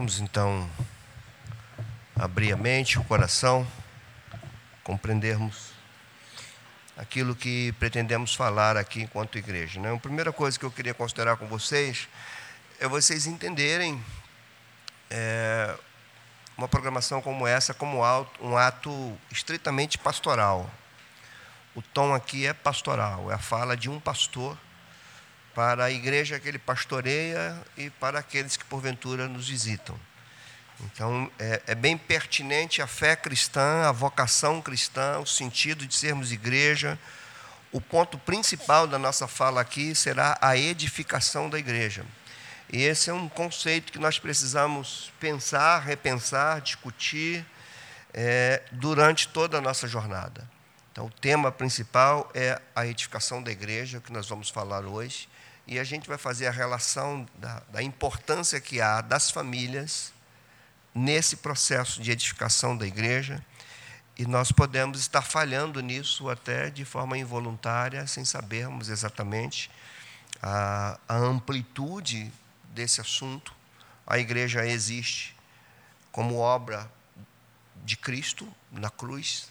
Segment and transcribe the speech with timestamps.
[0.00, 0.66] Vamos então
[2.16, 3.70] abrir a mente, o coração,
[4.82, 5.72] compreendermos
[6.96, 9.78] aquilo que pretendemos falar aqui enquanto igreja.
[9.78, 9.92] Né?
[9.92, 12.08] A primeira coisa que eu queria considerar com vocês
[12.80, 14.02] é vocês entenderem
[15.10, 15.76] é,
[16.56, 18.00] uma programação como essa como
[18.40, 20.70] um ato estritamente pastoral.
[21.74, 24.56] O tom aqui é pastoral, é a fala de um pastor
[25.54, 29.98] para a igreja que ele pastoreia e para aqueles que porventura nos visitam.
[30.84, 36.32] Então, é, é, bem pertinente a fé cristã, a vocação cristã, o sentido de sermos
[36.32, 36.98] igreja.
[37.72, 42.06] O ponto principal da nossa fala aqui será a edificação da igreja.
[42.72, 47.44] E esse é um conceito que nós precisamos pensar, repensar, discutir
[48.14, 50.48] é, durante toda a nossa jornada.
[50.92, 55.28] Então, o tema principal é a edificação da igreja, que nós vamos falar hoje.
[55.70, 60.12] E a gente vai fazer a relação da, da importância que há das famílias
[60.92, 63.40] nesse processo de edificação da igreja,
[64.18, 69.70] e nós podemos estar falhando nisso até de forma involuntária, sem sabermos exatamente
[70.42, 72.32] a, a amplitude
[72.74, 73.54] desse assunto.
[74.04, 75.36] A igreja existe
[76.10, 76.90] como obra
[77.84, 79.48] de Cristo na cruz,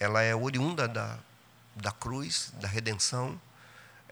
[0.00, 1.18] ela é oriunda da,
[1.76, 3.38] da cruz, da redenção,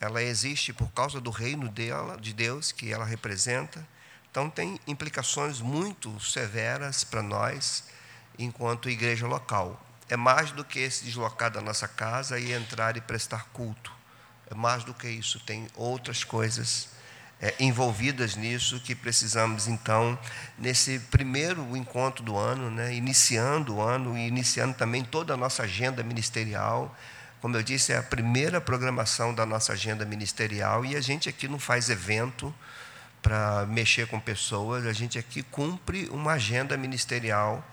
[0.03, 3.87] ela existe por causa do reino dela, de Deus que ela representa
[4.33, 7.85] então, tem implicações muito severas para nós,
[8.39, 9.79] enquanto igreja local.
[10.09, 13.93] É mais do que se deslocar da nossa casa e entrar e prestar culto.
[14.51, 15.39] É mais do que isso.
[15.41, 16.89] Tem outras coisas
[17.43, 20.19] é, envolvidas nisso que precisamos, então,
[20.57, 25.65] nesse primeiro encontro do ano, né, iniciando o ano e iniciando também toda a nossa
[25.65, 26.97] agenda ministerial.
[27.43, 31.49] Como eu disse, é a primeira programação da nossa agenda ministerial e a gente aqui
[31.49, 32.55] não faz evento
[33.21, 37.69] para mexer com pessoas, a gente aqui cumpre uma agenda ministerial,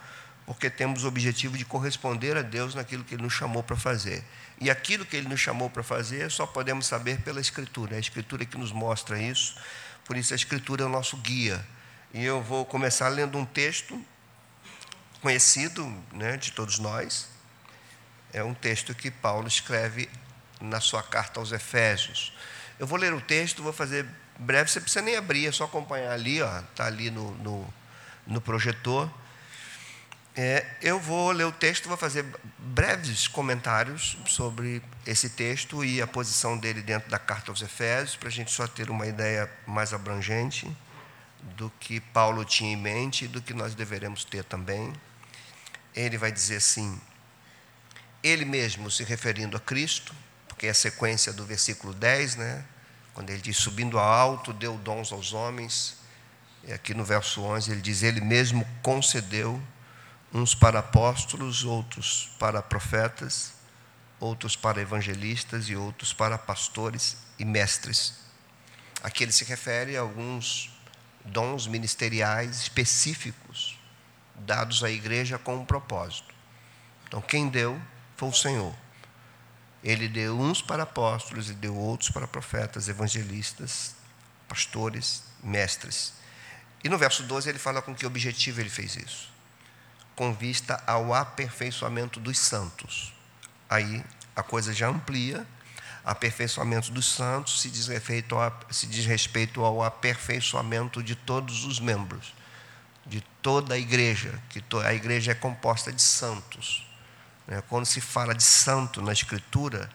[0.47, 4.23] porque temos o objetivo de corresponder a Deus naquilo que Ele nos chamou para fazer.
[4.59, 7.93] E aquilo que Ele nos chamou para fazer só podemos saber pela Escritura.
[7.93, 9.55] É a Escritura que nos mostra isso,
[10.03, 11.63] por isso a Escritura é o nosso guia.
[12.11, 14.03] E eu vou começar lendo um texto
[15.21, 17.37] conhecido né, de todos nós.
[18.33, 20.09] É um texto que Paulo escreve
[20.61, 22.33] na sua carta aos Efésios.
[22.77, 24.05] Eu vou ler o texto, vou fazer
[24.37, 27.73] breve, você precisa nem abrir, é só acompanhar ali, está ali no, no,
[28.25, 29.09] no projetor.
[30.35, 32.25] É, eu vou ler o texto, vou fazer
[32.57, 38.29] breves comentários sobre esse texto e a posição dele dentro da carta aos Efésios, para
[38.29, 40.71] a gente só ter uma ideia mais abrangente
[41.57, 44.93] do que Paulo tinha em mente e do que nós deveremos ter também.
[45.93, 47.01] Ele vai dizer assim:
[48.23, 50.13] ele mesmo se referindo a Cristo,
[50.47, 52.65] porque é a sequência do versículo 10, né?
[53.13, 55.97] quando ele diz: Subindo ao alto, deu dons aos homens.
[56.63, 59.61] E aqui no verso 11 ele diz: Ele mesmo concedeu
[60.33, 63.51] uns para apóstolos, outros para profetas,
[64.19, 68.13] outros para evangelistas e outros para pastores e mestres.
[69.03, 70.71] Aqui ele se refere a alguns
[71.25, 73.77] dons ministeriais específicos
[74.35, 76.33] dados à igreja com um propósito.
[77.05, 77.81] Então, quem deu
[78.19, 78.75] foi o Senhor.
[79.81, 83.95] Ele deu uns para apóstolos, e deu outros para profetas, evangelistas,
[84.45, 86.13] pastores, mestres.
[86.83, 89.31] E no verso 12 ele fala com que objetivo ele fez isso?
[90.17, 93.13] Com vista ao aperfeiçoamento dos santos.
[93.69, 94.03] Aí
[94.35, 95.47] a coisa já amplia.
[96.03, 101.79] Aperfeiçoamento dos santos se diz, respeito ao, se diz respeito ao aperfeiçoamento de todos os
[101.79, 102.33] membros,
[103.05, 106.88] de toda a igreja, que a igreja é composta de santos.
[107.49, 107.63] Né?
[107.67, 109.89] Quando se fala de santo na Escritura,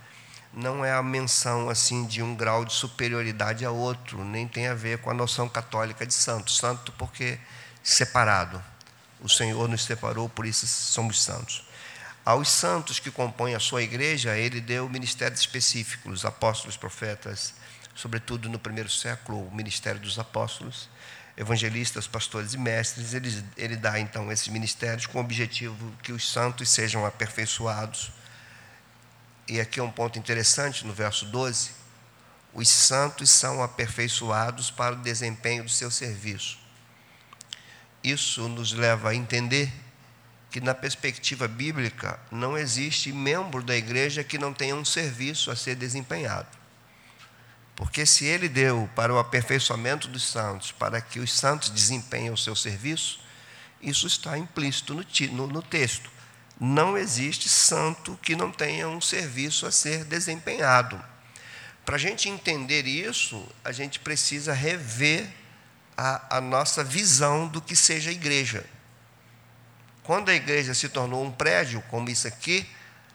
[0.53, 4.75] não é a menção assim de um grau de superioridade a outro, nem tem a
[4.75, 6.51] ver com a noção católica de santo.
[6.51, 7.39] Santo porque
[7.83, 8.63] separado.
[9.21, 11.65] O Senhor nos separou, por isso somos santos.
[12.25, 17.55] Aos santos que compõem a sua igreja, ele deu ministérios específicos, apóstolos, profetas,
[17.95, 20.89] sobretudo no primeiro século, o ministério dos apóstolos
[21.37, 26.31] evangelistas, pastores e mestres, ele, ele dá então esses ministérios com o objetivo que os
[26.31, 28.13] santos sejam aperfeiçoados.
[29.49, 31.73] E aqui é um ponto interessante no verso 12:
[32.53, 36.59] os santos são aperfeiçoados para o desempenho do seu serviço.
[38.03, 39.73] Isso nos leva a entender
[40.51, 45.57] que, na perspectiva bíblica, não existe membro da igreja que não tenha um serviço a
[45.57, 46.64] ser desempenhado.
[47.77, 52.37] Porque se ele deu para o aperfeiçoamento dos santos, para que os santos desempenhem o
[52.37, 53.21] seu serviço,
[53.83, 56.11] isso está implícito no, no, no texto.
[56.61, 61.03] Não existe santo que não tenha um serviço a ser desempenhado.
[61.85, 65.29] Para a gente entender isso, a gente precisa rever
[65.97, 68.65] a, a nossa visão do que seja igreja.
[70.03, 72.67] Quando a igreja se tornou um prédio, como isso aqui,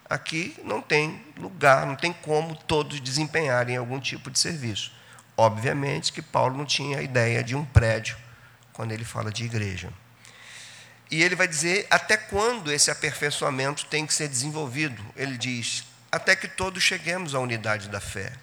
[0.10, 4.92] aqui não tem lugar, não tem como todos desempenharem algum tipo de serviço.
[5.38, 8.18] Obviamente que Paulo não tinha a ideia de um prédio
[8.74, 9.94] quando ele fala de igreja.
[11.12, 15.04] E ele vai dizer até quando esse aperfeiçoamento tem que ser desenvolvido.
[15.16, 18.34] Ele diz: até que todos cheguemos à unidade da fé.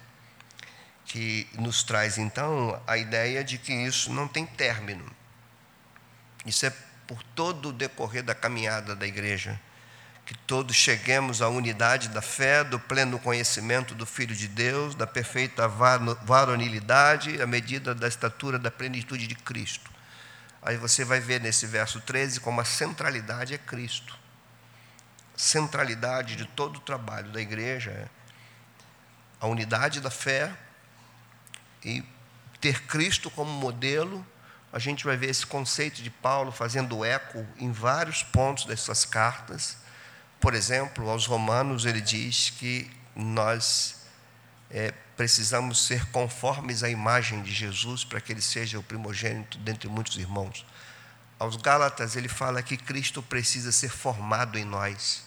[1.05, 5.05] Que nos traz então a ideia de que isso não tem término.
[6.45, 6.73] Isso é
[7.07, 9.59] por todo o decorrer da caminhada da igreja.
[10.27, 15.07] Que todos cheguemos à unidade da fé, do pleno conhecimento do Filho de Deus, da
[15.07, 19.89] perfeita varonilidade, à medida da estatura da plenitude de Cristo.
[20.61, 24.19] Aí você vai ver nesse verso 13 como a centralidade é Cristo.
[25.33, 28.09] Centralidade de todo o trabalho da igreja é
[29.39, 30.53] a unidade da fé
[31.85, 32.03] e
[32.59, 34.27] ter Cristo como modelo.
[34.73, 39.05] A gente vai ver esse conceito de Paulo fazendo eco em vários pontos das suas
[39.05, 39.86] cartas.
[40.39, 43.95] Por exemplo, aos Romanos ele diz que nós
[44.69, 49.89] é, precisamos ser conformes à imagem de Jesus para que ele seja o primogênito dentre
[49.89, 50.65] muitos irmãos.
[51.39, 55.23] Aos Gálatas, ele fala que Cristo precisa ser formado em nós.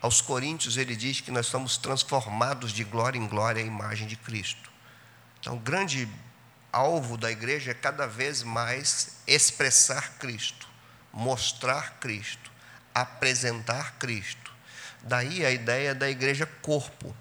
[0.00, 4.16] Aos Coríntios, ele diz que nós somos transformados de glória em glória à imagem de
[4.16, 4.70] Cristo.
[5.38, 6.08] Então, o grande
[6.72, 10.66] alvo da igreja é cada vez mais expressar Cristo,
[11.12, 12.49] mostrar Cristo,
[12.94, 14.50] apresentar Cristo.
[15.02, 17.14] Daí a ideia da igreja corpo.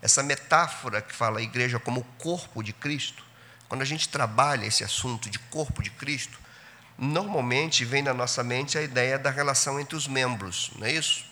[0.00, 3.24] Essa metáfora que fala a igreja como corpo de Cristo,
[3.68, 6.38] quando a gente trabalha esse assunto de corpo de Cristo,
[6.96, 11.26] normalmente vem na nossa mente a ideia da relação entre os membros, não é isso?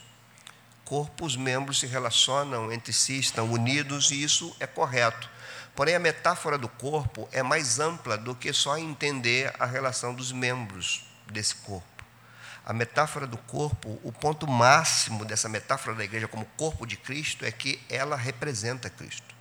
[0.85, 5.29] Corpo, os membros se relacionam entre si, estão unidos e isso é correto.
[5.75, 10.31] Porém, a metáfora do corpo é mais ampla do que só entender a relação dos
[10.31, 11.96] membros desse corpo
[12.67, 17.45] a metáfora do corpo, o ponto máximo dessa metáfora da igreja como corpo de Cristo
[17.45, 19.37] é que ela representa Cristo.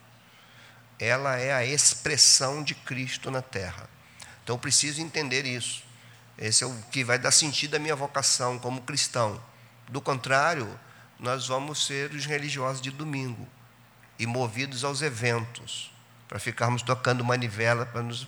[0.99, 3.89] Ela é a expressão de Cristo na terra.
[4.43, 5.83] Então eu preciso entender isso.
[6.37, 9.41] Esse é o que vai dar sentido à minha vocação como cristão.
[9.89, 10.79] Do contrário,
[11.19, 13.47] nós vamos ser os religiosos de domingo
[14.19, 15.91] e movidos aos eventos,
[16.27, 18.27] para ficarmos tocando manivela, para nos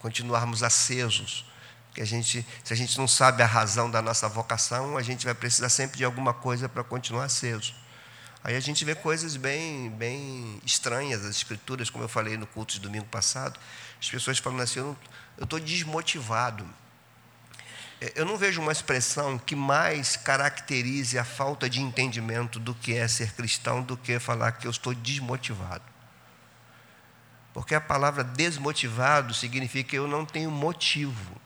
[0.00, 1.51] continuarmos acesos
[1.94, 5.24] que a gente, se a gente não sabe a razão da nossa vocação, a gente
[5.24, 7.74] vai precisar sempre de alguma coisa para continuar aceso.
[8.44, 12.74] Aí a gente vê coisas bem, bem estranhas, as escrituras, como eu falei no culto
[12.74, 13.58] de domingo passado,
[14.00, 14.96] as pessoas falando assim, eu
[15.40, 16.66] estou desmotivado.
[18.00, 22.96] É, eu não vejo uma expressão que mais caracterize a falta de entendimento do que
[22.96, 25.84] é ser cristão do que falar que eu estou desmotivado.
[27.54, 31.40] Porque a palavra desmotivado significa que eu não tenho motivo.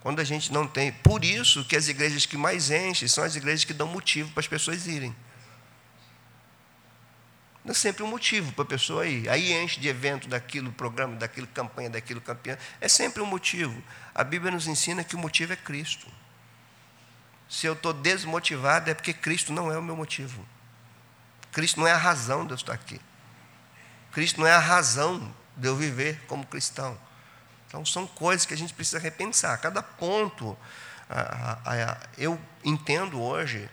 [0.00, 0.92] Quando a gente não tem.
[0.92, 4.40] Por isso que as igrejas que mais enchem são as igrejas que dão motivo para
[4.40, 5.14] as pessoas irem.
[7.66, 9.28] É sempre um motivo para a pessoa ir.
[9.28, 12.56] Aí enche de evento daquilo, programa, daquilo, campanha, daquilo, campeão.
[12.80, 13.82] É sempre um motivo.
[14.14, 16.06] A Bíblia nos ensina que o motivo é Cristo.
[17.48, 20.46] Se eu estou desmotivado, é porque Cristo não é o meu motivo.
[21.52, 22.98] Cristo não é a razão de eu estar aqui.
[24.12, 26.98] Cristo não é a razão de eu viver como cristão.
[27.68, 29.56] Então, são coisas que a gente precisa repensar.
[29.58, 30.56] Cada ponto,
[32.16, 33.68] eu entendo hoje.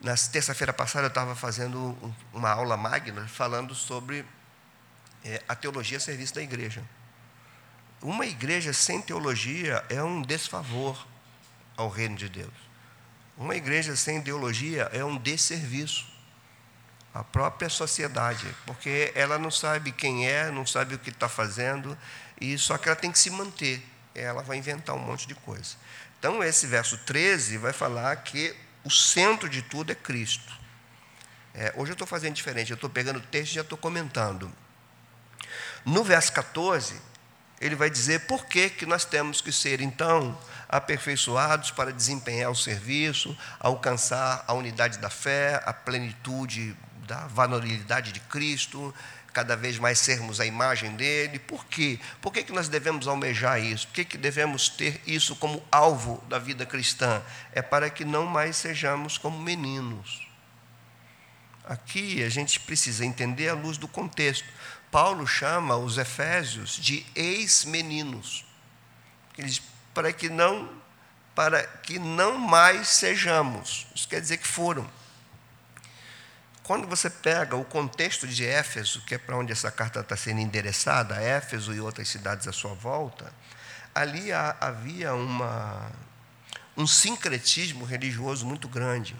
[0.00, 1.94] Na terça-feira passada, eu estava fazendo
[2.32, 4.24] uma aula magna falando sobre
[5.22, 6.82] é, a teologia a serviço da igreja.
[8.00, 11.06] Uma igreja sem teologia é um desfavor
[11.76, 12.54] ao reino de Deus.
[13.36, 16.06] Uma igreja sem ideologia é um desserviço
[17.12, 21.96] à própria sociedade, porque ela não sabe quem é, não sabe o que está fazendo,
[22.40, 23.84] e só que ela tem que se manter.
[24.14, 25.76] Ela vai inventar um monte de coisa.
[26.18, 28.54] Então, esse verso 13 vai falar que
[28.84, 30.52] o centro de tudo é Cristo.
[31.54, 34.50] É, hoje eu estou fazendo diferente, eu estou pegando o texto e já estou comentando.
[35.84, 37.00] No verso 14,
[37.60, 42.56] ele vai dizer por que, que nós temos que ser, então, aperfeiçoados para desempenhar o
[42.56, 48.94] serviço, alcançar a unidade da fé, a plenitude da varonilidade de Cristo,
[49.32, 51.38] cada vez mais sermos a imagem dele.
[51.38, 51.98] Por quê?
[52.20, 53.86] Por que, que nós devemos almejar isso?
[53.86, 57.22] Por que, que devemos ter isso como alvo da vida cristã?
[57.52, 60.28] É para que não mais sejamos como meninos.
[61.64, 64.46] Aqui a gente precisa entender a luz do contexto.
[64.90, 68.44] Paulo chama os efésios de ex-meninos.
[69.94, 70.80] Para que não
[71.34, 73.86] para que não mais sejamos.
[73.94, 74.90] Isso quer dizer que foram.
[76.70, 80.40] Quando você pega o contexto de Éfeso, que é para onde essa carta está sendo
[80.40, 83.32] endereçada, Éfeso e outras cidades à sua volta,
[83.92, 85.90] ali havia uma,
[86.76, 89.16] um sincretismo religioso muito grande.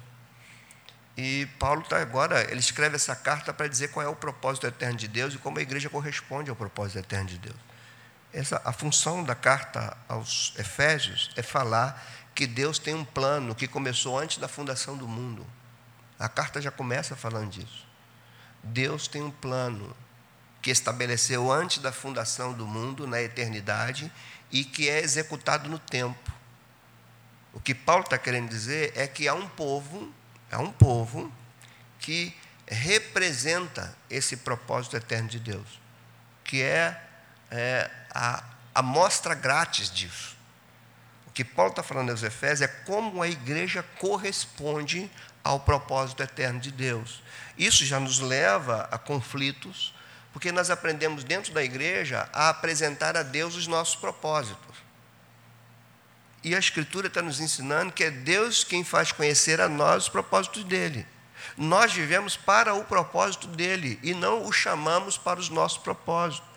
[1.16, 4.96] E Paulo está agora, ele escreve essa carta para dizer qual é o propósito eterno
[4.96, 7.58] de Deus e como a igreja corresponde ao propósito eterno de Deus.
[8.32, 12.00] Essa, a função da carta aos Efésios é falar
[12.32, 15.44] que Deus tem um plano que começou antes da fundação do mundo.
[16.20, 17.86] A carta já começa falando disso.
[18.62, 19.96] Deus tem um plano
[20.60, 24.12] que estabeleceu antes da fundação do mundo, na eternidade,
[24.50, 26.30] e que é executado no tempo.
[27.54, 30.12] O que Paulo está querendo dizer é que há um povo,
[30.52, 31.32] há um povo
[31.98, 32.36] que
[32.66, 35.80] representa esse propósito eterno de Deus,
[36.44, 37.02] que é,
[37.50, 40.36] é a, a mostra grátis disso.
[41.26, 45.10] O que Paulo está falando aos Efésios é como a igreja corresponde
[45.42, 47.22] ao propósito eterno de Deus.
[47.56, 49.94] Isso já nos leva a conflitos,
[50.32, 54.76] porque nós aprendemos dentro da igreja a apresentar a Deus os nossos propósitos.
[56.42, 60.08] E a Escritura está nos ensinando que é Deus quem faz conhecer a nós os
[60.08, 61.06] propósitos dele.
[61.56, 66.48] Nós vivemos para o propósito dele e não o chamamos para os nossos propósitos.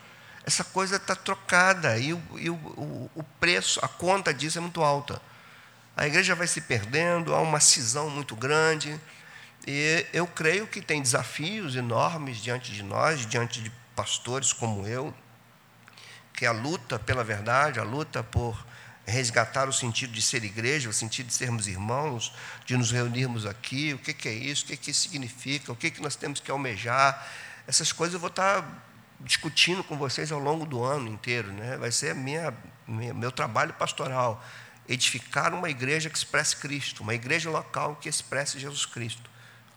[0.46, 4.82] Essa coisa está trocada e, o, e o, o preço, a conta disso é muito
[4.82, 5.22] alta.
[5.96, 9.00] A igreja vai se perdendo, há uma cisão muito grande.
[9.66, 15.14] E eu creio que tem desafios enormes diante de nós, diante de pastores como eu,
[16.34, 18.66] que a luta pela verdade, a luta por
[19.06, 22.34] resgatar o sentido de ser igreja, o sentido de sermos irmãos,
[22.66, 25.92] de nos reunirmos aqui, o que, é isso, o que, que isso significa, o que,
[25.92, 27.26] que nós temos que almejar.
[27.68, 28.66] Essas coisas eu vou estar
[29.20, 31.52] discutindo com vocês ao longo do ano inteiro.
[31.52, 31.78] Né?
[31.78, 32.54] Vai ser minha,
[32.88, 34.44] minha, meu trabalho pastoral.
[34.88, 39.30] Edificar uma igreja que expresse Cristo, uma igreja local que expresse Jesus Cristo.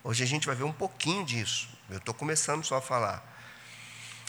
[0.02, 1.68] Hoje a gente vai ver um pouquinho disso.
[1.88, 3.36] Eu estou começando só a falar.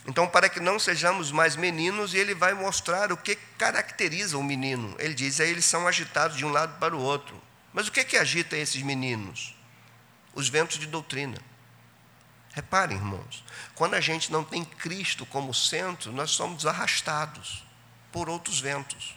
[0.08, 4.96] Então, para que não sejamos mais meninos, ele vai mostrar o que caracteriza o menino.
[5.00, 7.42] Ele diz, aí eles são agitados de um lado para o outro.
[7.74, 9.54] Mas o que, que agita esses meninos?
[10.34, 11.38] Os ventos de doutrina.
[12.54, 13.44] Reparem, irmãos,
[13.76, 17.66] quando a gente não tem Cristo como centro, nós somos arrastados
[18.12, 19.17] por outros ventos.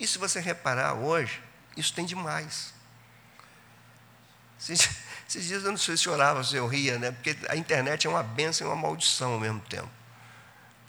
[0.00, 1.42] E se você reparar hoje,
[1.76, 2.72] isso tem demais.
[4.58, 4.88] Esses
[5.46, 7.12] dias eu não sei se orava, se eu ria, né?
[7.12, 9.90] porque a internet é uma benção e uma maldição ao mesmo tempo.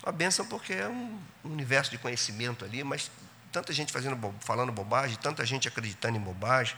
[0.02, 3.12] Uma benção porque é um universo de conhecimento ali, mas
[3.52, 6.76] tanta gente fazendo, falando bobagem, tanta gente acreditando em bobagem.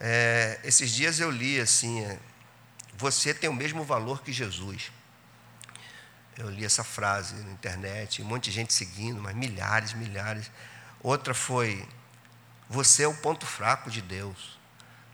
[0.00, 2.18] É, esses dias eu li assim: é,
[2.96, 4.90] você tem o mesmo valor que Jesus.
[6.38, 10.50] Eu li essa frase na internet, um monte de gente seguindo, mas milhares, milhares.
[11.02, 11.86] Outra foi:
[12.68, 14.58] você é o ponto fraco de Deus.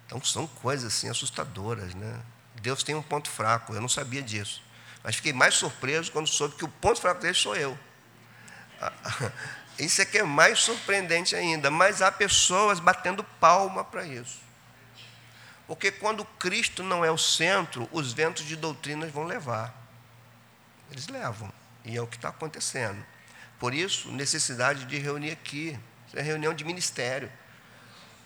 [0.07, 2.21] Então são coisas assim assustadoras, né?
[2.63, 4.63] Deus tem um ponto fraco, eu não sabia disso.
[5.03, 7.79] Mas fiquei mais surpreso quando soube que o ponto fraco dele sou eu.
[9.79, 14.41] Isso é que é mais surpreendente ainda, mas há pessoas batendo palma para isso.
[15.69, 19.73] Porque quando Cristo não é o centro, os ventos de doutrinas vão levar.
[20.91, 21.53] Eles levam.
[21.85, 23.05] E é o que está acontecendo.
[23.59, 25.79] Por isso, necessidade de reunir aqui.
[26.07, 27.31] Isso é reunião de ministério.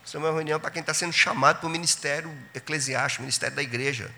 [0.05, 3.63] Isso é uma reunião para quem está sendo chamado para o ministério eclesiástico, ministério da
[3.63, 4.13] igreja.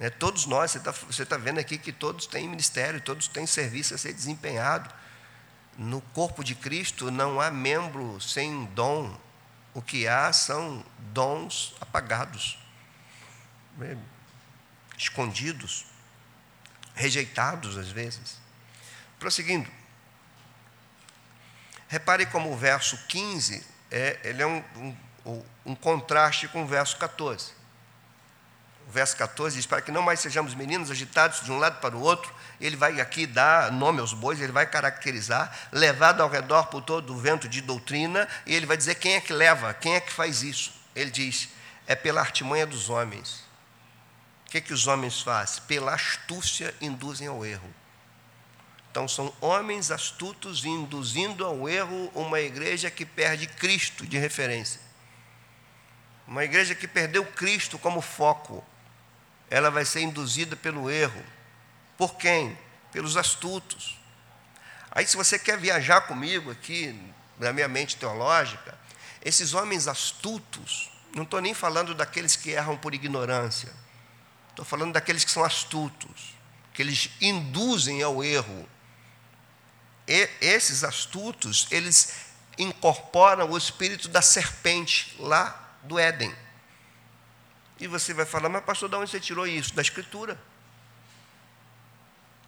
[0.00, 3.46] É, todos nós, você está você tá vendo aqui que todos têm ministério, todos têm
[3.46, 4.92] serviço a ser desempenhado.
[5.76, 9.18] No corpo de Cristo não há membro sem dom.
[9.74, 12.58] O que há são dons apagados,
[13.78, 13.96] né,
[14.98, 15.86] escondidos,
[16.94, 18.38] rejeitados às vezes.
[19.18, 19.81] Prosseguindo.
[21.92, 24.64] Repare como o verso 15 é, ele é um,
[25.26, 27.52] um, um contraste com o verso 14.
[28.88, 31.94] O verso 14 diz: Para que não mais sejamos meninos agitados de um lado para
[31.94, 36.68] o outro, ele vai aqui dar nome aos bois, ele vai caracterizar, levado ao redor
[36.68, 39.94] por todo o vento de doutrina, e ele vai dizer quem é que leva, quem
[39.94, 40.72] é que faz isso.
[40.96, 41.50] Ele diz:
[41.86, 43.44] é pela artimanha dos homens.
[44.46, 45.62] O que, que os homens fazem?
[45.64, 47.81] Pela astúcia induzem ao erro.
[48.92, 54.78] Então, são homens astutos induzindo ao erro uma igreja que perde Cristo de referência.
[56.28, 58.62] Uma igreja que perdeu Cristo como foco.
[59.48, 61.24] Ela vai ser induzida pelo erro.
[61.96, 62.56] Por quem?
[62.92, 63.98] Pelos astutos.
[64.90, 66.94] Aí, se você quer viajar comigo aqui,
[67.38, 68.78] na minha mente teológica,
[69.24, 73.72] esses homens astutos, não estou nem falando daqueles que erram por ignorância,
[74.50, 76.34] estou falando daqueles que são astutos,
[76.74, 78.68] que eles induzem ao erro
[80.40, 82.14] esses astutos, eles
[82.58, 86.34] incorporam o espírito da serpente lá do Éden.
[87.80, 89.74] E você vai falar, mas pastor, de onde você tirou isso?
[89.74, 90.38] Da Escritura.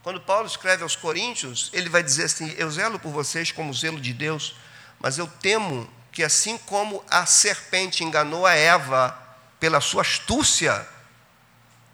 [0.02, 4.00] Quando Paulo escreve aos Coríntios, ele vai dizer assim: Eu zelo por vocês como zelo
[4.00, 4.54] de Deus,
[5.00, 9.18] mas eu temo que, assim como a serpente enganou a Eva
[9.58, 10.86] pela sua astúcia,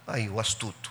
[0.06, 0.90] aí o astuto,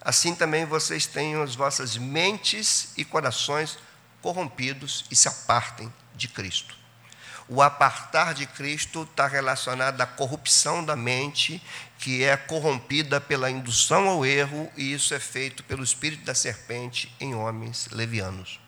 [0.00, 3.78] assim também vocês tenham as vossas mentes e corações
[4.24, 6.74] corrompidos e se apartem de Cristo.
[7.46, 11.62] O apartar de Cristo está relacionado à corrupção da mente,
[11.98, 17.14] que é corrompida pela indução ao erro, e isso é feito pelo espírito da serpente
[17.20, 18.58] em homens levianos.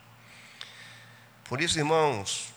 [1.45, 2.53] Por isso, irmãos,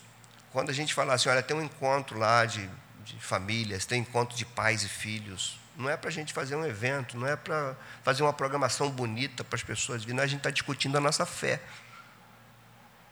[0.52, 2.68] quando a gente fala assim, olha, tem um encontro lá de,
[3.02, 6.66] de famílias, tem encontro de pais e filhos, não é para a gente fazer um
[6.66, 10.50] evento, não é para fazer uma programação bonita para as pessoas virem, a gente está
[10.50, 11.62] discutindo a nossa fé.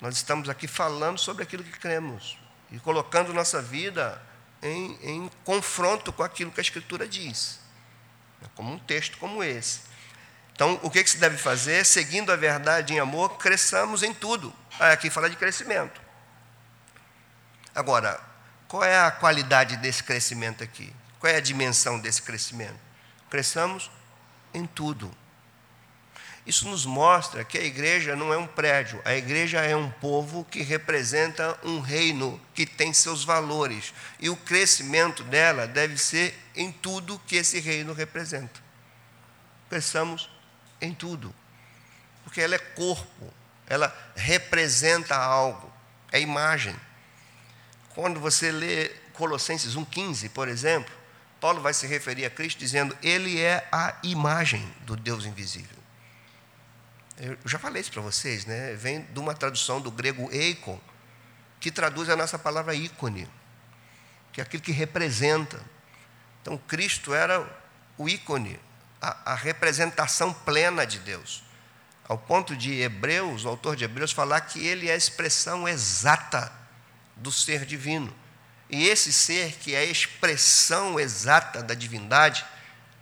[0.00, 2.38] Nós estamos aqui falando sobre aquilo que cremos
[2.70, 4.20] e colocando nossa vida
[4.62, 7.58] em, em confronto com aquilo que a Escritura diz,
[8.40, 9.88] né, como um texto como esse.
[10.52, 11.84] Então, o que, que se deve fazer?
[11.84, 14.52] Seguindo a verdade em amor, cresçamos em tudo.
[14.78, 16.00] Ah, aqui fala de crescimento.
[17.74, 18.20] Agora,
[18.66, 20.92] qual é a qualidade desse crescimento aqui?
[21.20, 22.78] Qual é a dimensão desse crescimento?
[23.30, 23.90] Cresçamos
[24.52, 25.10] em tudo.
[26.48, 30.46] Isso nos mostra que a igreja não é um prédio, a igreja é um povo
[30.46, 33.92] que representa um reino que tem seus valores.
[34.18, 38.62] E o crescimento dela deve ser em tudo que esse reino representa.
[39.68, 40.30] Pensamos
[40.80, 41.34] em tudo,
[42.24, 43.30] porque ela é corpo,
[43.66, 45.70] ela representa algo,
[46.10, 46.74] é imagem.
[47.90, 50.94] Quando você lê Colossenses 1,15, por exemplo,
[51.42, 55.77] Paulo vai se referir a Cristo dizendo: Ele é a imagem do Deus invisível.
[57.20, 58.74] Eu já falei isso para vocês, né?
[58.74, 60.80] Vem de uma tradução do grego eikon,
[61.58, 63.28] que traduz a nossa palavra ícone,
[64.32, 65.60] que é aquilo que representa.
[66.40, 67.44] Então, Cristo era
[67.96, 68.58] o ícone,
[69.02, 71.42] a, a representação plena de Deus.
[72.06, 76.52] Ao ponto de Hebreus, o autor de Hebreus, falar que ele é a expressão exata
[77.16, 78.14] do ser divino.
[78.70, 82.46] E esse ser, que é a expressão exata da divindade,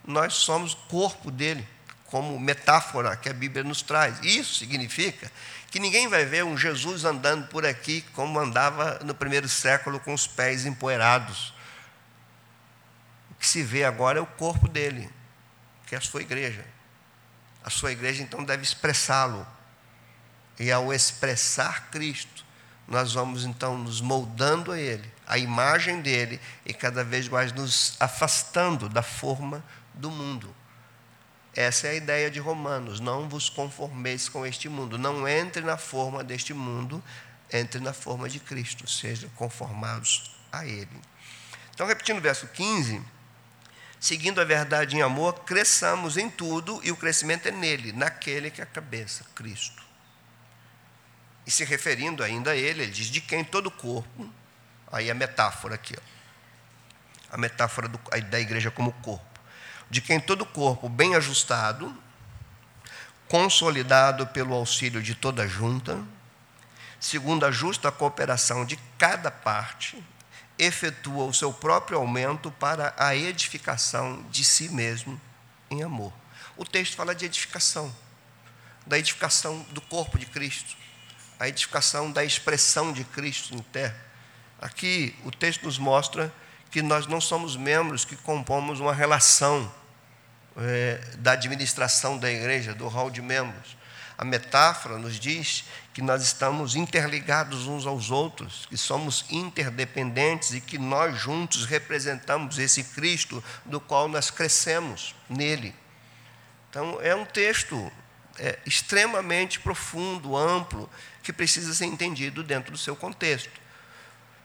[0.02, 1.68] nós somos corpo dele
[2.06, 4.18] como metáfora que a Bíblia nos traz.
[4.22, 5.30] Isso significa
[5.70, 10.14] que ninguém vai ver um Jesus andando por aqui como andava no primeiro século com
[10.14, 11.52] os pés empoeirados.
[13.30, 15.10] O que se vê agora é o corpo dele,
[15.86, 16.64] que é a sua igreja.
[17.62, 19.46] A sua igreja então deve expressá-lo.
[20.58, 22.44] E ao expressar Cristo,
[22.88, 27.96] nós vamos então nos moldando a Ele, a imagem dele, e cada vez mais nos
[27.98, 30.54] afastando da forma do mundo.
[31.56, 33.00] Essa é a ideia de Romanos.
[33.00, 34.98] Não vos conformeis com este mundo.
[34.98, 37.02] Não entre na forma deste mundo,
[37.50, 38.86] entre na forma de Cristo.
[38.86, 41.00] Sejam conformados a Ele.
[41.74, 43.02] Então, repetindo o verso 15.
[43.98, 48.60] Seguindo a verdade em amor, cresçamos em tudo e o crescimento é nele, naquele que
[48.60, 49.82] é a cabeça, Cristo.
[51.46, 54.30] E se referindo ainda a ele, ele diz: de quem todo o corpo,
[54.92, 59.25] aí a metáfora aqui, ó, a metáfora do, da igreja como corpo
[59.90, 61.96] de quem todo o corpo bem ajustado,
[63.28, 66.02] consolidado pelo auxílio de toda a junta,
[67.00, 70.02] segundo a justa cooperação de cada parte,
[70.58, 75.20] efetua o seu próprio aumento para a edificação de si mesmo
[75.70, 76.12] em amor.
[76.56, 77.94] O texto fala de edificação,
[78.86, 80.76] da edificação do corpo de Cristo,
[81.38, 83.96] a edificação da expressão de Cristo em terra.
[84.60, 86.32] Aqui o texto nos mostra
[86.70, 89.72] que nós não somos membros que compomos uma relação
[90.56, 93.76] é, da administração da igreja, do hall de membros.
[94.18, 100.60] A metáfora nos diz que nós estamos interligados uns aos outros, que somos interdependentes e
[100.60, 105.74] que nós juntos representamos esse Cristo do qual nós crescemos nele.
[106.70, 107.90] Então, é um texto
[108.38, 110.88] é, extremamente profundo, amplo,
[111.22, 113.50] que precisa ser entendido dentro do seu contexto.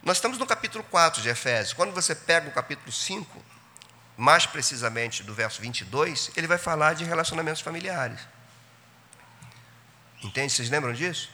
[0.04, 1.74] Nós estamos no capítulo 4 de Efésios.
[1.74, 3.44] Quando você pega o capítulo 5,
[4.18, 8.20] mais precisamente do verso 22, ele vai falar de relacionamentos familiares.
[10.24, 10.54] Entende?
[10.54, 11.30] Vocês lembram disso?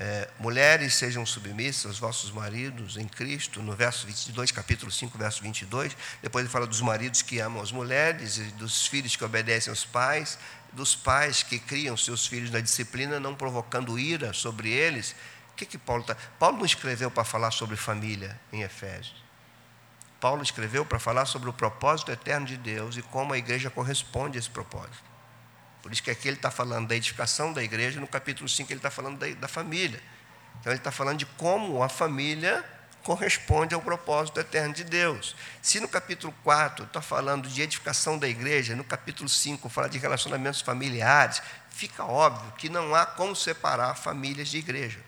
[0.00, 5.40] É, mulheres sejam submissas aos vossos maridos em Cristo, no verso 22, capítulo 5, verso
[5.40, 5.96] 22.
[6.20, 9.84] Depois ele fala dos maridos que amam as mulheres, e dos filhos que obedecem aos
[9.84, 10.40] pais,
[10.72, 15.14] dos pais que criam seus filhos na disciplina, não provocando ira sobre eles,
[15.52, 16.14] o que, que Paulo está.
[16.38, 19.22] Paulo não escreveu para falar sobre família em Efésios.
[20.20, 24.38] Paulo escreveu para falar sobre o propósito eterno de Deus e como a igreja corresponde
[24.38, 25.02] a esse propósito.
[25.82, 28.78] Por isso que aqui ele está falando da edificação da igreja, no capítulo 5 ele
[28.78, 30.00] está falando da, da família.
[30.60, 32.64] Então ele está falando de como a família
[33.02, 35.34] corresponde ao propósito eterno de Deus.
[35.60, 39.98] Se no capítulo 4 está falando de edificação da igreja, no capítulo 5 fala de
[39.98, 45.00] relacionamentos familiares, fica óbvio que não há como separar famílias de igreja.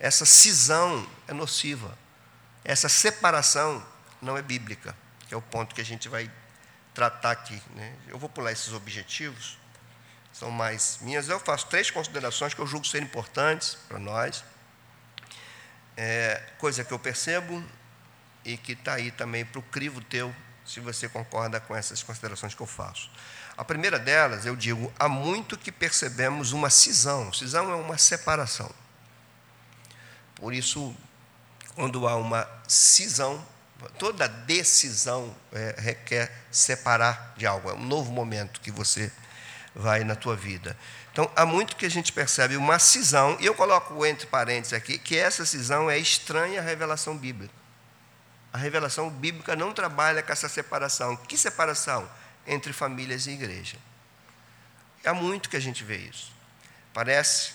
[0.00, 1.96] Essa cisão é nociva.
[2.64, 3.86] Essa separação
[4.20, 4.96] não é bíblica,
[5.28, 6.30] que é o ponto que a gente vai
[6.94, 7.62] tratar aqui.
[7.74, 7.94] Né?
[8.08, 9.58] Eu vou pular esses objetivos,
[10.32, 11.28] são mais minhas.
[11.28, 14.42] Eu faço três considerações que eu julgo serem importantes para nós.
[15.96, 17.62] É, coisa que eu percebo
[18.42, 20.34] e que está aí também para o crivo teu,
[20.64, 23.10] se você concorda com essas considerações que eu faço.
[23.54, 27.30] A primeira delas, eu digo, há muito que percebemos uma cisão.
[27.34, 28.72] Cisão é uma separação.
[30.40, 30.94] Por isso,
[31.74, 33.44] quando há uma cisão,
[33.98, 37.70] toda decisão é, requer separar de algo.
[37.70, 39.12] É um novo momento que você
[39.74, 40.76] vai na tua vida.
[41.12, 44.98] Então, há muito que a gente percebe uma cisão, e eu coloco entre parênteses aqui,
[44.98, 47.54] que essa cisão é estranha à revelação bíblica.
[48.52, 51.16] A revelação bíblica não trabalha com essa separação.
[51.16, 52.08] Que separação?
[52.46, 53.76] Entre famílias e igreja.
[55.04, 56.32] Há muito que a gente vê isso.
[56.92, 57.52] Parece,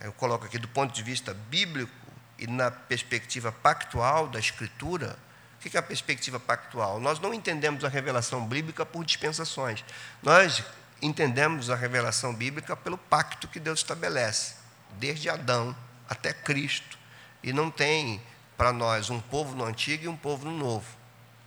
[0.00, 1.92] eu coloco aqui do ponto de vista bíblico
[2.38, 5.18] e na perspectiva pactual da Escritura,
[5.56, 7.00] o que é a perspectiva pactual?
[7.00, 9.84] Nós não entendemos a revelação bíblica por dispensações.
[10.22, 10.62] Nós
[11.00, 14.56] entendemos a revelação bíblica pelo pacto que Deus estabelece,
[14.98, 15.74] desde Adão
[16.08, 16.98] até Cristo.
[17.42, 18.20] E não tem
[18.56, 20.86] para nós um povo no antigo e um povo no novo.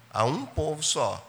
[0.10, 1.24] Há um povo só,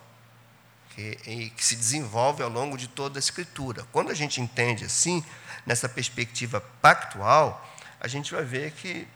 [0.94, 3.86] que, que se desenvolve ao longo de toda a Escritura.
[3.92, 5.24] Quando a gente entende assim,
[5.66, 7.66] nessa perspectiva pactual,
[8.00, 9.06] a gente vai ver que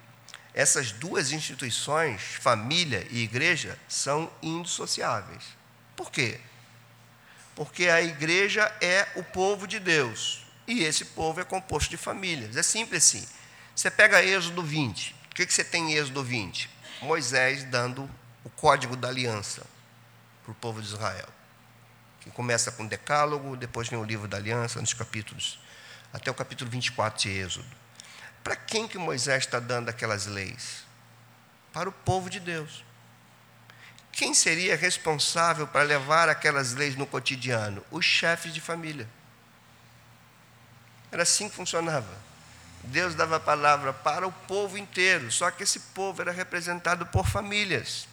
[0.54, 5.42] essas duas instituições, família e igreja, são indissociáveis.
[5.96, 6.38] Por quê?
[7.54, 10.44] Porque a igreja é o povo de Deus.
[10.66, 12.56] E esse povo é composto de famílias.
[12.56, 13.26] É simples assim.
[13.74, 15.14] Você pega Êxodo 20.
[15.30, 16.68] O que, você tem em Êxodo 20?
[17.00, 18.08] Moisés dando
[18.44, 19.66] o código da aliança
[20.42, 21.28] para o povo de Israel.
[22.20, 25.58] Que começa com o Decálogo, depois vem o livro da aliança, nos capítulos,
[26.12, 27.81] até o capítulo 24 de Êxodo.
[28.42, 30.84] Para quem que Moisés está dando aquelas leis?
[31.72, 32.84] Para o povo de Deus.
[34.10, 37.84] Quem seria responsável para levar aquelas leis no cotidiano?
[37.90, 39.08] Os chefes de família.
[41.10, 42.20] Era assim que funcionava.
[42.84, 47.26] Deus dava a palavra para o povo inteiro, só que esse povo era representado por
[47.26, 48.08] famílias.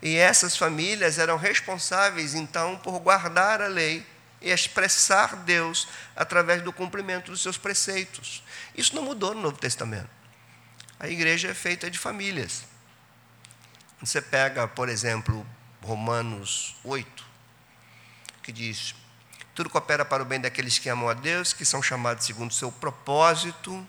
[0.00, 4.06] E essas famílias eram responsáveis, então, por guardar a lei
[4.40, 8.42] e expressar Deus através do cumprimento dos seus preceitos.
[8.74, 10.08] Isso não mudou no Novo Testamento.
[10.98, 12.64] A igreja é feita de famílias.
[14.00, 15.46] Você pega, por exemplo,
[15.82, 17.24] Romanos 8,
[18.42, 18.94] que diz:
[19.54, 22.54] Tudo coopera para o bem daqueles que amam a Deus, que são chamados segundo o
[22.54, 23.86] seu propósito,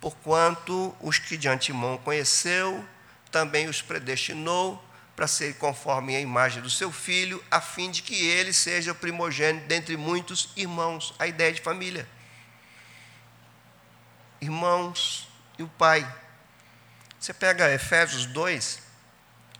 [0.00, 2.84] porquanto os que de antemão conheceu,
[3.30, 4.82] também os predestinou
[5.14, 8.94] para ser conforme a imagem do seu filho, a fim de que ele seja o
[8.94, 11.14] primogênito dentre muitos irmãos.
[11.18, 12.08] A ideia de família.
[14.40, 16.06] Irmãos e o pai.
[17.20, 18.82] Você pega Efésios 2,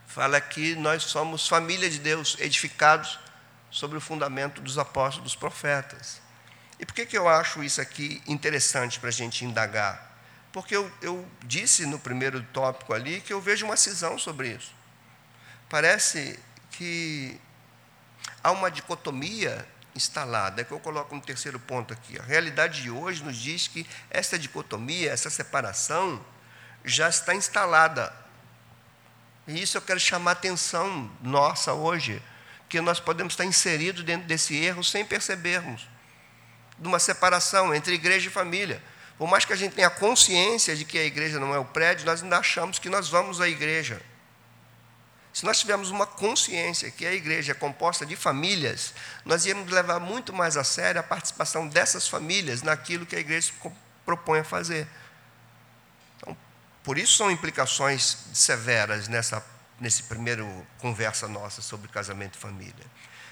[0.07, 3.21] fala que nós somos família de Deus, edificados
[3.71, 6.21] sobre o fundamento dos apóstolos, dos profetas.
[6.79, 10.19] E por que, que eu acho isso aqui interessante para a gente indagar?
[10.53, 14.82] Porque eu, eu disse no primeiro tópico ali que eu vejo uma cisão sobre isso.
[15.73, 16.39] Parece
[16.73, 17.41] que
[18.45, 22.19] há uma dicotomia instalada, é que eu coloco no terceiro ponto aqui.
[22.19, 26.23] A realidade de hoje nos diz que essa dicotomia, essa separação,
[26.85, 28.15] já está instalada.
[29.49, 32.23] E isso eu quero chamar a atenção nossa hoje,
[32.69, 35.89] que nós podemos estar inseridos dentro desse erro sem percebermos,
[36.79, 38.85] de uma separação entre igreja e família.
[39.17, 42.05] Por mais que a gente tenha consciência de que a igreja não é o prédio,
[42.05, 44.12] nós ainda achamos que nós vamos à igreja.
[45.33, 48.93] Se nós tivermos uma consciência que a igreja é composta de famílias,
[49.25, 53.51] nós íamos levar muito mais a sério a participação dessas famílias naquilo que a igreja
[54.05, 54.87] propõe a fazer.
[56.17, 56.37] Então,
[56.85, 59.43] por isso são implicações severas nessa
[59.83, 60.47] nesse primeiro
[60.79, 62.87] conversa nossa sobre casamento e família.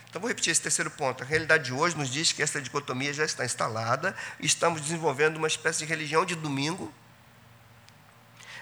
[0.08, 1.22] Então, vou repetir esse terceiro ponto.
[1.22, 5.46] A realidade de hoje nos diz que essa dicotomia já está instalada, estamos desenvolvendo uma
[5.46, 6.92] espécie de religião de domingo,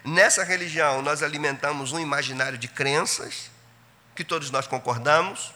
[0.05, 3.51] Nessa religião, nós alimentamos um imaginário de crenças,
[4.15, 5.53] que todos nós concordamos,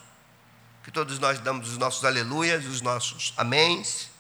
[0.83, 4.11] que todos nós damos os nossos aleluias, os nossos améns,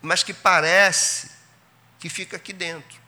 [0.00, 1.30] mas que parece
[1.98, 2.98] que fica aqui dentro.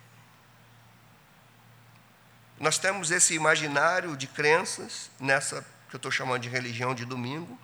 [2.58, 7.58] Nós temos esse imaginário de crenças, nessa que eu estou chamando de religião de domingo,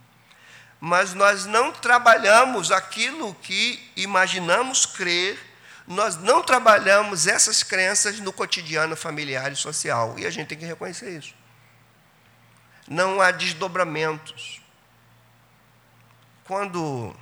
[0.81, 5.39] mas nós não trabalhamos aquilo que imaginamos crer
[5.87, 10.19] nós não trabalhamos essas crenças no cotidiano familiar e social.
[10.19, 11.35] E a gente tem que reconhecer isso.
[12.89, 14.61] Não há desdobramentos.
[16.45, 17.15] Quando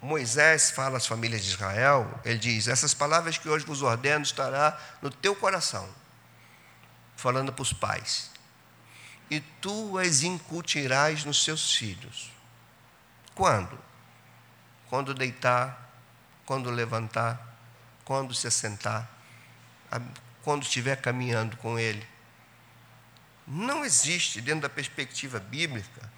[0.00, 4.78] Moisés fala às famílias de Israel, ele diz: Essas palavras que hoje vos ordeno estará
[5.00, 5.88] no teu coração,
[7.16, 8.30] falando para os pais,
[9.30, 12.30] e tu as incutirás nos seus filhos.
[13.34, 13.78] Quando?
[14.88, 15.85] Quando deitar,
[16.46, 17.58] quando levantar,
[18.04, 19.10] quando se assentar,
[20.42, 22.06] quando estiver caminhando com ele.
[23.46, 26.10] Não existe, dentro da perspectiva bíblica,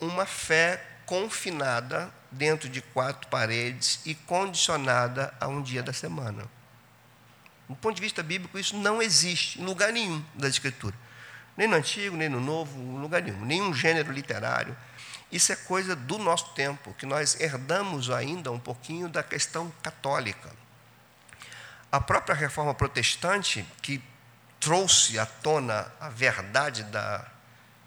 [0.00, 6.44] uma fé confinada dentro de quatro paredes e condicionada a um dia da semana.
[7.68, 10.94] Do ponto de vista bíblico, isso não existe em lugar nenhum da Escritura.
[11.56, 13.44] Nem no Antigo, nem no Novo, em lugar nenhum.
[13.44, 14.76] Nenhum gênero literário.
[15.32, 20.54] Isso é coisa do nosso tempo, que nós herdamos ainda um pouquinho da questão católica.
[21.90, 24.02] A própria reforma protestante, que
[24.60, 27.26] trouxe à tona a verdade da,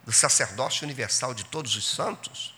[0.04, 2.56] do sacerdócio universal de todos os santos,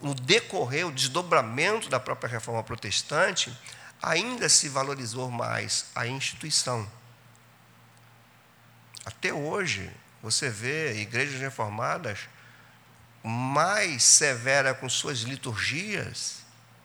[0.00, 3.56] no decorrer, o desdobramento da própria reforma protestante,
[4.00, 6.88] ainda se valorizou mais a instituição.
[9.04, 9.90] Até hoje,
[10.22, 12.28] você vê igrejas reformadas
[13.28, 16.44] mais severa com suas liturgias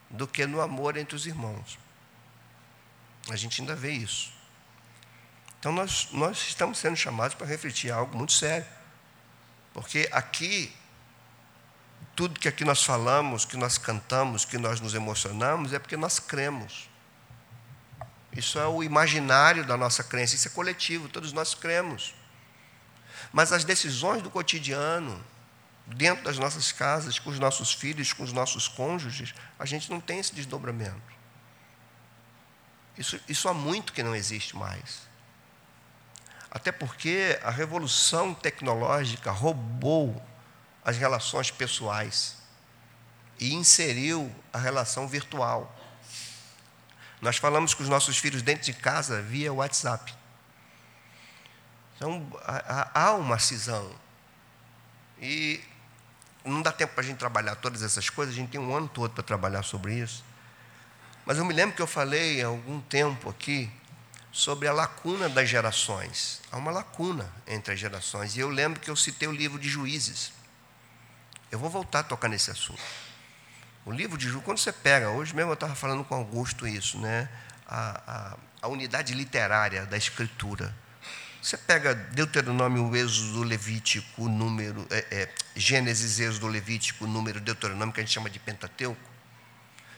[0.10, 1.77] do que no amor entre os irmãos.
[3.30, 4.34] A gente ainda vê isso.
[5.60, 8.65] Então, nós, nós estamos sendo chamados para refletir algo muito sério.
[9.71, 10.73] Porque aqui
[12.15, 16.17] tudo que aqui nós falamos, que nós cantamos, que nós nos emocionamos, é porque nós
[16.17, 16.89] cremos.
[18.34, 22.15] Isso é o imaginário da nossa crença, isso é coletivo, todos nós cremos.
[23.32, 25.23] Mas as decisões do cotidiano,
[25.88, 30.00] dentro das nossas casas, com os nossos filhos, com os nossos cônjuges, a gente não
[30.00, 31.02] tem esse desdobramento.
[32.98, 35.10] Isso, isso há muito que não existe mais.
[36.50, 40.22] Até porque a revolução tecnológica roubou
[40.84, 42.38] as relações pessoais
[43.39, 45.76] e inseriu a relação virtual.
[47.22, 50.13] Nós falamos com os nossos filhos dentro de casa via WhatsApp.
[51.96, 52.28] Então,
[52.94, 53.96] há uma cisão.
[55.22, 55.63] E
[56.43, 58.88] não dá tempo para a gente trabalhar todas essas coisas, a gente tem um ano
[58.88, 60.23] todo para trabalhar sobre isso.
[61.25, 63.71] Mas eu me lembro que eu falei há algum tempo aqui
[64.32, 66.41] sobre a lacuna das gerações.
[66.51, 68.36] Há uma lacuna entre as gerações.
[68.36, 70.32] E eu lembro que eu citei o livro de Juízes.
[71.51, 72.82] Eu vou voltar a tocar nesse assunto.
[73.84, 76.99] O livro de Ju, quando você pega, hoje mesmo eu estava falando com Augusto isso,
[76.99, 77.27] né?
[77.67, 80.73] A, a, a, unidade literária da escritura.
[81.41, 88.04] Você pega Deuteronômio, Êxodo, Levítico, número, é, é, Gênesis, Êxodo, Levítico, número, Deuteronômio, que a
[88.04, 89.01] gente chama de Pentateuco.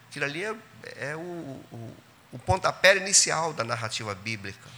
[0.09, 0.55] Aquilo ali é,
[0.95, 1.97] é o, o,
[2.31, 4.69] o pontapé inicial da narrativa bíblica.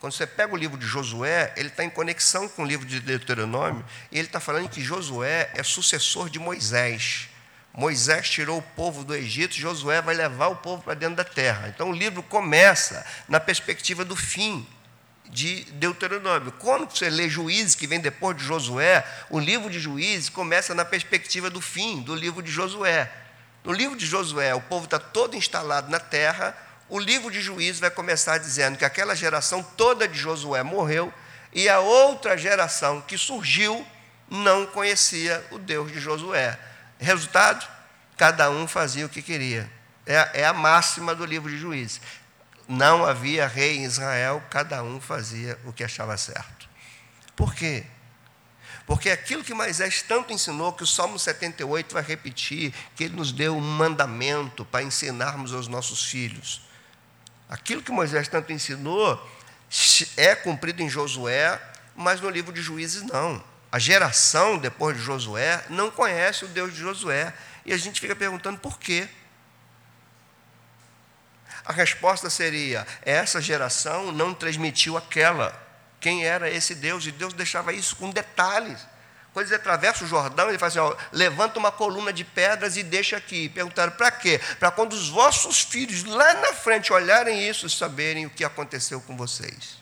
[0.00, 2.98] Quando você pega o livro de Josué, ele está em conexão com o livro de
[2.98, 7.28] Deuteronômio, e ele está falando que Josué é sucessor de Moisés.
[7.72, 11.68] Moisés tirou o povo do Egito, Josué vai levar o povo para dentro da terra.
[11.68, 14.66] Então o livro começa na perspectiva do fim
[15.30, 16.52] de Deuteronômio.
[16.52, 20.84] Quando você lê Juízes, que vem depois de Josué, o livro de Juízes começa na
[20.84, 23.10] perspectiva do fim do livro de Josué.
[23.64, 26.56] No livro de Josué, o povo está todo instalado na terra,
[26.88, 31.12] o livro de Juízes vai começar dizendo que aquela geração toda de Josué morreu
[31.52, 33.86] e a outra geração que surgiu
[34.30, 36.58] não conhecia o Deus de Josué.
[36.98, 37.66] Resultado?
[38.16, 39.70] Cada um fazia o que queria.
[40.06, 42.00] É, é a máxima do livro de Juízes.
[42.68, 46.68] Não havia rei em Israel, cada um fazia o que achava certo.
[47.34, 47.84] Por quê?
[48.86, 53.32] Porque aquilo que Moisés tanto ensinou, que o Salmo 78 vai repetir, que ele nos
[53.32, 56.62] deu um mandamento para ensinarmos aos nossos filhos.
[57.48, 59.18] Aquilo que Moisés tanto ensinou
[60.16, 61.60] é cumprido em Josué,
[61.96, 63.42] mas no livro de Juízes não.
[63.70, 67.34] A geração depois de Josué não conhece o Deus de Josué.
[67.66, 69.08] E a gente fica perguntando por quê.
[71.68, 75.54] A resposta seria: essa geração não transmitiu aquela.
[76.00, 77.06] Quem era esse Deus?
[77.06, 78.80] E Deus deixava isso com detalhes.
[79.34, 82.82] Quando eles atravessam o Jordão, ele fala assim: ó, levanta uma coluna de pedras e
[82.82, 83.50] deixa aqui.
[83.50, 84.40] Perguntaram para quê?
[84.58, 89.14] Para quando os vossos filhos lá na frente olharem isso, saberem o que aconteceu com
[89.14, 89.76] vocês.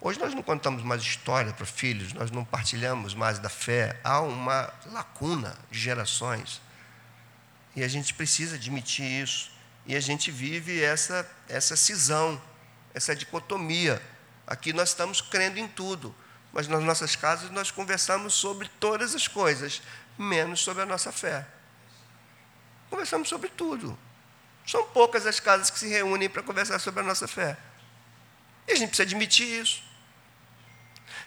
[0.00, 4.00] Hoje nós não contamos mais história para filhos, nós não partilhamos mais da fé.
[4.02, 6.60] Há uma lacuna de gerações.
[7.76, 9.55] E a gente precisa admitir isso.
[9.86, 12.40] E a gente vive essa, essa cisão,
[12.92, 14.02] essa dicotomia.
[14.46, 16.14] Aqui nós estamos crendo em tudo
[16.56, 19.82] mas nas nossas casas nós conversamos sobre todas as coisas,
[20.16, 21.46] menos sobre a nossa fé.
[22.88, 23.98] Conversamos sobre tudo.
[24.66, 27.58] São poucas as casas que se reúnem para conversar sobre a nossa fé.
[28.66, 29.82] E a gente precisa admitir isso.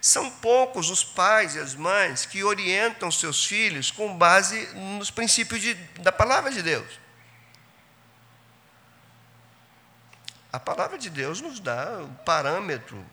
[0.02, 5.62] São poucos os pais e as mães que orientam seus filhos com base nos princípios
[5.62, 7.00] de, da palavra de Deus.
[10.52, 13.06] A palavra de Deus nos dá o parâmetro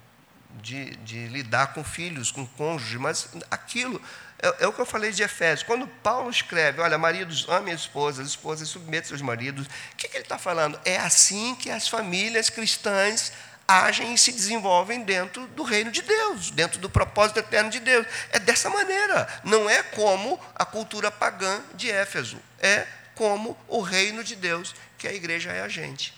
[0.54, 4.00] de, de lidar com filhos, com cônjuges, mas aquilo
[4.38, 5.62] é, é, o que eu falei de Efésios.
[5.66, 10.16] Quando Paulo escreve, olha, maridos, amem as esposas, esposas submetem seus maridos, o que, que
[10.16, 10.78] ele está falando?
[10.84, 13.32] É assim que as famílias cristãs
[13.66, 18.06] agem e se desenvolvem dentro do reino de Deus, dentro do propósito eterno de Deus.
[18.30, 19.26] É dessa maneira.
[19.42, 22.38] Não é como a cultura pagã de Éfeso.
[22.60, 26.14] É como o reino de Deus, que a igreja é a gente.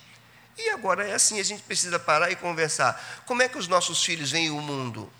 [0.58, 3.22] E agora é assim, a gente precisa parar e conversar.
[3.24, 5.10] Como é que os nossos filhos veem o mundo?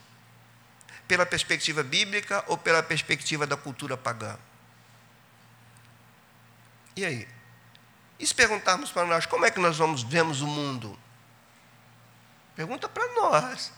[1.06, 4.36] Pela perspectiva bíblica ou pela perspectiva da cultura pagã?
[6.96, 7.28] E aí?
[8.18, 10.98] E se perguntarmos para nós, como é que nós vamos vemos o mundo?
[12.56, 13.72] Pergunta para nós.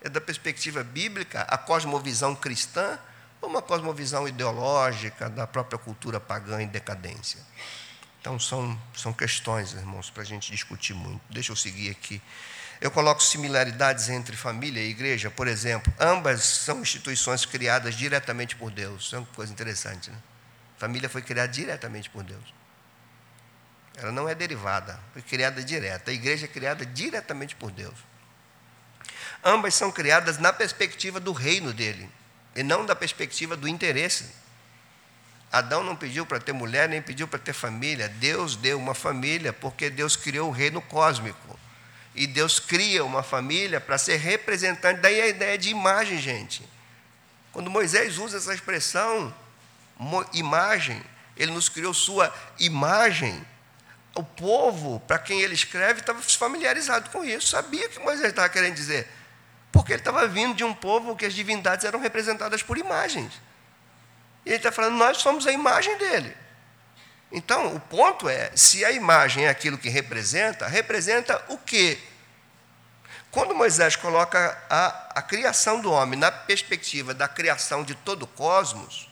[0.00, 2.98] É da perspectiva bíblica, a cosmovisão cristã
[3.40, 7.40] ou uma cosmovisão ideológica da própria cultura pagã em decadência?
[8.20, 11.20] Então, são, são questões, irmãos, para a gente discutir muito.
[11.30, 12.20] Deixa eu seguir aqui.
[12.80, 18.70] Eu coloco similaridades entre família e igreja, por exemplo, ambas são instituições criadas diretamente por
[18.70, 19.04] Deus.
[19.04, 20.16] Isso é uma coisa interessante, né?
[20.78, 22.54] família foi criada diretamente por Deus.
[23.98, 26.10] Ela não é derivada, foi criada direta.
[26.10, 27.98] A igreja é criada diretamente por Deus.
[29.44, 32.10] Ambas são criadas na perspectiva do reino dele,
[32.56, 34.30] e não da perspectiva do interesse
[35.52, 38.08] Adão não pediu para ter mulher, nem pediu para ter família.
[38.08, 41.58] Deus deu uma família porque Deus criou o reino cósmico.
[42.14, 45.00] E Deus cria uma família para ser representante.
[45.00, 46.62] Daí a ideia de imagem, gente.
[47.52, 49.34] Quando Moisés usa essa expressão,
[50.32, 51.02] imagem,
[51.36, 53.44] ele nos criou sua imagem.
[54.14, 58.48] O povo, para quem ele escreve, estava familiarizado com isso, sabia o que Moisés estava
[58.48, 59.08] querendo dizer.
[59.72, 63.32] Porque ele estava vindo de um povo que as divindades eram representadas por imagens.
[64.44, 66.36] E ele está falando, nós somos a imagem dele.
[67.32, 71.98] Então, o ponto é, se a imagem é aquilo que representa, representa o quê?
[73.30, 78.26] Quando Moisés coloca a, a criação do homem na perspectiva da criação de todo o
[78.26, 79.08] cosmos,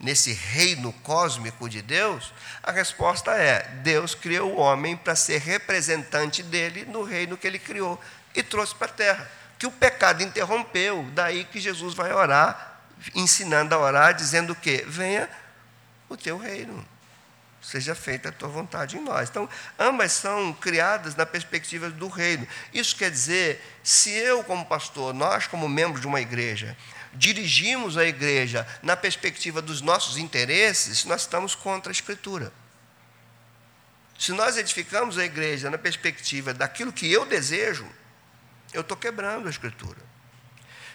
[0.00, 6.42] nesse reino cósmico de Deus, a resposta é: Deus criou o homem para ser representante
[6.42, 8.00] dele no reino que ele criou
[8.34, 9.30] e trouxe para a terra.
[9.56, 12.73] Que o pecado interrompeu, daí que Jesus vai orar
[13.14, 14.84] ensinando a orar, dizendo o quê?
[14.86, 15.28] Venha
[16.08, 16.86] o teu reino.
[17.60, 19.30] Seja feita a tua vontade em nós.
[19.30, 22.46] Então, ambas são criadas na perspectiva do reino.
[22.72, 26.76] Isso quer dizer, se eu, como pastor, nós, como membros de uma igreja,
[27.14, 32.52] dirigimos a igreja na perspectiva dos nossos interesses, nós estamos contra a Escritura.
[34.18, 37.86] Se nós edificamos a igreja na perspectiva daquilo que eu desejo,
[38.72, 39.98] eu estou quebrando a Escritura.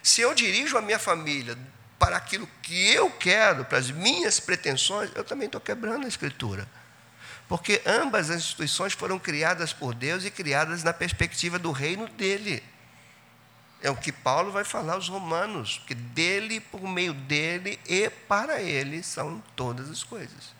[0.03, 1.57] Se eu dirijo a minha família
[1.99, 6.67] para aquilo que eu quero, para as minhas pretensões, eu também estou quebrando a Escritura.
[7.47, 12.63] Porque ambas as instituições foram criadas por Deus e criadas na perspectiva do reino dele.
[13.81, 18.61] É o que Paulo vai falar aos romanos, que dele, por meio dele e para
[18.61, 20.53] ele são todas as coisas.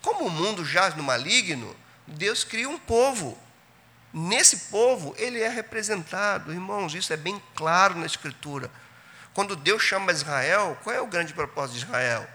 [0.00, 1.74] Como o mundo jaz no maligno,
[2.06, 3.36] Deus cria um povo.
[4.12, 6.52] Nesse povo, ele é representado.
[6.52, 8.70] Irmãos, isso é bem claro na Escritura.
[9.36, 12.26] Quando Deus chama Israel, qual é o grande propósito de Israel?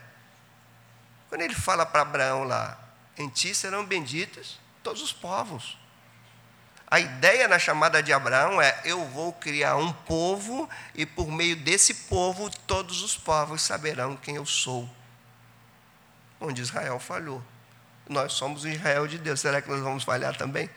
[1.27, 2.77] Quando ele fala para Abraão lá,
[3.17, 5.79] em ti serão benditos todos os povos.
[6.85, 11.55] A ideia na chamada de Abraão é: eu vou criar um povo e por meio
[11.55, 14.87] desse povo todos os povos saberão quem eu sou.
[16.39, 17.43] Onde Israel falhou.
[18.07, 19.39] Nós somos o Israel de Deus.
[19.39, 20.69] Será que nós vamos falhar também?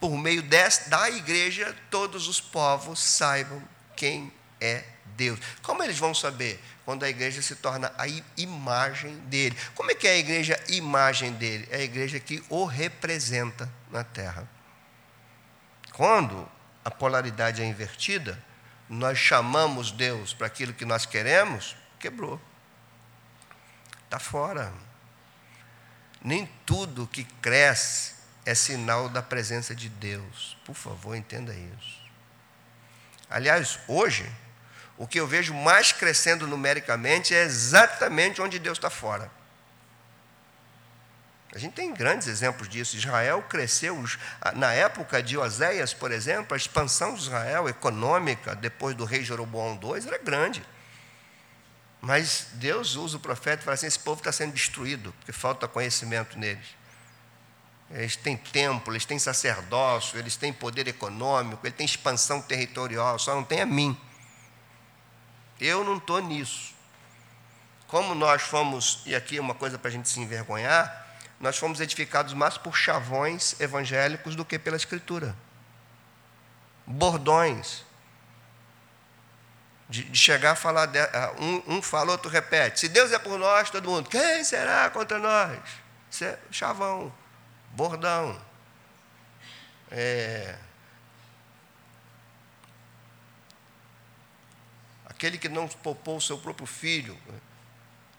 [0.00, 4.84] Por meio da igreja, todos os povos saibam quem é
[5.16, 5.38] Deus.
[5.62, 6.62] Como eles vão saber?
[6.84, 9.56] Quando a igreja se torna a imagem dele.
[9.74, 11.68] Como é que é a igreja imagem dele?
[11.70, 14.48] É a igreja que o representa na terra.
[15.92, 16.48] Quando
[16.84, 18.42] a polaridade é invertida,
[18.88, 22.40] nós chamamos Deus para aquilo que nós queremos, quebrou.
[24.04, 24.72] Está fora.
[26.22, 28.14] Nem tudo que cresce
[28.44, 30.56] é sinal da presença de Deus.
[30.64, 32.03] Por favor, entenda isso.
[33.34, 34.30] Aliás, hoje,
[34.96, 39.28] o que eu vejo mais crescendo numericamente é exatamente onde Deus está fora.
[41.52, 42.96] A gente tem grandes exemplos disso.
[42.96, 44.00] Israel cresceu,
[44.54, 49.80] na época de Oséias, por exemplo, a expansão de Israel econômica, depois do rei Jeroboão
[49.82, 50.64] II, era grande.
[52.00, 55.66] Mas Deus usa o profeta e fala assim: esse povo está sendo destruído, porque falta
[55.66, 56.68] conhecimento neles.
[57.90, 63.34] Eles têm templo, eles têm sacerdócio, eles têm poder econômico, eles têm expansão territorial, só
[63.34, 63.98] não tem a mim.
[65.60, 66.74] Eu não estou nisso.
[67.86, 71.04] Como nós fomos, e aqui é uma coisa para a gente se envergonhar,
[71.38, 75.36] nós fomos edificados mais por chavões evangélicos do que pela Escritura.
[76.86, 77.84] Bordões.
[79.88, 80.98] De, de chegar a falar, de,
[81.38, 82.80] um, um fala, outro repete.
[82.80, 85.60] Se Deus é por nós, todo mundo, quem será contra nós?
[86.10, 87.12] Isso é chavão,
[87.74, 88.40] bordão.
[89.90, 90.58] É,
[95.06, 97.16] aquele que não poupou o seu próprio filho,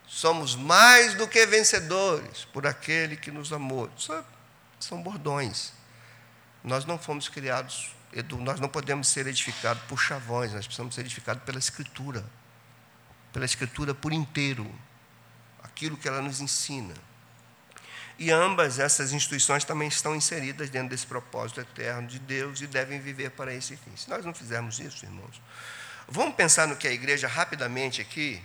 [0.07, 3.89] Somos mais do que vencedores por aquele que nos amou.
[3.97, 4.13] Isso
[4.79, 5.73] são bordões.
[6.63, 7.91] Nós não fomos criados,
[8.39, 12.23] nós não podemos ser edificados por chavões, nós precisamos ser edificados pela Escritura.
[13.33, 14.73] Pela Escritura por inteiro.
[15.63, 16.93] Aquilo que ela nos ensina.
[18.17, 22.99] E ambas essas instituições também estão inseridas dentro desse propósito eterno de Deus e devem
[22.99, 23.95] viver para esse fim.
[23.95, 25.41] Se nós não fizermos isso, irmãos,
[26.07, 28.41] vamos pensar no que a igreja rapidamente aqui,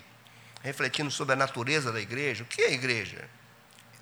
[0.62, 2.42] refletindo sobre a natureza da igreja.
[2.42, 3.28] O que é a igreja?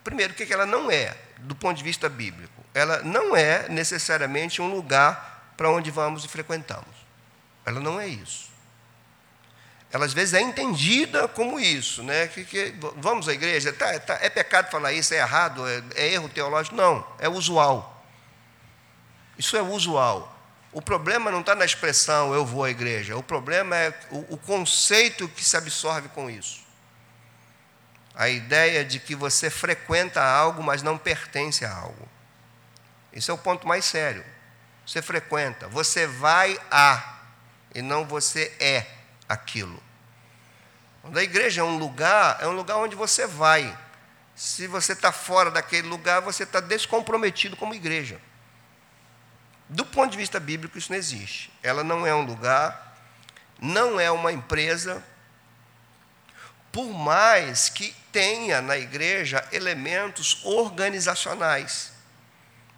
[0.02, 2.64] Primeiro, o que ela não é, do ponto de vista bíblico?
[2.72, 6.96] Ela não é necessariamente um lugar para onde vamos e frequentamos.
[7.66, 8.47] Ela não é isso.
[9.90, 12.28] Ela às vezes é entendida como isso, né?
[12.28, 16.12] Que, que vamos à igreja, tá, tá, é pecado falar isso, é errado, é, é
[16.12, 16.76] erro teológico?
[16.76, 18.04] Não, é usual.
[19.38, 20.34] Isso é usual.
[20.72, 24.36] O problema não está na expressão eu vou à igreja, o problema é o, o
[24.36, 26.66] conceito que se absorve com isso.
[28.14, 32.08] A ideia de que você frequenta algo, mas não pertence a algo.
[33.10, 34.24] Esse é o ponto mais sério.
[34.84, 37.20] Você frequenta, você vai a,
[37.74, 38.97] e não você é
[39.28, 39.82] aquilo.
[41.02, 43.76] Quando a igreja é um lugar, é um lugar onde você vai.
[44.34, 48.20] Se você está fora daquele lugar, você está descomprometido como igreja.
[49.68, 51.52] Do ponto de vista bíblico, isso não existe.
[51.62, 52.96] Ela não é um lugar,
[53.60, 55.02] não é uma empresa,
[56.72, 61.92] por mais que tenha na igreja elementos organizacionais.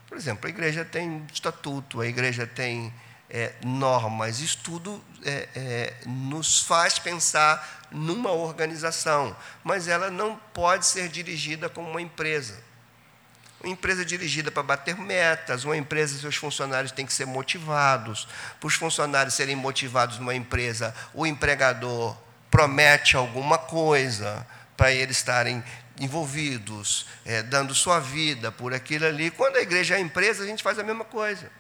[0.07, 2.93] Por exemplo, a igreja tem estatuto, a igreja tem
[3.31, 10.85] é, normas, isso tudo é, é, nos faz pensar numa organização, mas ela não pode
[10.87, 12.59] ser dirigida como uma empresa.
[13.63, 18.27] Uma empresa dirigida para bater metas, uma empresa, seus funcionários têm que ser motivados.
[18.59, 22.17] Para os funcionários serem motivados numa empresa, o empregador
[22.51, 25.63] promete alguma coisa para eles estarem
[26.01, 29.31] envolvidos, é, dando sua vida por aquilo ali.
[29.31, 31.51] Quando a igreja é empresa, a gente faz a mesma coisa.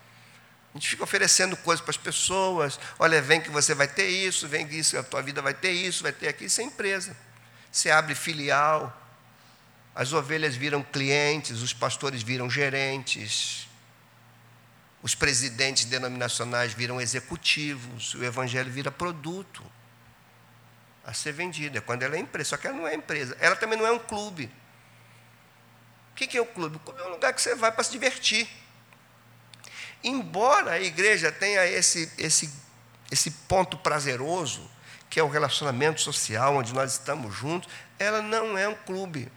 [0.72, 2.78] A gente fica oferecendo coisas para as pessoas.
[2.98, 5.72] Olha, vem que você vai ter isso, vem que isso, a tua vida vai ter
[5.72, 6.46] isso, vai ter aquilo.
[6.46, 7.16] Isso é empresa.
[7.70, 8.96] Você abre filial,
[9.94, 13.68] as ovelhas viram clientes, os pastores viram gerentes,
[15.02, 19.64] os presidentes denominacionais viram executivos, o evangelho vira produto
[21.04, 21.78] a ser vendido.
[21.78, 23.36] É quando ela é empresa, só que ela não é empresa.
[23.40, 24.50] Ela também não é um clube.
[26.12, 26.76] O que é o clube?
[26.76, 28.48] O clube é um lugar que você vai para se divertir.
[30.02, 32.50] Embora a igreja tenha esse, esse,
[33.10, 34.68] esse ponto prazeroso,
[35.10, 39.30] que é o relacionamento social, onde nós estamos juntos, ela não é um clube.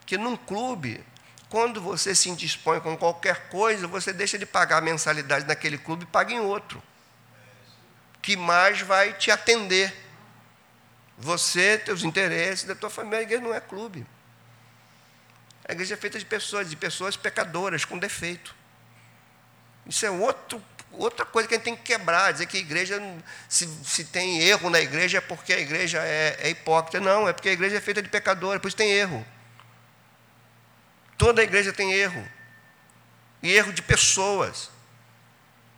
[0.00, 1.04] Porque num clube,
[1.48, 6.04] quando você se indispõe com qualquer coisa, você deixa de pagar a mensalidade naquele clube
[6.04, 6.82] e paga em outro.
[8.22, 9.94] Que mais vai te atender.
[11.18, 14.06] Você, teus interesses, da tua família, a igreja não é clube.
[15.68, 18.54] A igreja é feita de pessoas, de pessoas pecadoras, com defeito.
[19.86, 20.62] Isso é outro,
[20.92, 23.00] outra coisa que a gente tem que quebrar, dizer que a igreja,
[23.48, 27.00] se, se tem erro na igreja, é porque a igreja é, é hipócrita.
[27.00, 29.24] Não, é porque a igreja é feita de pecadores, por isso tem erro.
[31.18, 32.26] Toda a igreja tem erro.
[33.42, 34.70] E erro de pessoas.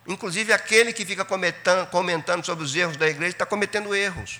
[0.07, 4.39] Inclusive aquele que fica comentando sobre os erros da igreja está cometendo erros.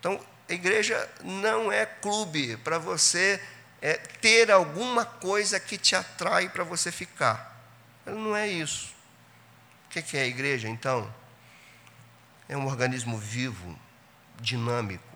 [0.00, 0.18] Então,
[0.48, 3.40] a igreja não é clube para você
[3.80, 7.51] é, ter alguma coisa que te atrai para você ficar.
[8.04, 8.94] Ela não é isso.
[9.86, 11.12] O que é a igreja, então?
[12.48, 13.78] É um organismo vivo,
[14.40, 15.12] dinâmico,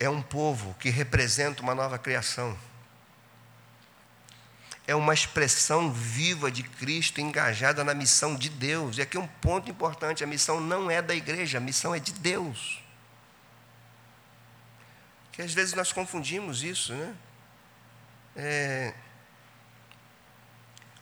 [0.00, 2.58] é um povo que representa uma nova criação.
[4.86, 8.96] É uma expressão viva de Cristo engajada na missão de Deus.
[8.96, 12.12] E aqui um ponto importante: a missão não é da igreja, a missão é de
[12.12, 12.82] Deus.
[15.32, 17.14] Que às vezes nós confundimos isso, né?
[18.34, 18.94] É,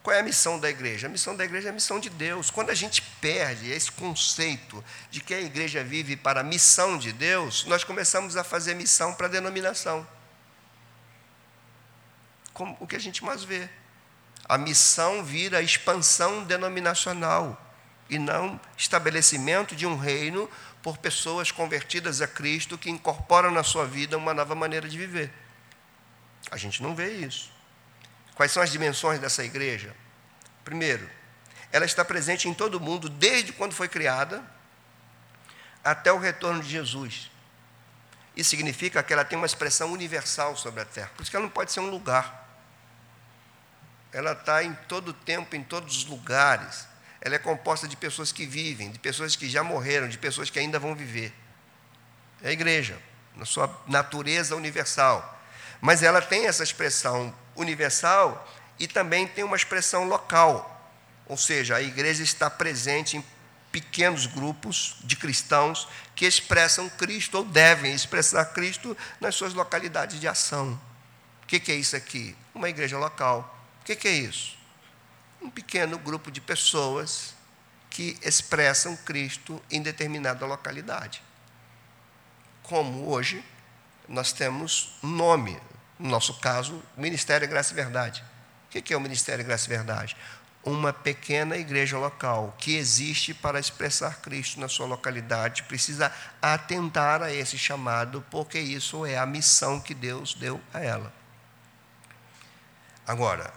[0.09, 1.07] qual é a missão da igreja?
[1.07, 2.51] A missão da igreja é a missão de Deus.
[2.51, 7.13] Quando a gente perde esse conceito de que a igreja vive para a missão de
[7.13, 10.09] Deus, nós começamos a fazer missão para a denominação.
[12.55, 13.69] como o que a gente mais vê.
[14.49, 17.61] A missão vira expansão denominacional
[18.09, 20.49] e não estabelecimento de um reino
[20.83, 25.31] por pessoas convertidas a Cristo que incorporam na sua vida uma nova maneira de viver.
[26.51, 27.58] A gente não vê isso.
[28.39, 29.93] Quais são as dimensões dessa igreja?
[30.64, 31.11] Primeiro,
[31.72, 34.41] ela está presente em todo o mundo desde quando foi criada
[35.82, 37.32] até o retorno de Jesus.
[38.36, 41.11] Isso significa que ela tem uma expressão universal sobre a terra.
[41.16, 42.49] Por isso que ela não pode ser um lugar.
[44.12, 46.86] Ela está em todo o tempo, em todos os lugares.
[47.20, 50.61] Ela é composta de pessoas que vivem, de pessoas que já morreram, de pessoas que
[50.61, 51.34] ainda vão viver.
[52.41, 53.03] É a igreja,
[53.34, 55.43] na sua natureza universal.
[55.80, 58.49] Mas ela tem essa expressão universal
[58.79, 60.75] e também tem uma expressão local.
[61.27, 63.25] Ou seja, a igreja está presente em
[63.71, 70.27] pequenos grupos de cristãos que expressam Cristo ou devem expressar Cristo nas suas localidades de
[70.27, 70.81] ação.
[71.43, 72.37] O que é isso aqui?
[72.55, 73.55] Uma igreja local.
[73.81, 74.57] O que é isso?
[75.41, 77.35] Um pequeno grupo de pessoas
[77.91, 81.23] que expressam Cristo em determinada localidade.
[82.63, 83.45] Como hoje
[84.09, 85.59] nós temos nome,
[85.99, 88.24] no nosso caso, Ministério Graça e Verdade.
[88.66, 90.16] O que é o Ministério Graça e Verdade?
[90.64, 97.32] uma pequena igreja local que existe para expressar Cristo na sua localidade precisa atentar a
[97.32, 101.12] esse chamado, porque isso é a missão que Deus deu a ela.
[103.07, 103.53] Agora,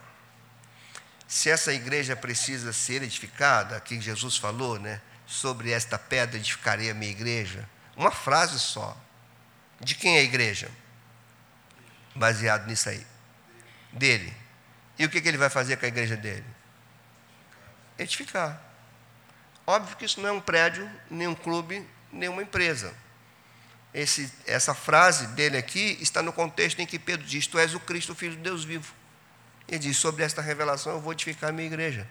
[1.27, 6.93] se essa igreja precisa ser edificada, que Jesus falou, né, sobre esta pedra edificarei a
[6.93, 8.95] minha igreja, uma frase só.
[9.79, 10.69] De quem é a igreja?
[12.15, 13.05] Baseado nisso aí.
[13.93, 14.33] Dele.
[14.97, 16.45] E o que, que ele vai fazer com a igreja dele?
[18.01, 18.61] edificar.
[19.65, 22.93] Óbvio que isso não é um prédio, nem um clube, nem uma empresa.
[23.93, 27.79] Esse, essa frase dele aqui está no contexto em que Pedro diz: Tu és o
[27.79, 28.93] Cristo, filho de Deus vivo.
[29.67, 32.07] Ele diz: Sobre esta revelação eu vou edificar a minha igreja.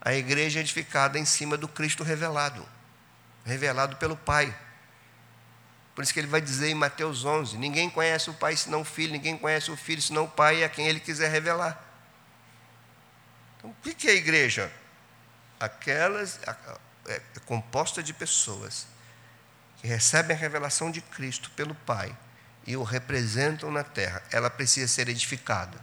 [0.00, 2.66] A igreja é edificada em cima do Cristo revelado,
[3.44, 4.54] revelado pelo Pai.
[5.94, 8.84] Por isso que ele vai dizer em Mateus 11: Ninguém conhece o Pai senão o
[8.84, 11.82] Filho, ninguém conhece o Filho senão o Pai, e a quem ele quiser revelar.
[13.58, 14.72] Então, o que é a igreja?
[15.64, 16.38] aquelas
[17.06, 18.86] é, é composta de pessoas
[19.80, 22.16] que recebem a revelação de Cristo pelo Pai
[22.66, 25.78] e o representam na terra, ela precisa ser edificada.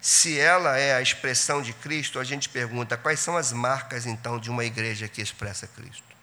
[0.00, 4.38] Se ela é a expressão de Cristo, a gente pergunta quais são as marcas então
[4.38, 6.15] de uma igreja que expressa Cristo.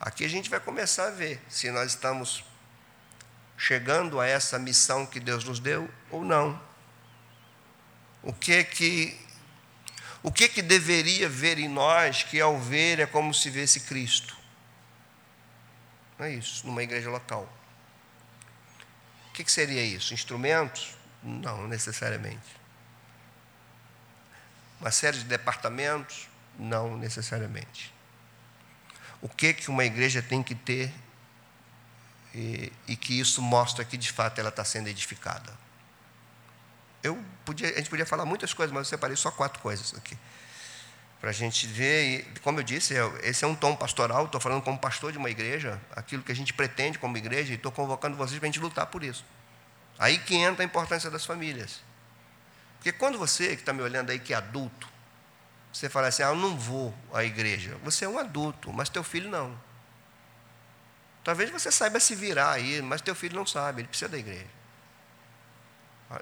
[0.00, 2.42] Aqui a gente vai começar a ver se nós estamos
[3.58, 6.58] chegando a essa missão que Deus nos deu ou não.
[8.22, 9.20] O que que
[10.22, 14.36] o que, que deveria ver em nós que ao ver é como se vesse Cristo?
[16.18, 17.48] Não é isso, numa igreja local.
[19.28, 20.12] O que, que seria isso?
[20.12, 20.94] Instrumentos?
[21.22, 22.60] Não necessariamente.
[24.78, 26.28] Uma série de departamentos?
[26.58, 27.94] Não necessariamente.
[29.22, 30.92] O que, que uma igreja tem que ter
[32.34, 35.52] e, e que isso mostra que de fato ela está sendo edificada?
[37.02, 40.16] Eu podia, a gente podia falar muitas coisas, mas eu separei só quatro coisas aqui.
[41.20, 44.62] Para a gente ver, e, como eu disse, esse é um tom pastoral, estou falando
[44.62, 48.16] como pastor de uma igreja, aquilo que a gente pretende como igreja, e estou convocando
[48.16, 49.24] vocês para a gente lutar por isso.
[49.98, 51.82] Aí que entra a importância das famílias.
[52.76, 54.89] Porque quando você, que está me olhando aí, que é adulto,
[55.72, 57.76] você fala assim, ah, eu não vou à igreja.
[57.84, 59.58] Você é um adulto, mas teu filho não.
[61.22, 64.60] Talvez você saiba se virar aí, mas teu filho não sabe, ele precisa da igreja.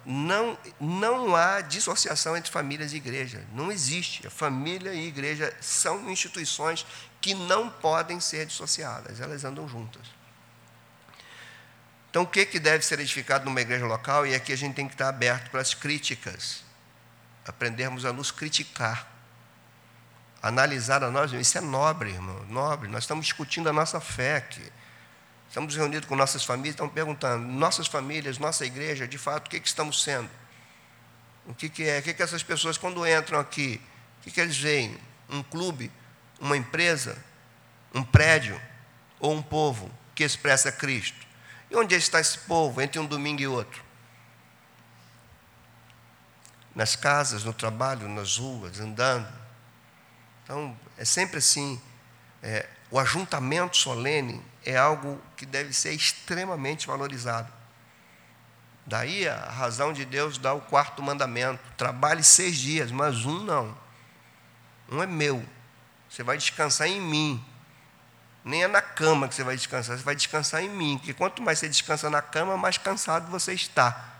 [0.04, 3.42] Não, não há dissociação entre famílias e igreja.
[3.54, 4.26] Não existe.
[4.26, 6.84] A família e a igreja são instituições
[7.20, 10.02] que não podem ser dissociadas, elas andam juntas.
[12.10, 14.26] Então, o que, que deve ser edificado numa igreja local?
[14.26, 16.64] E aqui a gente tem que estar aberto para as críticas,
[17.46, 19.17] aprendermos a nos criticar,
[20.42, 21.32] analisar a nós.
[21.32, 22.88] Isso é nobre, irmão, nobre.
[22.88, 24.72] Nós estamos discutindo a nossa fé aqui.
[25.48, 29.58] Estamos reunidos com nossas famílias, estamos perguntando, nossas famílias, nossa igreja, de fato, o que,
[29.58, 30.28] que estamos sendo?
[31.46, 32.00] O que, que é?
[32.00, 33.80] O que, que essas pessoas, quando entram aqui,
[34.20, 34.98] o que, que eles veem?
[35.30, 35.90] Um clube,
[36.38, 37.16] uma empresa,
[37.94, 38.60] um prédio
[39.18, 41.26] ou um povo que expressa Cristo?
[41.70, 43.82] E onde está esse povo entre um domingo e outro?
[46.74, 49.26] Nas casas, no trabalho, nas ruas, andando.
[50.48, 51.78] Então, é sempre assim.
[52.42, 57.52] É, o ajuntamento solene é algo que deve ser extremamente valorizado.
[58.86, 63.76] Daí a razão de Deus dar o quarto mandamento: trabalhe seis dias, mas um não.
[64.90, 65.44] Um é meu.
[66.08, 67.44] Você vai descansar em mim.
[68.42, 70.96] Nem é na cama que você vai descansar, você vai descansar em mim.
[70.96, 74.14] Porque quanto mais você descansa na cama, mais cansado você está.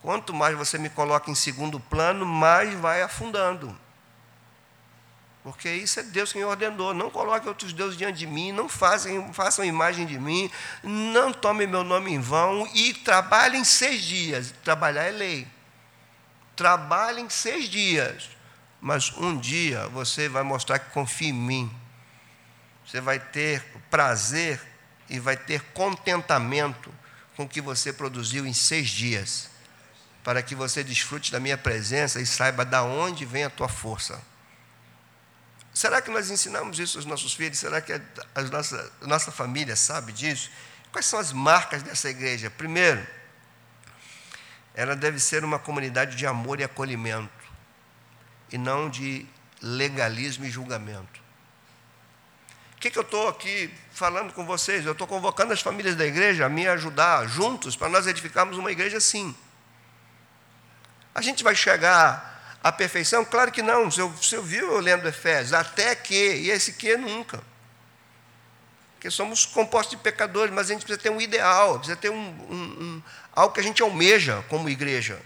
[0.00, 3.81] Quanto mais você me coloca em segundo plano, mais vai afundando.
[5.42, 6.94] Porque isso é Deus quem ordenou.
[6.94, 10.50] Não coloque outros deuses diante de mim, não façam, façam imagem de mim,
[10.82, 14.54] não tomem meu nome em vão e trabalhem seis dias.
[14.62, 15.48] Trabalhar é lei.
[16.54, 18.30] Trabalhem seis dias.
[18.80, 21.76] Mas um dia você vai mostrar que confia em mim.
[22.86, 24.60] Você vai ter prazer
[25.08, 26.92] e vai ter contentamento
[27.36, 29.50] com o que você produziu em seis dias.
[30.22, 34.20] Para que você desfrute da minha presença e saiba da onde vem a tua força.
[35.72, 37.58] Será que nós ensinamos isso aos nossos filhos?
[37.58, 40.50] Será que a nossa, a nossa família sabe disso?
[40.90, 42.50] Quais são as marcas dessa igreja?
[42.50, 43.06] Primeiro,
[44.74, 47.32] ela deve ser uma comunidade de amor e acolhimento,
[48.50, 49.26] e não de
[49.62, 51.22] legalismo e julgamento.
[52.76, 54.84] O que, que eu estou aqui falando com vocês?
[54.84, 58.72] Eu estou convocando as famílias da igreja a me ajudar juntos para nós edificarmos uma
[58.72, 59.34] igreja assim.
[61.14, 62.31] A gente vai chegar
[62.62, 63.24] a perfeição?
[63.24, 63.90] Claro que não.
[63.90, 65.52] Você, você viu eu lendo Efésios?
[65.52, 67.42] Até que, e esse que nunca.
[68.94, 72.14] Porque somos compostos de pecadores, mas a gente precisa ter um ideal, precisa ter um,
[72.14, 73.02] um, um
[73.32, 75.20] algo que a gente almeja como igreja.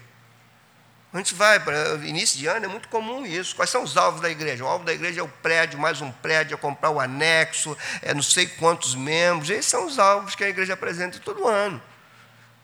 [1.13, 3.55] A gente vai para início de ano, é muito comum isso.
[3.55, 4.63] Quais são os alvos da igreja?
[4.63, 8.13] O alvo da igreja é o prédio, mais um prédio, é comprar o anexo, é
[8.13, 9.49] não sei quantos membros.
[9.49, 11.81] Esses são os alvos que a igreja apresenta todo ano.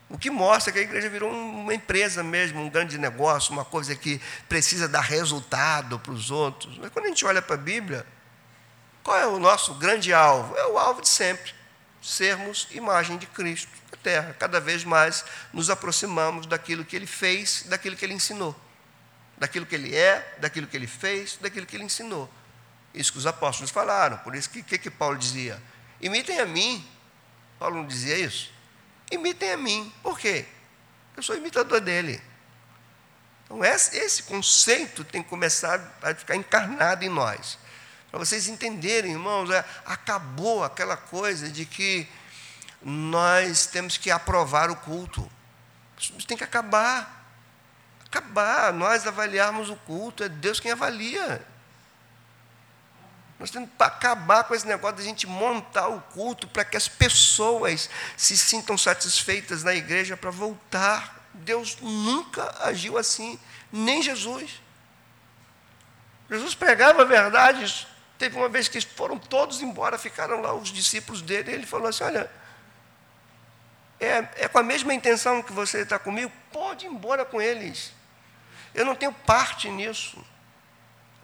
[0.09, 3.95] O que mostra que a igreja virou uma empresa mesmo, um grande negócio, uma coisa
[3.95, 6.77] que precisa dar resultado para os outros.
[6.77, 8.05] Mas quando a gente olha para a Bíblia,
[9.03, 10.55] qual é o nosso grande alvo?
[10.55, 11.53] É o alvo de sempre:
[12.01, 14.35] sermos imagem de Cristo na terra.
[14.39, 18.55] Cada vez mais nos aproximamos daquilo que ele fez, daquilo que ele ensinou.
[19.37, 22.29] Daquilo que ele é, daquilo que ele fez, daquilo que ele ensinou.
[22.93, 24.17] Isso que os apóstolos falaram.
[24.19, 25.61] Por isso que, que, que Paulo dizia?
[25.99, 26.87] Imitem a mim.
[27.57, 28.51] Paulo não dizia isso?
[29.13, 29.93] Imitem a mim.
[30.01, 30.45] Por quê?
[31.15, 32.21] Eu sou imitador dele.
[33.45, 37.57] Então, esse conceito tem que começar a ficar encarnado em nós.
[38.09, 42.07] Para vocês entenderem, irmãos, é, acabou aquela coisa de que
[42.81, 45.29] nós temos que aprovar o culto.
[45.97, 47.27] Isso tem que acabar.
[48.05, 48.73] Acabar.
[48.73, 51.45] Nós avaliarmos o culto, é Deus quem avalia.
[53.43, 56.77] Nós temos que acabar com esse negócio de a gente montar o culto para que
[56.77, 61.27] as pessoas se sintam satisfeitas na igreja para voltar.
[61.33, 63.37] Deus nunca agiu assim,
[63.69, 64.61] nem Jesus.
[66.29, 67.85] Jesus pregava verdades.
[68.17, 71.89] Teve uma vez que foram todos embora, ficaram lá os discípulos dele, e ele falou
[71.89, 72.31] assim: Olha,
[73.99, 77.91] é, é com a mesma intenção que você está comigo, pode ir embora com eles.
[78.73, 80.25] Eu não tenho parte nisso.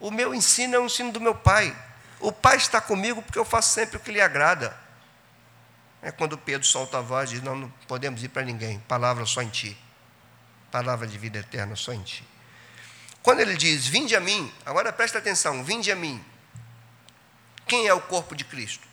[0.01, 1.73] O meu ensino é o ensino do meu pai.
[2.19, 4.77] O Pai está comigo porque eu faço sempre o que lhe agrada.
[6.01, 9.25] É quando Pedro solta a voz e diz: Não, não podemos ir para ninguém, palavra
[9.25, 9.77] só em ti.
[10.71, 12.23] Palavra de vida eterna só em ti.
[13.21, 16.23] Quando ele diz: Vinde a mim, agora presta atenção: Vinde a mim.
[17.65, 18.87] Quem é o corpo de Cristo?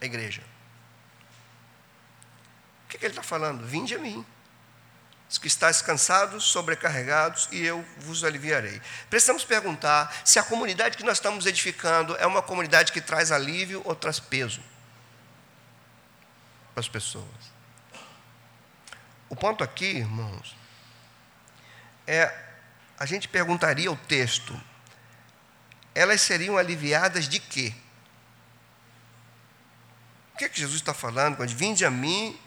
[0.00, 0.42] A igreja.
[2.84, 3.66] O que, que ele está falando?
[3.66, 4.24] Vinde a mim
[5.38, 8.80] que estáis cansados, sobrecarregados, e eu vos aliviarei.
[9.08, 13.82] Precisamos perguntar se a comunidade que nós estamos edificando é uma comunidade que traz alívio
[13.84, 14.62] ou traz peso
[16.74, 17.52] para as pessoas.
[19.28, 20.56] O ponto aqui, irmãos,
[22.06, 22.32] é
[22.98, 24.60] a gente perguntaria o texto:
[25.94, 27.74] elas seriam aliviadas de quê?
[30.34, 32.38] O que, é que Jesus está falando quando vinde a mim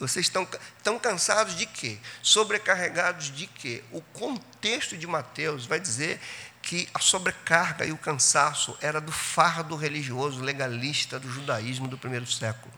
[0.00, 0.48] vocês estão
[0.82, 1.98] tão cansados de quê?
[2.22, 3.84] Sobrecarregados de quê?
[3.92, 6.18] O contexto de Mateus vai dizer
[6.62, 12.26] que a sobrecarga e o cansaço era do fardo religioso legalista do judaísmo do primeiro
[12.26, 12.72] século.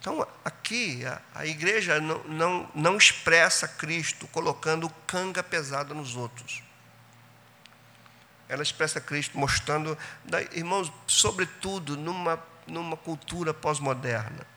[0.00, 6.60] Então, aqui, a, a igreja não, não, não expressa Cristo colocando canga pesada nos outros.
[8.48, 9.96] Ela expressa Cristo mostrando,
[10.52, 14.53] irmãos, sobretudo numa, numa cultura pós-moderna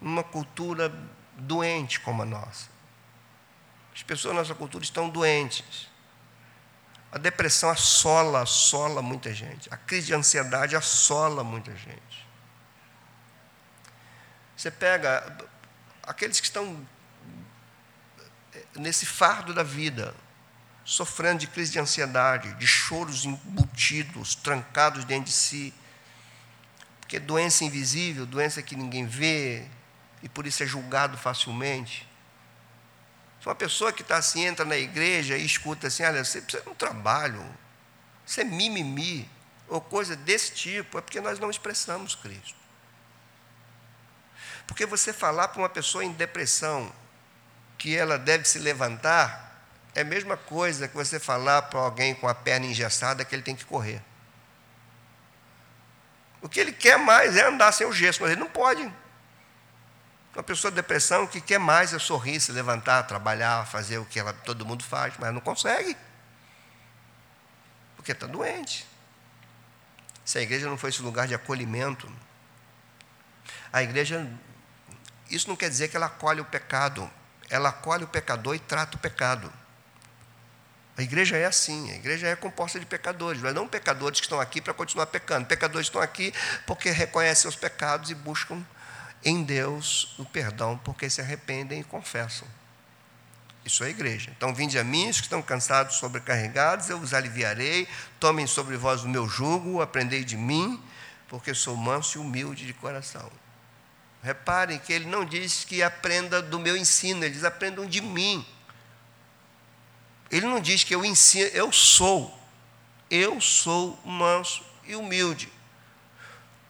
[0.00, 0.92] numa cultura
[1.36, 2.68] doente como a nossa.
[3.94, 5.88] As pessoas da nossa cultura estão doentes.
[7.10, 9.72] A depressão assola, assola muita gente.
[9.72, 12.26] A crise de ansiedade assola muita gente.
[14.56, 15.36] Você pega
[16.02, 16.86] aqueles que estão
[18.74, 20.14] nesse fardo da vida,
[20.84, 25.74] sofrendo de crise de ansiedade, de choros embutidos, trancados dentro de si,
[27.00, 29.66] porque doença invisível, doença que ninguém vê,
[30.22, 32.08] e por isso é julgado facilmente.
[33.40, 36.62] Se uma pessoa que está assim, entra na igreja e escuta assim, olha, você precisa
[36.64, 37.44] de um trabalho,
[38.24, 39.30] você é mimimi,
[39.68, 42.56] ou coisa desse tipo, é porque nós não expressamos Cristo.
[44.66, 46.92] Porque você falar para uma pessoa em depressão
[47.78, 49.46] que ela deve se levantar,
[49.94, 53.42] é a mesma coisa que você falar para alguém com a perna engessada que ele
[53.42, 54.02] tem que correr.
[56.42, 58.92] O que ele quer mais é andar sem o gesso, mas ele não pode.
[60.36, 64.20] Uma pessoa de depressão que quer mais é sorrir, se levantar, trabalhar, fazer o que
[64.20, 65.96] ela, todo mundo faz, mas não consegue.
[67.96, 68.86] Porque está doente.
[70.26, 72.06] Se a igreja não for esse lugar de acolhimento,
[73.72, 74.30] a igreja,
[75.30, 77.10] isso não quer dizer que ela acolhe o pecado,
[77.48, 79.50] ela acolhe o pecador e trata o pecado.
[80.98, 84.38] A igreja é assim, a igreja é composta de pecadores, mas não pecadores que estão
[84.38, 85.46] aqui para continuar pecando.
[85.46, 86.34] Pecadores estão aqui
[86.66, 88.62] porque reconhecem os pecados e buscam
[89.24, 92.46] em Deus o perdão, porque se arrependem e confessam.
[93.64, 94.32] Isso é igreja.
[94.36, 97.88] Então, vinde a mim, os que estão cansados, sobrecarregados, eu os aliviarei.
[98.20, 100.80] Tomem sobre vós o meu jugo, aprendei de mim,
[101.26, 103.28] porque sou manso e humilde de coração.
[104.22, 108.46] Reparem que ele não diz que aprenda do meu ensino, ele diz aprendam de mim.
[110.30, 112.36] Ele não diz que eu ensino, eu sou.
[113.10, 115.52] Eu sou manso e humilde.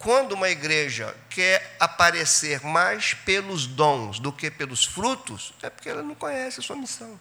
[0.07, 6.01] Quando uma igreja quer aparecer mais pelos dons do que pelos frutos, é porque ela
[6.01, 7.21] não conhece a sua missão.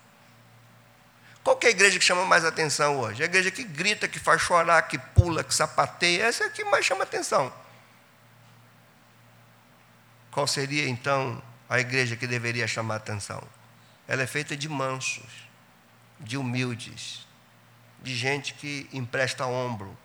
[1.44, 3.24] Qual é a igreja que chama mais atenção hoje?
[3.24, 6.64] A igreja que grita, que faz chorar, que pula, que sapateia, essa é a que
[6.64, 7.52] mais chama atenção.
[10.30, 13.42] Qual seria então a igreja que deveria chamar atenção?
[14.08, 15.50] Ela é feita de mansos,
[16.20, 17.28] de humildes,
[18.04, 19.98] de gente que empresta ombro,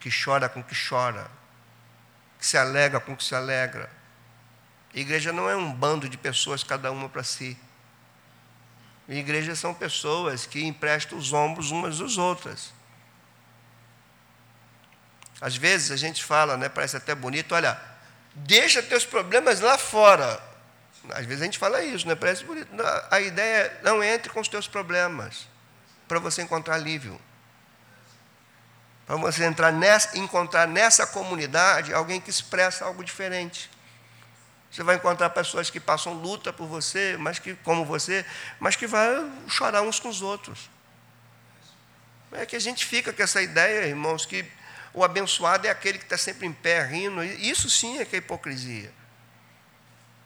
[0.00, 1.30] que chora com que chora,
[2.46, 3.90] se alegra com que se alegra.
[4.94, 7.58] A igreja não é um bando de pessoas, cada uma para si.
[9.08, 12.72] A igreja são pessoas que emprestam os ombros umas às outras.
[15.40, 17.80] Às vezes a gente fala, né, parece até bonito, olha,
[18.34, 20.42] deixa teus problemas lá fora.
[21.10, 22.68] Às vezes a gente fala isso, né, parece bonito.
[23.10, 25.46] A ideia é não entre com os teus problemas
[26.08, 27.20] para você encontrar alívio.
[29.06, 33.70] Para você entrar nessa, encontrar nessa comunidade alguém que expressa algo diferente.
[34.68, 38.26] Você vai encontrar pessoas que passam luta por você, mas que, como você,
[38.58, 39.08] mas que vai
[39.46, 40.68] chorar uns com os outros.
[42.32, 44.44] É que a gente fica com essa ideia, irmãos, que
[44.92, 47.22] o abençoado é aquele que está sempre em pé, rindo.
[47.22, 48.92] Isso sim é que é hipocrisia.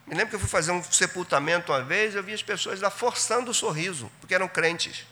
[0.06, 2.90] Me lembro que eu fui fazer um sepultamento uma vez, eu vi as pessoas lá
[2.90, 5.06] forçando o sorriso, porque eram crentes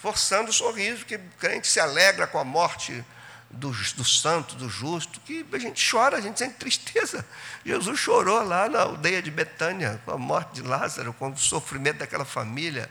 [0.00, 3.04] forçando o sorriso, que crente se alegra com a morte
[3.50, 7.24] do, do santo, do justo, que a gente chora, a gente sente tristeza.
[7.64, 11.98] Jesus chorou lá na aldeia de Betânia, com a morte de Lázaro, com o sofrimento
[11.98, 12.90] daquela família.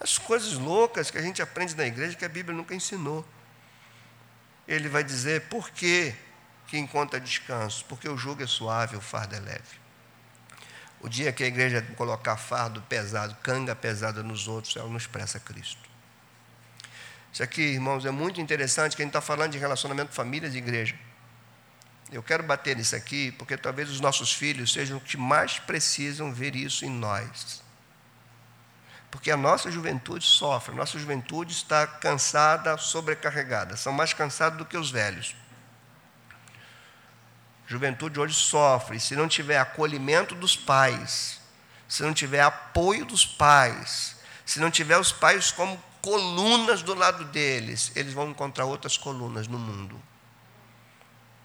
[0.00, 3.24] As coisas loucas que a gente aprende na igreja que a Bíblia nunca ensinou.
[4.66, 6.12] Ele vai dizer por que,
[6.66, 7.84] que encontra descanso?
[7.84, 9.78] Porque o jugo é suave, o fardo é leve.
[11.00, 15.38] O dia que a igreja colocar fardo pesado, canga pesada nos outros, ela não expressa
[15.38, 15.87] Cristo.
[17.32, 20.58] Isso aqui, irmãos, é muito interessante que a gente está falando de relacionamento famílias e
[20.58, 20.94] igreja.
[22.10, 26.32] Eu quero bater nisso aqui, porque talvez os nossos filhos sejam os que mais precisam
[26.32, 27.62] ver isso em nós.
[29.10, 34.64] Porque a nossa juventude sofre, a nossa juventude está cansada, sobrecarregada, são mais cansados do
[34.64, 35.34] que os velhos.
[37.66, 41.38] Juventude hoje sofre, se não tiver acolhimento dos pais,
[41.86, 47.24] se não tiver apoio dos pais, se não tiver os pais como colunas do lado
[47.26, 50.00] deles, eles vão encontrar outras colunas no mundo.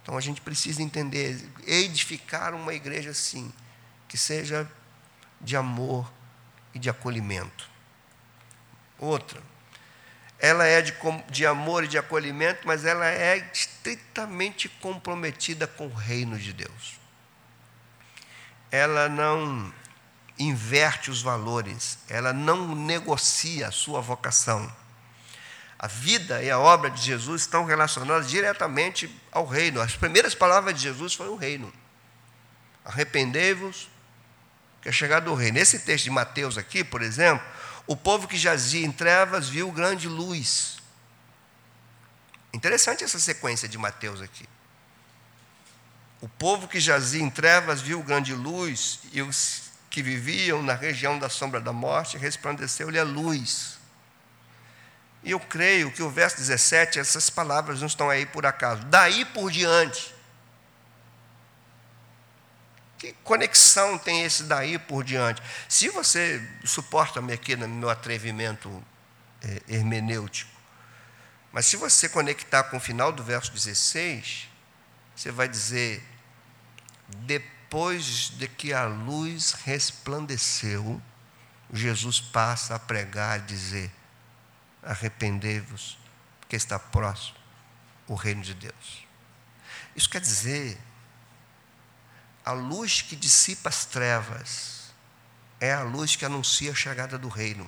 [0.02, 3.52] Então a gente precisa entender, edificar uma igreja assim,
[4.08, 4.70] que seja
[5.40, 6.12] de amor
[6.74, 7.70] e de acolhimento.
[9.00, 9.42] Outra,
[10.40, 10.94] ela é de,
[11.30, 17.00] de amor e de acolhimento, mas ela é estritamente comprometida com o reino de Deus.
[18.70, 19.74] Ela não
[20.38, 24.72] inverte os valores, ela não negocia a sua vocação.
[25.78, 29.82] A vida e a obra de Jesus estão relacionadas diretamente ao reino.
[29.82, 31.72] As primeiras palavras de Jesus foram o reino.
[32.86, 33.90] Arrependei-vos,
[34.82, 35.60] que é chegado o reino.
[35.60, 37.46] Nesse texto de Mateus aqui, por exemplo,
[37.86, 40.78] o povo que jazia em trevas viu grande luz.
[42.54, 44.48] Interessante essa sequência de Mateus aqui.
[46.22, 49.63] O povo que jazia em trevas viu grande luz, e os
[49.94, 53.78] que viviam na região da sombra da morte, resplandeceu-lhe a luz.
[55.22, 58.84] E eu creio que o verso 17, essas palavras não estão aí por acaso.
[58.86, 60.12] Daí por diante.
[62.98, 65.44] Que conexão tem esse daí por diante?
[65.70, 68.84] Se você suporta-me aqui no meu atrevimento
[69.44, 70.50] é, hermenêutico,
[71.52, 74.50] mas se você conectar com o final do verso 16,
[75.16, 76.04] você vai dizer:
[77.10, 81.02] depois depois de que a luz resplandeceu,
[81.74, 83.92] Jesus passa a pregar e dizer:
[84.84, 85.98] arrependei-vos,
[86.40, 87.36] porque está próximo
[88.08, 89.08] o reino de Deus.
[89.96, 90.78] Isso quer dizer,
[92.46, 94.94] a luz que dissipa as trevas
[95.60, 97.68] é a luz que anuncia a chegada do reino.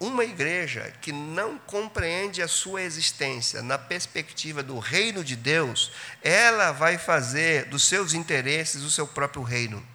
[0.00, 5.92] Uma igreja que não compreende a sua existência na perspectiva do reino de Deus,
[6.22, 9.86] ela vai fazer dos seus interesses o seu próprio reino,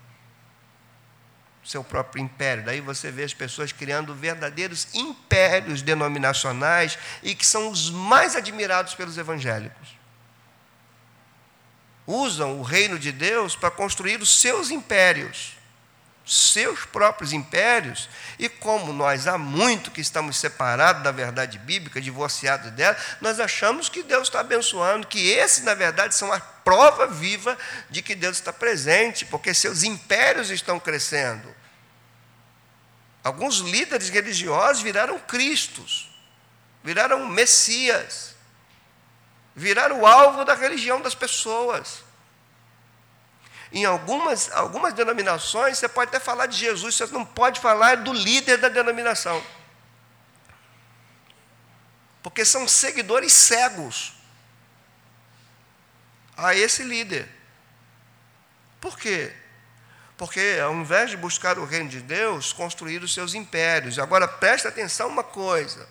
[1.63, 2.63] seu próprio império.
[2.63, 8.93] Daí você vê as pessoas criando verdadeiros impérios denominacionais e que são os mais admirados
[8.93, 9.97] pelos evangélicos.
[12.05, 15.55] Usam o reino de Deus para construir os seus impérios
[16.25, 18.09] seus próprios impérios,
[18.39, 23.89] e como nós há muito que estamos separados da verdade bíblica, divorciados dela, nós achamos
[23.89, 27.55] que Deus está abençoando, que esses, na verdade, são a prova viva
[27.89, 31.53] de que Deus está presente, porque seus impérios estão crescendo.
[33.23, 36.09] Alguns líderes religiosos viraram Cristos,
[36.83, 38.35] viraram Messias,
[39.55, 42.04] viraram alvo da religião das pessoas.
[43.75, 48.13] Em algumas, algumas denominações, você pode até falar de Jesus, você não pode falar do
[48.13, 49.45] líder da denominação.
[52.23, 54.13] Porque são seguidores cegos
[56.37, 57.29] a esse líder.
[58.79, 59.35] Por quê?
[60.15, 63.99] Porque ao invés de buscar o reino de Deus, construir os seus impérios.
[63.99, 65.85] Agora preste atenção uma coisa.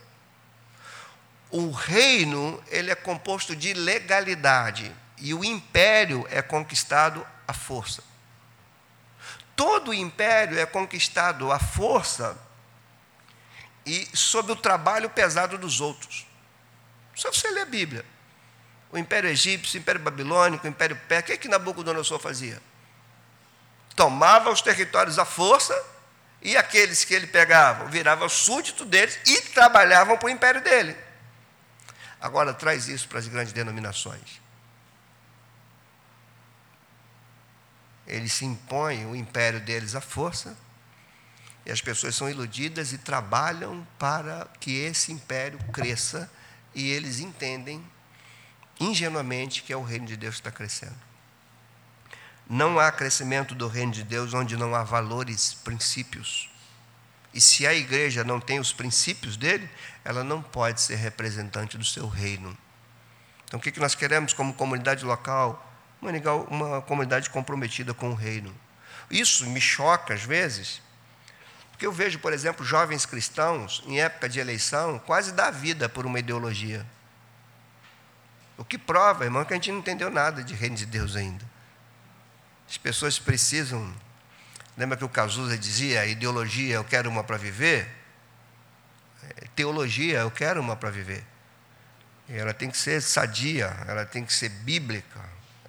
[1.50, 8.02] O reino, ele é composto de legalidade e o império é conquistado à força.
[9.56, 12.36] Todo império é conquistado à força
[13.86, 16.26] e sob o trabalho pesado dos outros.
[17.14, 18.04] Só você ler a Bíblia.
[18.90, 22.60] O Império Egípcio, o Império Babilônico, o Império Pé, o que, é que Nabucodonosor fazia?
[23.94, 25.74] Tomava os territórios à força
[26.42, 30.96] e aqueles que ele pegava viravam súdito deles e trabalhavam para o império dele.
[32.20, 34.43] Agora traz isso para as grandes denominações.
[38.06, 40.56] Eles se impõem o império deles à força,
[41.66, 46.30] e as pessoas são iludidas e trabalham para que esse império cresça,
[46.74, 47.82] e eles entendem
[48.78, 50.96] ingenuamente que é o reino de Deus que está crescendo.
[52.48, 56.50] Não há crescimento do reino de Deus onde não há valores, princípios.
[57.32, 59.68] E se a igreja não tem os princípios dele,
[60.04, 62.56] ela não pode ser representante do seu reino.
[63.44, 65.73] Então, o que nós queremos como comunidade local?
[66.50, 68.54] Uma, comunidade comprometida com o reino.
[69.10, 70.80] Isso me choca às vezes,
[71.70, 76.06] porque eu vejo, por exemplo, jovens cristãos, em época de eleição, quase dar vida por
[76.06, 76.86] uma ideologia.
[78.56, 81.44] O que prova, irmão, que a gente não entendeu nada de reino de Deus ainda.
[82.68, 83.92] As pessoas precisam.
[84.76, 87.88] Lembra que o Cazuza dizia: ideologia, eu quero uma para viver?
[89.22, 91.24] É, teologia, eu quero uma para viver.
[92.28, 95.20] Ela tem que ser sadia, ela tem que ser bíblica,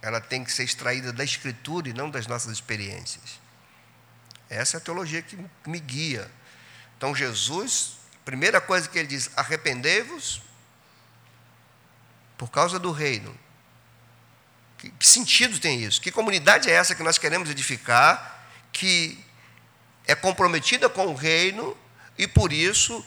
[0.02, 3.40] ela tem que ser extraída da Escritura e não das nossas experiências.
[4.48, 5.36] Essa é a teologia que
[5.66, 6.30] me guia.
[6.96, 10.42] Então, Jesus, primeira coisa que ele diz: arrependei-vos
[12.38, 13.36] por causa do reino.
[14.78, 16.00] Que, que, sentido tem isso?
[16.00, 19.18] Que comunidade é essa que nós queremos edificar, que
[20.06, 21.76] é comprometida com o reino
[22.16, 23.04] e por isso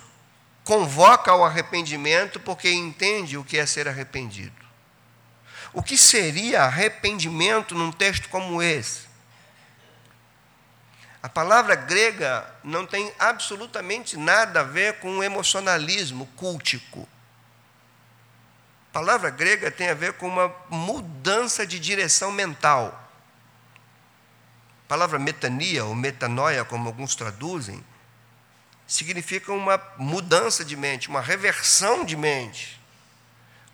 [0.64, 4.59] convoca ao arrependimento, porque entende o que é ser arrependido?
[5.72, 9.08] O que seria arrependimento num texto como esse?
[11.22, 17.08] A palavra grega não tem absolutamente nada a ver com o emocionalismo cultico.
[18.90, 23.12] A palavra grega tem a ver com uma mudança de direção mental.
[24.86, 27.86] A palavra metania ou metanoia, como alguns traduzem,
[28.88, 32.79] significa uma mudança de mente, uma reversão de mente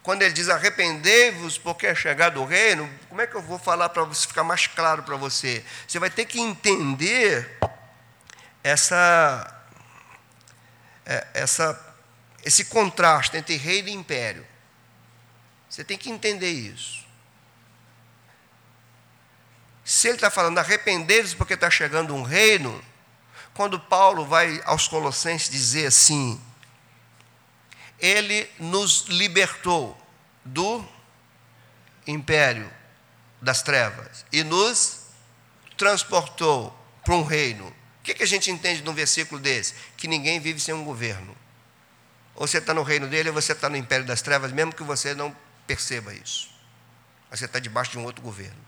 [0.06, 3.90] quando ele diz arrependei-vos porque é chegado o reino, como é que eu vou falar
[3.90, 5.66] para ficar mais claro para você?
[5.88, 7.58] Você vai ter que entender
[8.64, 9.66] essa,
[11.08, 11.96] é, essa,
[12.44, 14.46] esse contraste entre reino e império.
[15.68, 17.04] Você tem que entender isso.
[19.84, 22.80] Se ele está falando arrependei-vos porque está chegando um reino,
[23.56, 26.40] quando Paulo vai aos Colossenses dizer assim,
[28.00, 29.98] ele nos libertou
[30.44, 30.88] do
[32.08, 32.70] império
[33.42, 35.06] das trevas e nos
[35.78, 37.68] transportou para um reino.
[37.68, 39.74] O que, a gente entende de um versículo desse?
[39.98, 41.36] Que ninguém vive sem um governo.
[42.36, 44.84] Ou você está no reino dele, ou você está no império das trevas, mesmo que
[44.84, 45.36] você não
[45.66, 46.50] perceba isso.
[47.32, 48.65] Você está debaixo de um outro governo.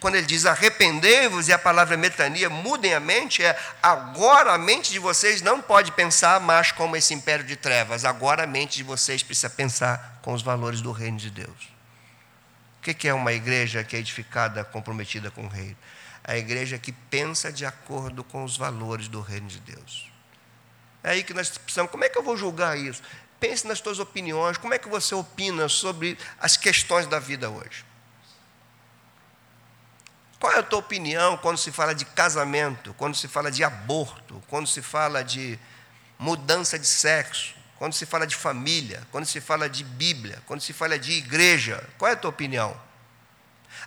[0.00, 4.92] Quando ele diz arrependei-vos e a palavra metania, mudem a mente, é agora a mente
[4.92, 8.82] de vocês não pode pensar mais como esse império de trevas, agora a mente de
[8.82, 11.76] vocês precisa pensar com os valores do reino de Deus.
[12.78, 15.76] O que é uma igreja que é edificada, comprometida com o reino?
[16.22, 20.10] A igreja que pensa de acordo com os valores do reino de Deus.
[21.02, 21.90] É aí que nós precisamos.
[21.90, 23.02] Como é que eu vou julgar isso?
[23.40, 24.58] Pense nas suas opiniões.
[24.58, 27.84] Como é que você opina sobre as questões da vida hoje?
[30.38, 34.42] Qual é a tua opinião quando se fala de casamento, quando se fala de aborto,
[34.48, 35.58] quando se fala de
[36.18, 40.72] mudança de sexo, quando se fala de família, quando se fala de Bíblia, quando se
[40.72, 41.82] fala de igreja?
[41.98, 42.78] Qual é a tua opinião?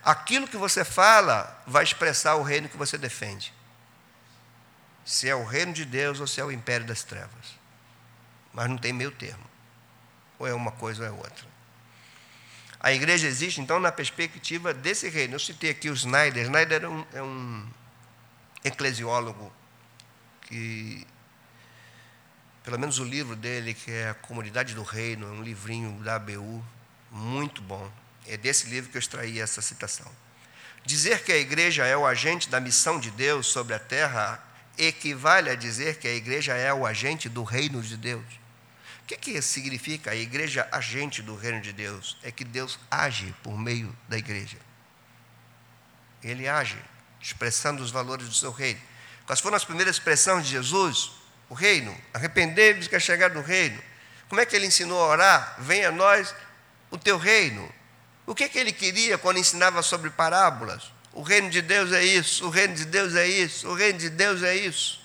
[0.03, 3.53] Aquilo que você fala vai expressar o reino que você defende.
[5.03, 7.57] Se é o reino de Deus ou se é o império das trevas.
[8.53, 9.43] Mas não tem meio termo.
[10.37, 11.48] Ou é uma coisa ou é outra.
[12.79, 15.35] A igreja existe, então, na perspectiva desse reino.
[15.35, 16.43] Eu citei aqui o Snyder.
[16.43, 17.67] Snyder é um, é um
[18.63, 19.51] eclesiólogo
[20.43, 21.05] que,
[22.63, 26.15] pelo menos o livro dele, que é A Comunidade do Reino, é um livrinho da
[26.15, 26.63] ABU,
[27.11, 27.91] muito bom.
[28.25, 30.09] É desse livro que eu extraí essa citação.
[30.85, 34.41] Dizer que a igreja é o agente da missão de Deus sobre a terra
[34.77, 38.39] equivale a dizer que a igreja é o agente do reino de Deus
[39.09, 42.15] que, que significa a igreja agente do reino de Deus?
[42.21, 44.57] É que Deus age por meio da igreja.
[46.21, 46.77] Ele age,
[47.19, 48.79] expressando os valores do seu reino.
[49.25, 51.11] Quais foram as primeiras expressões de Jesus?
[51.49, 51.95] O reino.
[52.13, 53.81] Arrependei-vos que é chegado do reino.
[54.27, 55.55] Como é que ele ensinou a orar?
[55.57, 56.35] Venha a nós
[56.91, 57.67] o teu reino.
[58.27, 60.91] O que, que ele queria quando ensinava sobre parábolas?
[61.13, 64.09] O reino de Deus é isso, o reino de Deus é isso, o reino de
[64.11, 65.01] Deus é isso.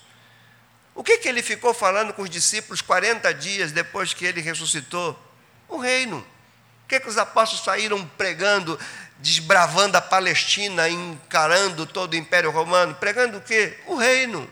[0.95, 5.19] O que, que ele ficou falando com os discípulos 40 dias depois que ele ressuscitou?
[5.67, 6.19] O reino.
[6.19, 8.79] O que, que os apóstolos saíram pregando,
[9.19, 12.95] desbravando a Palestina, encarando todo o Império Romano?
[12.95, 13.77] Pregando o quê?
[13.87, 14.49] O reino.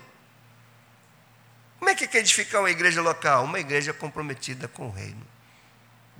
[1.78, 3.44] Como é que quer edificar uma igreja local?
[3.44, 5.26] Uma igreja comprometida com o reino.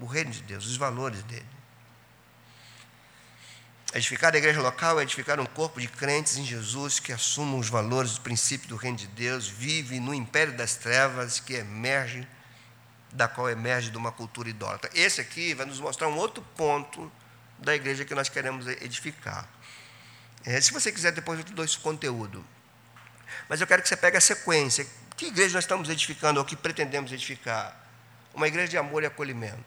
[0.01, 1.45] O reino de Deus, os valores dele.
[3.95, 7.68] Edificar a igreja local é edificar um corpo de crentes em Jesus que assumam os
[7.68, 12.26] valores, os princípios do reino de Deus, vive no império das trevas que emerge,
[13.12, 14.90] da qual emerge de uma cultura idólatra.
[14.92, 17.11] Esse aqui vai nos mostrar um outro ponto
[17.57, 19.49] da igreja que nós queremos edificar.
[20.45, 22.45] É, se você quiser, depois eu te dou esse conteúdo.
[23.49, 24.84] Mas eu quero que você pegue a sequência.
[25.16, 27.80] Que igreja nós estamos edificando, ou que pretendemos edificar?
[28.34, 29.64] Uma igreja de amor e acolhimento.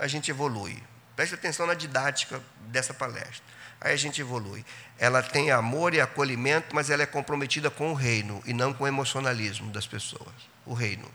[0.00, 0.82] A gente evolui.
[1.16, 3.42] Preste atenção na didática dessa palestra.
[3.80, 4.64] Aí a gente evolui.
[4.98, 8.84] Ela tem amor e acolhimento, mas ela é comprometida com o reino e não com
[8.84, 10.32] o emocionalismo das pessoas.
[10.64, 11.10] O reino.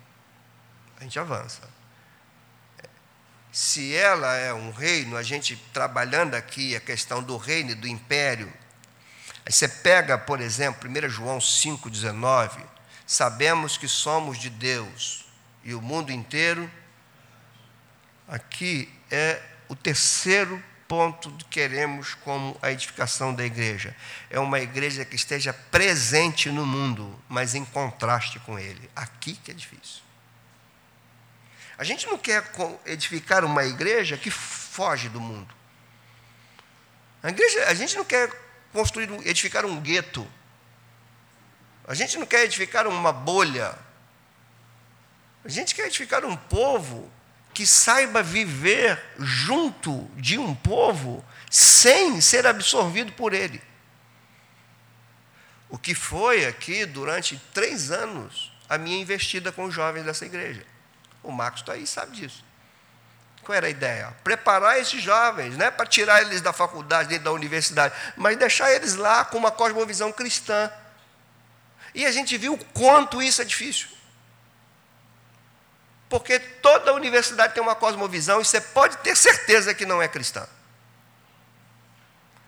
[0.99, 1.61] A gente avança.
[3.51, 7.87] Se ela é um reino, a gente trabalhando aqui a questão do reino e do
[7.87, 8.51] império,
[9.45, 12.59] aí você pega, por exemplo, 1 João 5,19,
[13.05, 15.25] sabemos que somos de Deus
[15.63, 16.69] e o mundo inteiro,
[18.27, 23.95] aqui é o terceiro ponto que queremos como a edificação da igreja.
[24.29, 28.89] É uma igreja que esteja presente no mundo, mas em contraste com ele.
[28.95, 30.01] Aqui que é difícil.
[31.77, 32.43] A gente não quer
[32.85, 35.53] edificar uma igreja que foge do mundo.
[37.21, 38.31] A, igreja, a gente não quer
[38.71, 40.27] construir, edificar um gueto.
[41.87, 43.77] A gente não quer edificar uma bolha.
[45.45, 47.11] A gente quer edificar um povo
[47.57, 53.59] que saiba viver junto de um povo sem ser absorvido por ele.
[55.67, 60.63] O que foi aqui durante três anos a minha investida com os jovens dessa igreja.
[61.23, 62.45] O Marcos está aí, sabe disso.
[63.41, 64.15] Qual era a ideia?
[64.23, 68.93] Preparar esses jovens, não é para tirar eles da faculdade, da universidade, mas deixar eles
[68.93, 70.71] lá com uma cosmovisão cristã.
[71.95, 73.96] E a gente viu o quanto isso é difícil.
[76.09, 80.47] Porque toda universidade tem uma cosmovisão e você pode ter certeza que não é cristã.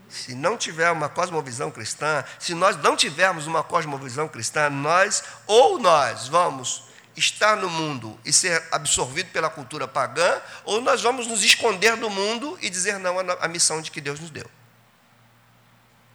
[0.08, 5.78] Se não tiver uma cosmovisão cristã, se nós não tivermos uma cosmovisão cristã, nós ou
[5.78, 11.44] nós vamos estar no mundo e ser absorvido pela cultura pagã, ou nós vamos nos
[11.44, 14.50] esconder do mundo e dizer não à missão de que Deus nos deu.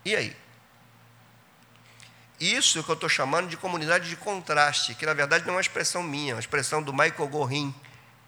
[0.05, 0.37] E aí?
[2.41, 5.61] Isso que eu estou chamando de comunidade de contraste, que na verdade não é uma
[5.61, 7.75] expressão minha, é uma expressão do Michael Gorin,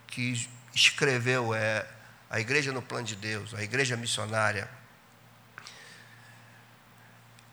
[0.07, 1.87] que escreveu é,
[2.31, 4.69] A Igreja no Plano de Deus, a Igreja Missionária.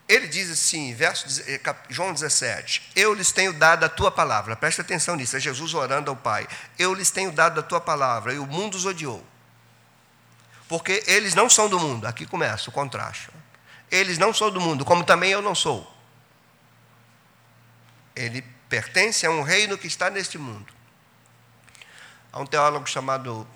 [0.07, 4.81] Ele diz assim, verso, eh, João 17: Eu lhes tenho dado a tua palavra, presta
[4.81, 6.47] atenção nisso, é Jesus orando ao Pai.
[6.77, 9.25] Eu lhes tenho dado a tua palavra, e o mundo os odiou.
[10.67, 13.29] Porque eles não são do mundo, aqui começa o contraste.
[13.89, 15.92] eles não são do mundo, como também eu não sou.
[18.15, 20.71] Ele pertence a um reino que está neste mundo.
[22.31, 23.47] Há um teólogo chamado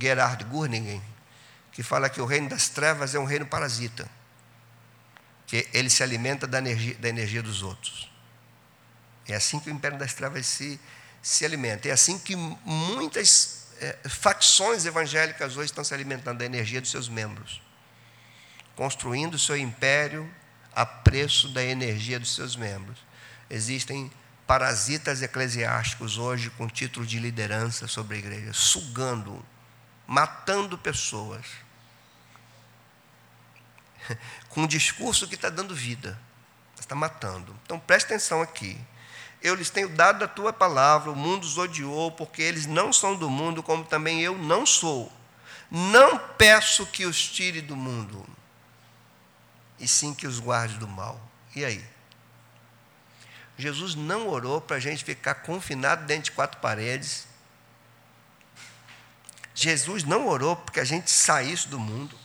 [0.00, 1.02] Gerhard Gurningen
[1.72, 4.08] que fala que o reino das trevas é um reino parasita,
[5.46, 8.10] que ele se alimenta da energia, da energia dos outros.
[9.26, 10.80] É assim que o império das trevas se,
[11.22, 11.88] se alimenta.
[11.88, 17.08] É assim que muitas é, facções evangélicas hoje estão se alimentando da energia dos seus
[17.08, 17.62] membros
[18.80, 20.26] construindo o seu império
[20.74, 22.98] a preço da energia dos seus membros.
[23.50, 24.10] Existem
[24.46, 29.44] parasitas eclesiásticos hoje com título de liderança sobre a igreja, sugando,
[30.06, 31.44] matando pessoas,
[34.48, 36.18] com um discurso que está dando vida,
[36.78, 37.54] está matando.
[37.64, 38.78] Então preste atenção aqui.
[39.42, 43.16] Eu lhes tenho dado a tua palavra, o mundo os odiou, porque eles não são
[43.16, 45.12] do mundo, como também eu não sou.
[45.70, 48.26] Não peço que os tire do mundo,
[49.78, 51.20] e sim que os guarde do mal.
[51.54, 51.84] E aí?
[53.60, 57.26] Jesus não orou para a gente ficar confinado dentro de quatro paredes.
[59.54, 62.16] Jesus não orou porque a gente saísse do mundo.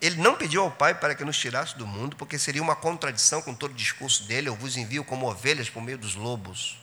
[0.00, 3.40] Ele não pediu ao Pai para que nos tirasse do mundo, porque seria uma contradição
[3.40, 6.78] com todo o discurso dele: Eu vos envio como ovelhas por meio dos lobos.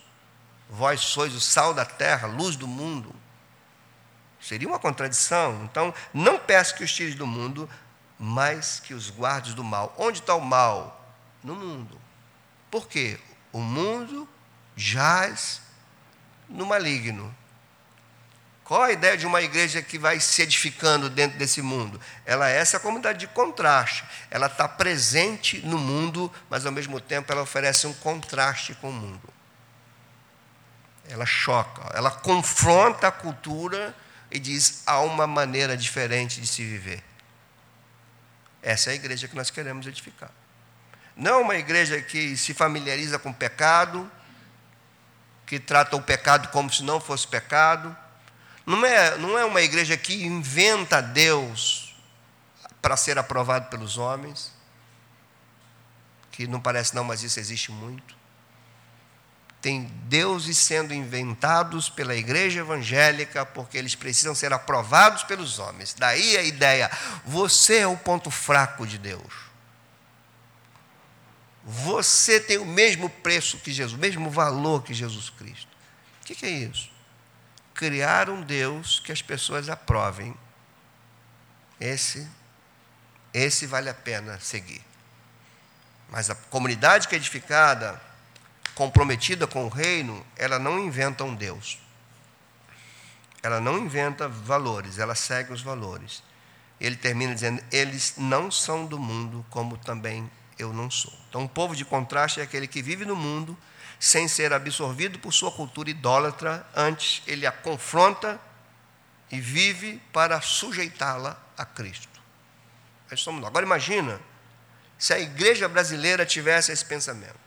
[0.69, 3.15] Vós sois o sal da terra, luz do mundo.
[4.41, 5.63] Seria uma contradição.
[5.65, 7.69] Então, não peço que os tires do mundo,
[8.17, 9.93] mas que os guardes do mal.
[9.97, 11.02] Onde está o mal?
[11.43, 11.99] No mundo.
[12.71, 13.19] Por quê?
[13.51, 14.27] O mundo
[14.75, 15.61] jaz
[16.49, 17.33] no maligno.
[18.63, 21.99] Qual a ideia de uma igreja que vai se edificando dentro desse mundo?
[22.25, 24.05] Ela é essa comunidade de contraste.
[24.31, 28.93] Ela está presente no mundo, mas ao mesmo tempo ela oferece um contraste com o
[28.93, 29.33] mundo.
[31.09, 33.93] Ela choca, ela confronta a cultura
[34.31, 37.03] e diz: há uma maneira diferente de se viver.
[38.61, 40.31] Essa é a igreja que nós queremos edificar.
[41.15, 44.09] Não uma igreja que se familiariza com o pecado,
[45.45, 47.95] que trata o pecado como se não fosse pecado.
[48.65, 51.95] Não é, não é uma igreja que inventa Deus
[52.81, 54.51] para ser aprovado pelos homens,
[56.31, 58.23] que não parece não, mas isso existe muito
[59.63, 65.95] tem deuses sendo inventados pela igreja evangélica porque eles precisam ser aprovados pelos homens.
[65.97, 66.91] Daí a ideia:
[67.25, 69.52] você é o ponto fraco de Deus.
[71.63, 75.71] Você tem o mesmo preço que Jesus, o mesmo valor que Jesus Cristo.
[76.21, 76.91] O que é isso?
[77.73, 80.35] Criar um Deus que as pessoas aprovem.
[81.79, 82.27] Esse,
[83.33, 84.83] esse vale a pena seguir.
[86.09, 87.99] Mas a comunidade que é edificada
[88.75, 91.79] comprometida com o reino, ela não inventa um Deus.
[93.41, 96.23] Ela não inventa valores, ela segue os valores.
[96.79, 101.13] Ele termina dizendo: eles não são do mundo, como também eu não sou.
[101.29, 103.57] Então, um povo de contraste é aquele que vive no mundo
[103.99, 108.39] sem ser absorvido por sua cultura idólatra, antes ele a confronta
[109.31, 112.21] e vive para sujeitá-la a Cristo.
[113.45, 114.19] Agora imagina
[114.97, 117.39] se a igreja brasileira tivesse esse pensamento.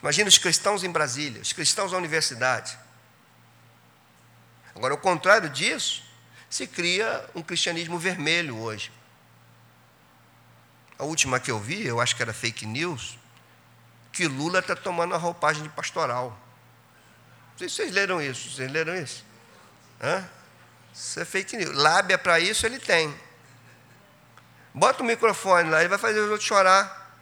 [0.00, 2.78] Imagina os cristãos em Brasília, os cristãos na universidade.
[4.74, 6.04] Agora, ao contrário disso,
[6.48, 8.92] se cria um cristianismo vermelho hoje.
[10.98, 13.18] A última que eu vi, eu acho que era fake news,
[14.12, 16.36] que Lula está tomando a roupagem de pastoral.
[17.56, 18.50] Se vocês leram isso.
[18.50, 19.24] Vocês leram isso?
[20.00, 20.28] Hã?
[20.92, 21.76] Isso é fake news.
[21.76, 23.14] Lábia para isso ele tem.
[24.74, 27.16] Bota o microfone lá, ele vai fazer os outros chorar.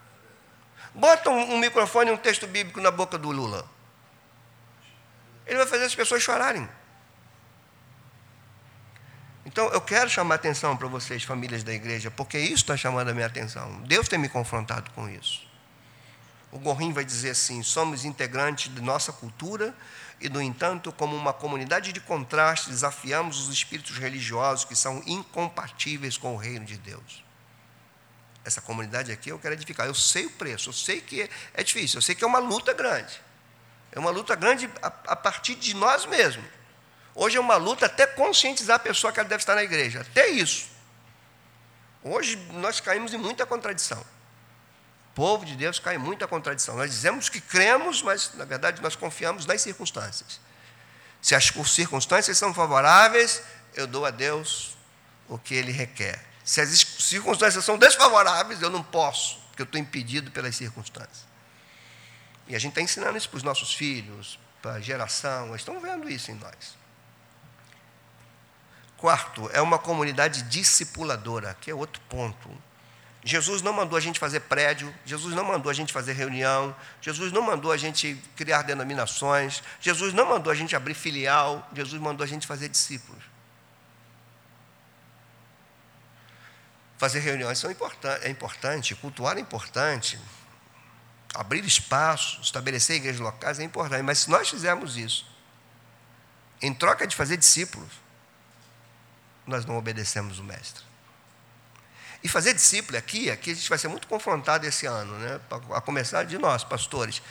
[0.94, 3.68] Bota um, um microfone e um texto bíblico na boca do Lula.
[5.46, 6.68] Ele vai fazer as pessoas chorarem.
[9.46, 13.08] Então, eu quero chamar a atenção para vocês, famílias da igreja, porque isso está chamando
[13.08, 13.80] a minha atenção.
[13.82, 15.46] Deus tem me confrontado com isso.
[16.52, 19.74] O Gorrim vai dizer assim: somos integrantes de nossa cultura
[20.20, 26.18] e, no entanto, como uma comunidade de contraste, desafiamos os espíritos religiosos que são incompatíveis
[26.18, 27.24] com o reino de Deus
[28.46, 29.86] essa comunidade aqui eu quero edificar.
[29.86, 32.72] Eu sei o preço, eu sei que é difícil, eu sei que é uma luta
[32.72, 33.20] grande.
[33.90, 36.46] É uma luta grande a, a partir de nós mesmos.
[37.18, 40.28] Hoje é uma luta até conscientizar a pessoa que ela deve estar na igreja, até
[40.28, 40.68] isso.
[42.04, 43.98] Hoje nós caímos em muita contradição.
[43.98, 46.76] O povo de Deus cai em muita contradição.
[46.76, 50.38] Nós dizemos que cremos, mas na verdade nós confiamos nas circunstâncias.
[51.22, 53.42] Se as circunstâncias são favoráveis,
[53.74, 54.76] eu dou a Deus
[55.26, 56.22] o que Ele requer.
[56.44, 61.26] Se as circunstâncias são desfavoráveis, eu não posso, porque eu estou impedido pelas circunstâncias.
[62.46, 65.80] E a gente está ensinando isso para os nossos filhos, para a geração, eles estão
[65.80, 66.85] vendo isso em nós.
[68.96, 72.50] Quarto, é uma comunidade discipuladora, que é outro ponto.
[73.22, 77.32] Jesus não mandou a gente fazer prédio, Jesus não mandou a gente fazer reunião, Jesus
[77.32, 82.22] não mandou a gente criar denominações, Jesus não mandou a gente abrir filial, Jesus mandou
[82.22, 83.22] a gente fazer discípulos.
[86.96, 90.18] Fazer reuniões são importante, é importante, cultuar é importante,
[91.34, 95.26] abrir espaço, estabelecer igrejas locais é importante, mas se nós fizermos isso,
[96.62, 98.05] em troca de fazer discípulos,
[99.46, 100.84] nós não obedecemos o Mestre.
[102.22, 105.40] E fazer discípulo aqui, aqui a gente vai ser muito confrontado esse ano, né?
[105.74, 107.22] a começar de nós, pastores.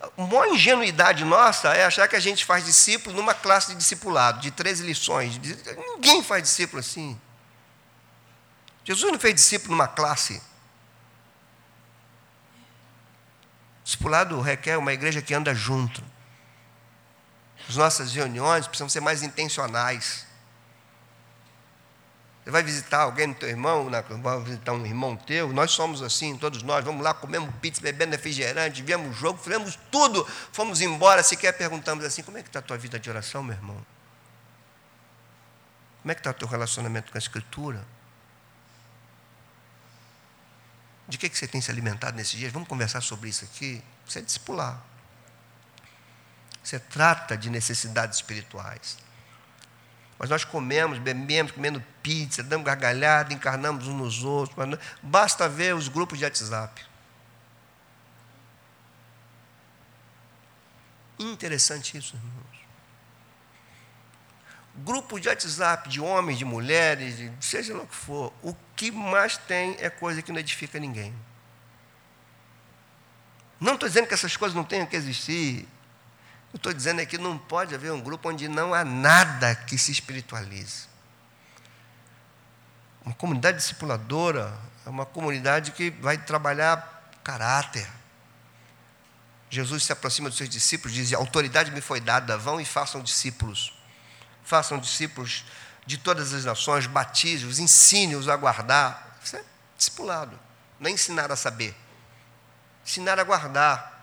[0.00, 4.40] A maior ingenuidade nossa é achar que a gente faz discípulo numa classe de discipulado,
[4.40, 5.40] de 13 lições.
[5.76, 7.18] Ninguém faz discípulo assim.
[8.84, 10.40] Jesus não fez discípulo numa classe.
[13.82, 16.04] Discipulado requer uma igreja que anda junto.
[17.68, 20.25] As nossas reuniões precisam ser mais intencionais.
[22.46, 23.90] Você vai visitar alguém no teu irmão,
[24.22, 28.12] vai visitar um irmão teu, nós somos assim, todos nós, vamos lá, comemos pizza, bebendo
[28.12, 32.62] refrigerante, viemos jogo, fizemos tudo, fomos embora, sequer perguntamos assim, como é que está a
[32.62, 33.84] tua vida de oração, meu irmão?
[36.02, 37.84] Como é que está o teu relacionamento com a Escritura?
[41.08, 42.52] De que, que você tem se alimentado nesses dias?
[42.52, 43.82] Vamos conversar sobre isso aqui?
[44.06, 44.80] Você é discipular.
[46.62, 48.98] Você trata de necessidades espirituais.
[50.18, 54.78] Mas nós comemos, bebemos, comendo pizza, damos gargalhada, encarnamos uns nos outros.
[55.02, 56.86] Basta ver os grupos de WhatsApp.
[61.18, 62.46] Interessante isso, irmãos.
[64.76, 68.92] Grupo de WhatsApp de homens, de mulheres, de, seja lá o que for, o que
[68.92, 71.12] mais tem é coisa que não edifica ninguém.
[73.58, 75.66] Não estou dizendo que essas coisas não tenham que existir.
[76.52, 79.76] Eu estou dizendo é que não pode haver um grupo onde não há nada que
[79.76, 80.94] se espiritualize.
[83.06, 84.52] Uma comunidade discipuladora
[84.84, 87.88] é uma comunidade que vai trabalhar caráter.
[89.48, 93.00] Jesus se aproxima dos seus discípulos, diz: A autoridade me foi dada, vão e façam
[93.00, 93.72] discípulos.
[94.42, 95.44] Façam discípulos
[95.86, 99.18] de todas as nações, batize-os, ensine-os a guardar.
[99.22, 99.44] Isso é
[99.76, 100.36] discipulado,
[100.80, 101.76] não é ensinar a saber,
[102.84, 103.96] ensinar a guardar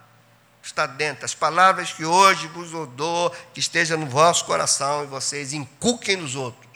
[0.63, 1.25] está dentro.
[1.25, 6.35] As palavras que hoje vos dou, que esteja no vosso coração e vocês inculquem nos
[6.35, 6.72] outros.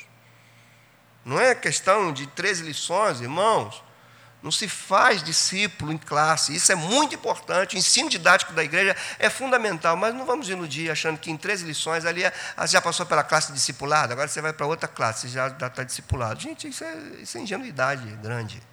[1.27, 3.83] Não é questão de três lições, irmãos.
[4.41, 6.55] Não se faz discípulo em classe.
[6.55, 7.75] Isso é muito importante.
[7.75, 11.61] O ensino didático da igreja é fundamental, mas não vamos iludir achando que em três
[11.61, 15.33] lições ali ah, já passou pela classe discipulada, agora você vai para outra classe, você
[15.33, 16.39] já está discipulado.
[16.39, 18.63] Gente, isso é, isso é ingenuidade grande.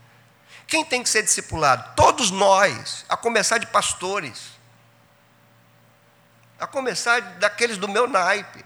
[0.67, 1.93] Quem tem que ser discipulado?
[1.97, 4.55] Todos nós, a começar de pastores
[6.59, 8.65] a começar daqueles do meu naipe,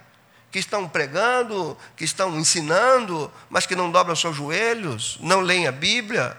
[0.51, 5.73] que estão pregando, que estão ensinando, mas que não dobram seus joelhos, não leem a
[5.73, 6.37] Bíblia,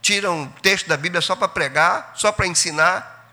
[0.00, 3.32] tiram texto da Bíblia só para pregar, só para ensinar,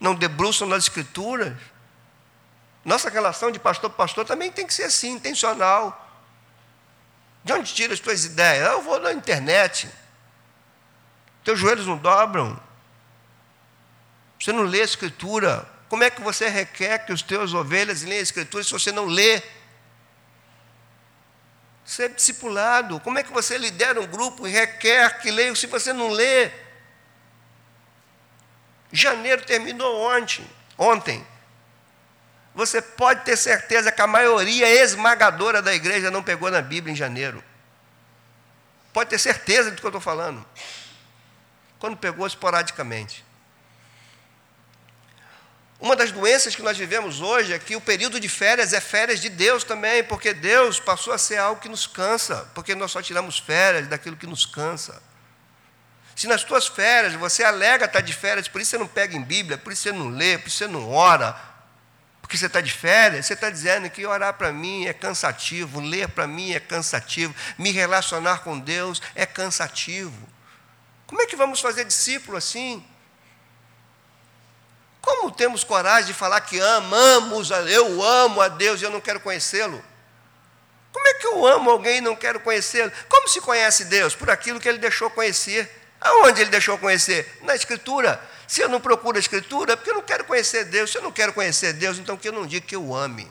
[0.00, 1.54] não debruçam nas Escrituras.
[2.84, 5.98] Nossa relação de pastor para pastor também tem que ser assim, intencional.
[7.44, 8.66] De onde tira as tuas ideias?
[8.66, 9.88] Eu vou na internet.
[11.44, 12.58] Teus joelhos não dobram.
[14.40, 15.68] Você não lê a Escritura.
[15.92, 19.04] Como é que você requer que os teus ovelhas leiam a Escritura se você não
[19.04, 19.42] lê?
[21.84, 22.98] Você discipulado.
[23.00, 26.50] Como é que você lidera um grupo e requer que leiam se você não lê?
[28.90, 30.50] Janeiro terminou ontem.
[30.78, 31.26] Ontem.
[32.54, 36.96] Você pode ter certeza que a maioria esmagadora da igreja não pegou na Bíblia em
[36.96, 37.44] janeiro.
[38.94, 40.42] Pode ter certeza do que eu estou falando.
[41.78, 43.22] Quando pegou esporadicamente.
[45.82, 49.18] Uma das doenças que nós vivemos hoje é que o período de férias é férias
[49.18, 53.02] de Deus também, porque Deus passou a ser algo que nos cansa, porque nós só
[53.02, 55.02] tiramos férias daquilo que nos cansa.
[56.14, 59.22] Se nas tuas férias você alega estar de férias, por isso você não pega em
[59.24, 61.34] Bíblia, por isso você não lê, por isso você não ora,
[62.20, 66.06] porque você está de férias, você está dizendo que orar para mim é cansativo, ler
[66.10, 70.28] para mim é cansativo, me relacionar com Deus é cansativo.
[71.08, 72.86] Como é que vamos fazer discípulo assim?
[75.02, 79.20] Como temos coragem de falar que amamos, eu amo a Deus e eu não quero
[79.20, 79.84] conhecê-lo?
[80.92, 82.92] Como é que eu amo alguém e não quero conhecê-lo?
[83.08, 84.14] Como se conhece Deus?
[84.14, 85.80] Por aquilo que ele deixou conhecer.
[86.00, 87.40] Aonde ele deixou conhecer?
[87.42, 88.22] Na Escritura.
[88.46, 90.90] Se eu não procuro a Escritura, é porque eu não quero conhecer Deus.
[90.92, 93.30] Se eu não quero conhecer Deus, então que eu não diga que eu ame.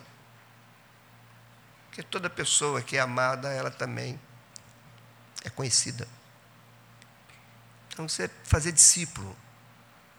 [1.87, 4.19] Porque toda pessoa que é amada, ela também
[5.43, 6.07] é conhecida.
[7.89, 9.37] Então, você fazer discípulo.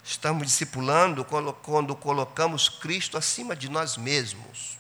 [0.04, 4.76] Estamos discipulando quando colocamos Cristo acima de nós mesmos,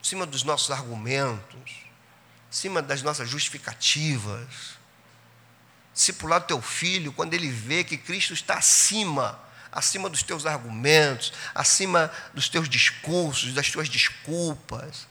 [0.00, 1.86] acima dos nossos argumentos,
[2.48, 4.76] acima das nossas justificativas.
[5.92, 9.40] Discipular teu filho quando ele vê que Cristo está acima,
[9.72, 15.08] acima dos teus argumentos, acima dos teus discursos, das tuas desculpas.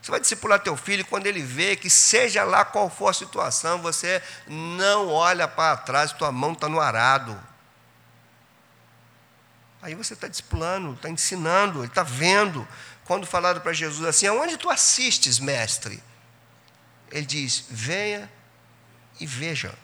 [0.00, 3.82] Você vai discipular teu filho quando ele vê que, seja lá qual for a situação,
[3.82, 7.38] você não olha para trás, tua mão está no arado.
[9.80, 12.66] Aí você está discipulando, está ensinando, ele está vendo.
[13.04, 16.02] Quando falaram para Jesus assim, aonde tu assistes, mestre?
[17.10, 18.30] Ele diz: venha
[19.20, 19.74] e veja.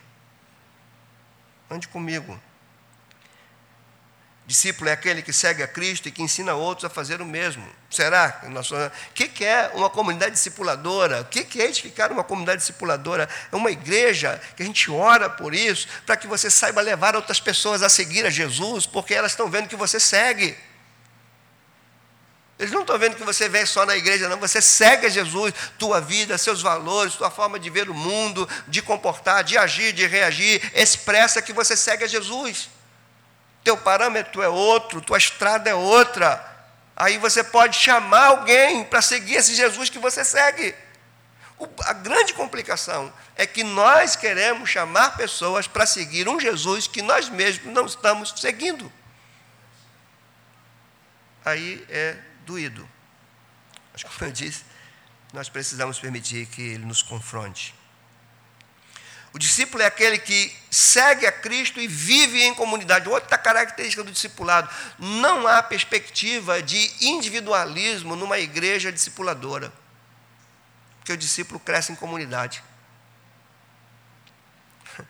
[1.71, 2.41] Ande comigo.
[4.47, 7.67] Discípulo é aquele que segue a Cristo e que ensina outros a fazer o mesmo.
[7.91, 8.43] Será?
[8.45, 11.23] O que é uma comunidade discipuladora?
[11.23, 13.27] O que é edificar uma comunidade discipuladora?
[13.51, 17.41] É uma igreja que a gente ora por isso, para que você saiba levar outras
[17.41, 20.55] pessoas a seguir a Jesus, porque elas estão vendo que você segue.
[22.59, 24.39] Eles não estão vendo que você vem só na igreja, não.
[24.39, 28.83] Você segue a Jesus, tua vida, seus valores, tua forma de ver o mundo, de
[28.83, 32.69] comportar, de agir, de reagir, expressa que você segue a Jesus
[33.65, 36.53] teu parâmetro é outro, tua estrada é outra.
[36.95, 40.75] Aí você pode chamar alguém para seguir esse Jesus que você segue.
[41.59, 47.01] O, a grande complicação é que nós queremos chamar pessoas para seguir um Jesus que
[47.01, 48.93] nós mesmos não estamos seguindo.
[51.45, 52.89] Aí é doído.
[53.93, 54.65] Mas, como eu disse,
[55.33, 57.75] nós precisamos permitir que ele nos confronte.
[59.35, 63.09] O discípulo é aquele que segue a Cristo e vive em comunidade.
[63.09, 69.73] Outra característica do discipulado: não há perspectiva de individualismo numa igreja discipuladora.
[70.99, 72.63] Porque o discípulo cresce em comunidade.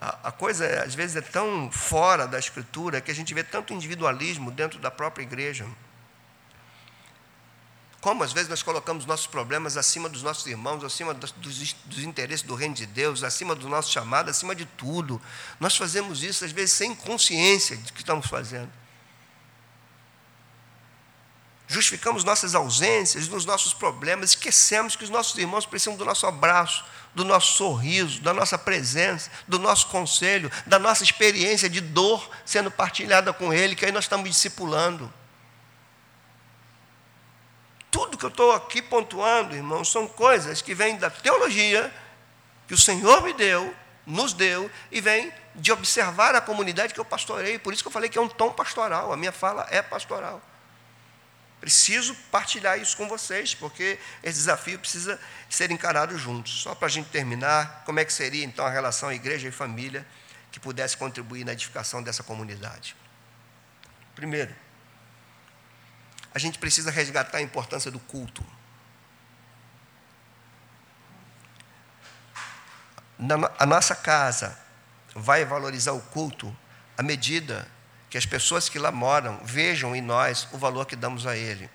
[0.00, 4.50] A, coisa, às vezes, é tão fora da Escritura que a gente vê tanto individualismo
[4.50, 5.64] dentro da própria igreja.
[8.02, 11.30] Como às vezes nós colocamos nossos problemas acima dos nossos irmãos, acima dos,
[11.86, 15.22] dos, interesses do reino de Deus, acima do nosso chamado, acima de tudo.
[15.60, 18.68] Nós fazemos isso às vezes sem consciência de que estamos fazendo.
[21.68, 26.84] Justificamos nossas ausências, nos nossos problemas, esquecemos que os nossos irmãos precisam do nosso abraço,
[27.14, 32.68] do nosso sorriso, da nossa presença, do nosso conselho, da nossa experiência de dor sendo
[32.68, 35.21] partilhada com ele, que aí nós estamos discipulando.
[37.92, 41.92] Tudo que eu estou aqui pontuando, irmãos, são coisas que vêm da teologia
[42.66, 47.04] que o Senhor me deu, nos deu, e vem de observar a comunidade que eu
[47.04, 47.58] pastorei.
[47.58, 50.40] Por isso que eu falei que é um tom pastoral, a minha fala é pastoral.
[51.60, 55.20] Preciso partilhar isso com vocês, porque esse desafio precisa
[55.50, 56.62] ser encarado juntos.
[56.62, 60.06] Só para a gente terminar, como é que seria então a relação igreja e família
[60.50, 62.96] que pudesse contribuir na edificação dessa comunidade?
[64.14, 64.52] Primeiro,
[66.34, 68.44] a gente precisa resgatar a importância do culto.
[73.58, 74.58] a nossa casa
[75.14, 76.54] vai valorizar o culto
[76.98, 77.68] à medida
[78.10, 81.70] que as pessoas que lá moram vejam em nós o valor que damos a Ele.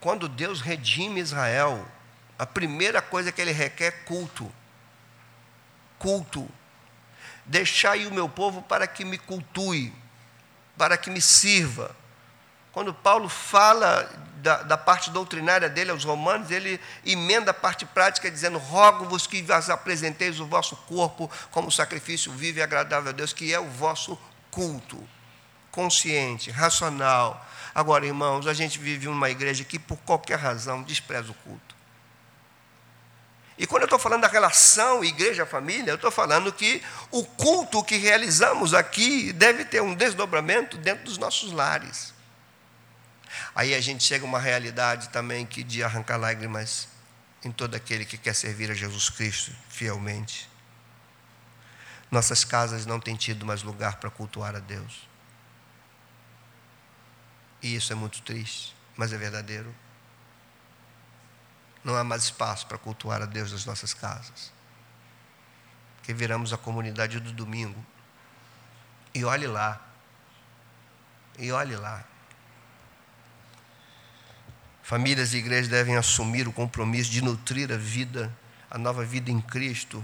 [0.00, 1.86] Quando Deus redime Israel,
[2.38, 4.52] a primeira coisa que Ele requer é culto.
[5.98, 6.48] Culto.
[7.44, 9.92] Deixai o meu povo para que me cultue
[10.76, 11.94] para que me sirva.
[12.72, 18.30] Quando Paulo fala da, da, parte doutrinária dele aos romanos, ele emenda a parte prática
[18.30, 23.32] dizendo: Rogo-vos que vos apresenteis o vosso corpo como sacrifício vivo e agradável a Deus,
[23.32, 24.18] que é o vosso
[24.50, 25.02] culto,
[25.70, 27.46] consciente, racional.
[27.74, 31.74] Agora, irmãos, a gente vive numa igreja que, por qualquer razão, despreza o culto.
[33.56, 37.96] E quando eu estou falando da relação igreja-família, eu estou falando que o culto que
[37.96, 42.12] realizamos aqui deve ter um desdobramento dentro dos nossos lares.
[43.54, 46.88] Aí a gente chega a uma realidade também que de arrancar lágrimas
[47.44, 50.50] em todo aquele que quer servir a Jesus Cristo fielmente.
[52.10, 55.08] Nossas casas não têm tido mais lugar para cultuar a Deus.
[57.62, 59.74] E isso é muito triste, mas é verdadeiro
[61.84, 64.50] não há mais espaço para cultuar a Deus nas nossas casas.
[66.02, 67.84] Que viramos a comunidade do domingo.
[69.14, 69.80] E olhe lá.
[71.38, 72.04] E olhe lá.
[74.82, 78.34] Famílias e igrejas devem assumir o compromisso de nutrir a vida,
[78.70, 80.02] a nova vida em Cristo,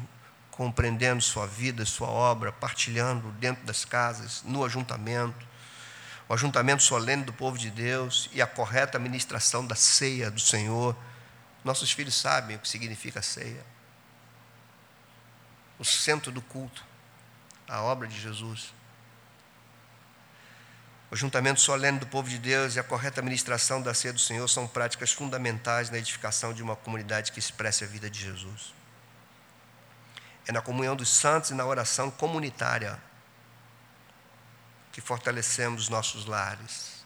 [0.50, 5.46] compreendendo sua vida, sua obra, partilhando dentro das casas, no ajuntamento,
[6.28, 10.96] o ajuntamento solene do povo de Deus e a correta administração da ceia do Senhor
[11.64, 13.64] nossos filhos sabem o que significa ceia.
[15.78, 16.84] O centro do culto,
[17.68, 18.72] a obra de Jesus.
[21.10, 24.46] O juntamento solene do povo de Deus e a correta administração da ceia do Senhor
[24.48, 28.72] são práticas fundamentais na edificação de uma comunidade que expresse a vida de Jesus.
[30.46, 32.98] É na comunhão dos santos e na oração comunitária
[34.92, 37.04] que fortalecemos os nossos lares.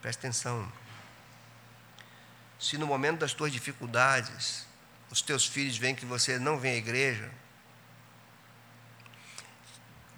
[0.00, 0.70] Preste atenção.
[2.58, 4.66] Se no momento das tuas dificuldades,
[5.10, 7.30] os teus filhos veem que você não vem à igreja,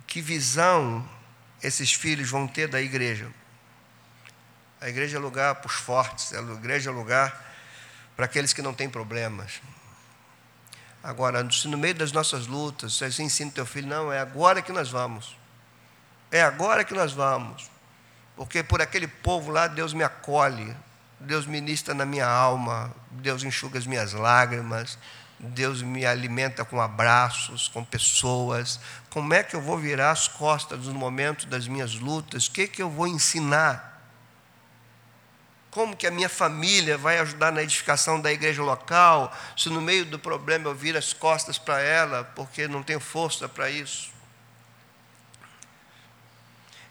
[0.07, 1.07] que visão
[1.63, 3.31] esses filhos vão ter da igreja?
[4.81, 7.47] A igreja é lugar para os fortes, a igreja é lugar
[8.17, 9.61] para aqueles que não têm problemas.
[11.03, 14.73] Agora, se no meio das nossas lutas, você ensina teu filho, não, é agora que
[14.73, 15.37] nós vamos.
[16.31, 17.71] É agora que nós vamos.
[18.37, 20.75] Porque por aquele povo lá, Deus me acolhe,
[21.21, 24.99] Deus ministra na minha alma, Deus enxuga as minhas lágrimas,
[25.39, 28.81] Deus me alimenta com abraços, com pessoas.
[29.11, 32.47] Como é que eu vou virar as costas no momento das minhas lutas?
[32.47, 33.89] O que, que eu vou ensinar?
[35.71, 40.05] Como que a minha família vai ajudar na edificação da igreja local, se no meio
[40.05, 44.11] do problema eu viro as costas para ela, porque não tenho força para isso?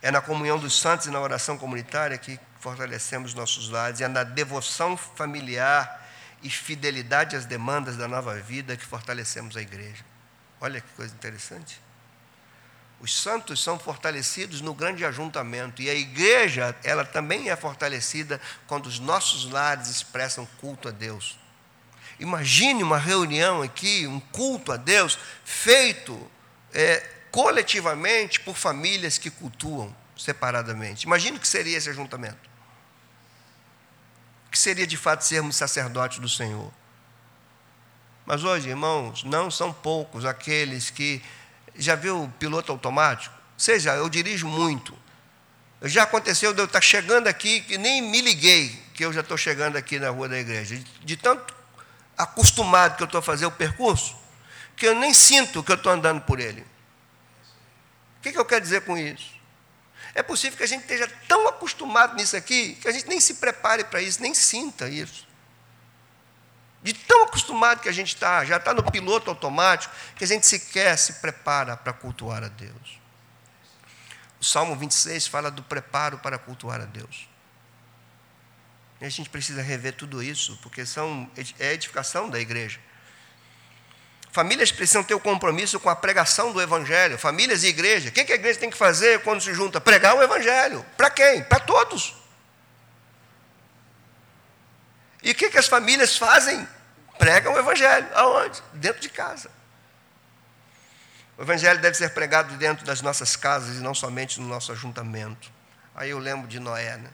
[0.01, 4.23] É na comunhão dos santos e na oração comunitária que fortalecemos nossos lares, é na
[4.23, 6.06] devoção familiar
[6.44, 10.03] e fidelidade às demandas da nova vida que fortalecemos a igreja.
[10.60, 11.80] Olha que coisa interessante.
[12.99, 18.88] Os santos são fortalecidos no grande ajuntamento e a igreja, ela também é fortalecida quando
[18.88, 21.39] os nossos lares expressam culto a Deus.
[22.19, 26.30] Imagine uma reunião aqui, um culto a Deus feito
[26.73, 26.98] é,
[27.31, 31.06] coletivamente por famílias que cultuam separadamente.
[31.06, 32.46] Imagine o que seria esse ajuntamento.
[34.57, 36.73] Que seria de fato sermos sacerdotes do Senhor.
[38.25, 41.21] Mas hoje, irmãos, não são poucos aqueles que
[41.75, 43.35] já viu o piloto automático?
[43.55, 44.97] Seja, eu dirijo muito.
[45.84, 49.38] Já aconteceu de eu estar chegando aqui que nem me liguei que eu já estou
[49.38, 50.75] chegando aqui na rua da igreja.
[50.75, 51.53] De, de tanto
[52.17, 54.17] acostumado que eu estou a fazer o percurso,
[54.75, 56.61] que eu nem sinto que eu estou andando por ele.
[58.17, 59.36] O que, que eu quero dizer com isso?
[60.18, 63.35] É possível que a gente esteja tão acostumado nisso aqui que a gente nem se
[63.35, 65.27] prepare para isso, nem sinta isso.
[66.81, 70.48] De tão acostumado que a gente está, já está no piloto automático, que a gente
[70.48, 72.99] sequer se prepara para cultuar a Deus.
[74.41, 77.30] O Salmo 26 fala do preparo para cultuar a Deus.
[78.99, 81.30] E a gente precisa rever tudo isso, porque são,
[81.60, 82.80] é edificação da igreja.
[84.38, 87.18] Famílias precisam ter o um compromisso com a pregação do Evangelho.
[87.18, 88.09] Famílias e igreja.
[88.09, 89.81] O que a igreja tem que fazer quando se junta?
[89.81, 90.85] Pregar o Evangelho.
[90.95, 91.41] Para quem?
[91.41, 92.15] Para todos.
[95.23, 96.68] E o que, as famílias fazem?
[97.18, 98.07] Pregam o Evangelho.
[98.14, 98.61] Aonde?
[98.73, 99.49] Dentro de casa.
[101.35, 105.51] O Evangelho deve ser pregado dentro das nossas casas e não somente no nosso ajuntamento.
[105.95, 107.09] Aí eu lembro de Noé, né?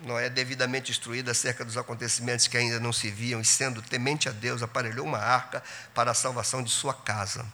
[0.00, 4.32] Noé, devidamente instruído acerca dos acontecimentos que ainda não se viam, e sendo temente a
[4.32, 5.62] Deus, aparelhou uma arca
[5.94, 7.46] para a salvação de sua casa,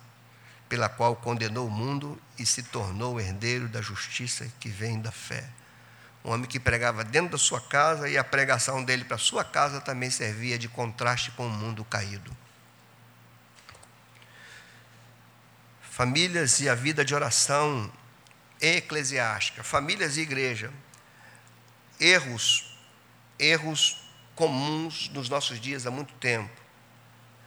[0.69, 5.49] pela qual condenou o mundo e se tornou herdeiro da justiça que vem da fé
[6.25, 9.81] um homem que pregava dentro da sua casa e a pregação dele para sua casa
[9.81, 12.31] também servia de contraste com o mundo caído.
[15.83, 17.93] Famílias e a vida de oração
[18.61, 20.71] eclesiástica, famílias e igreja.
[22.03, 22.77] Erros,
[23.39, 23.99] erros
[24.35, 26.51] comuns nos nossos dias há muito tempo.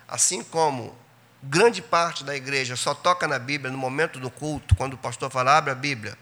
[0.07, 0.95] Assim como
[1.41, 5.29] grande parte da igreja só toca na Bíblia no momento do culto, quando o pastor
[5.29, 6.17] fala, abre a Bíblia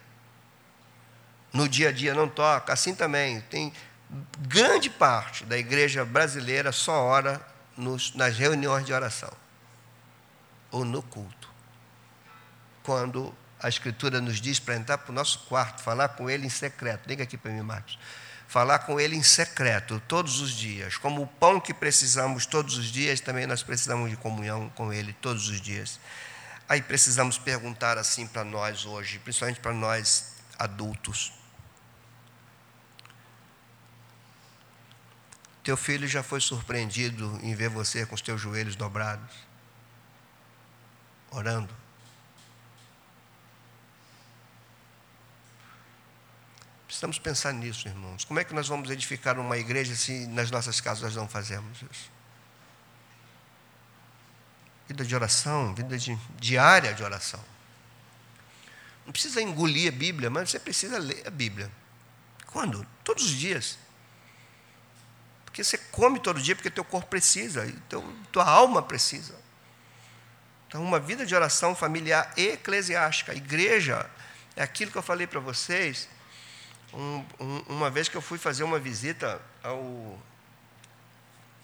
[1.54, 3.40] no dia a dia não toca, assim também.
[3.42, 3.72] Tem
[4.40, 7.40] grande parte da igreja brasileira só ora
[7.78, 9.32] nos, nas reuniões de oração
[10.72, 11.48] ou no culto.
[12.82, 16.50] Quando a Escritura nos diz para entrar para o nosso quarto, falar com Ele em
[16.50, 17.08] secreto.
[17.08, 17.98] Liga aqui para mim, Marcos.
[18.54, 20.96] Falar com Ele em secreto todos os dias.
[20.96, 25.12] Como o pão que precisamos todos os dias, também nós precisamos de comunhão com Ele
[25.12, 26.00] todos os dias.
[26.70, 31.34] Aí precisamos perguntar assim para nós hoje, principalmente para nós adultos.
[35.64, 39.34] Teu filho já foi surpreendido em ver você com os teus joelhos dobrados,
[41.32, 41.83] orando.
[46.94, 48.24] Precisamos pensar nisso, irmãos.
[48.24, 51.82] Como é que nós vamos edificar uma igreja se nas nossas casas nós não fazemos
[51.91, 52.11] isso?
[54.88, 57.44] Vida de oração, vida de, diária de oração.
[59.07, 61.72] Não precisa engolir a Bíblia, mas você precisa ler a Bíblia.
[62.45, 62.86] Quando?
[63.03, 63.80] Todos os dias.
[65.45, 69.34] Porque você come todo dia porque teu corpo precisa, teu, tua alma precisa.
[70.68, 73.34] Então, uma vida de oração familiar eclesiástica.
[73.34, 74.07] Igreja
[74.56, 76.07] É aquilo que eu falei para vocês,
[76.94, 80.20] um, um, uma vez que eu fui fazer uma visita ao.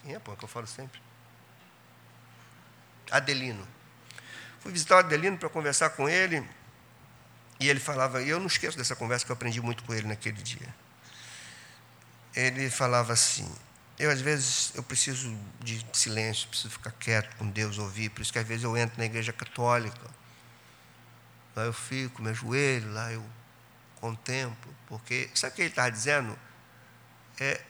[0.04, 1.00] Quem é, pô, que eu falo sempre?
[3.12, 3.68] Adelino.
[4.60, 6.46] Fui visitar o Adelino para conversar com ele,
[7.60, 10.08] e ele falava, e eu não esqueço dessa conversa que eu aprendi muito com ele
[10.08, 10.74] naquele dia.
[12.36, 13.50] Ele falava assim:
[13.98, 18.32] eu às vezes eu preciso de silêncio, preciso ficar quieto com Deus, ouvir, por isso
[18.32, 20.10] que às vezes eu entro na igreja católica.
[21.56, 23.24] Lá eu fico, me ajoelho, lá eu
[24.02, 26.38] contemplo, porque sabe o que ele está dizendo?
[27.40, 27.62] É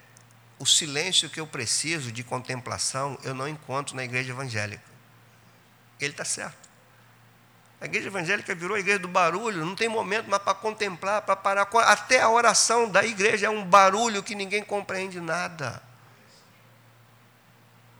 [0.57, 4.83] o silêncio que eu preciso de contemplação, eu não encontro na igreja evangélica.
[5.99, 6.69] Ele está certo.
[7.81, 11.35] A igreja evangélica virou a igreja do barulho, não tem momento mais para contemplar, para
[11.35, 11.67] parar.
[11.85, 15.81] Até a oração da igreja é um barulho que ninguém compreende nada.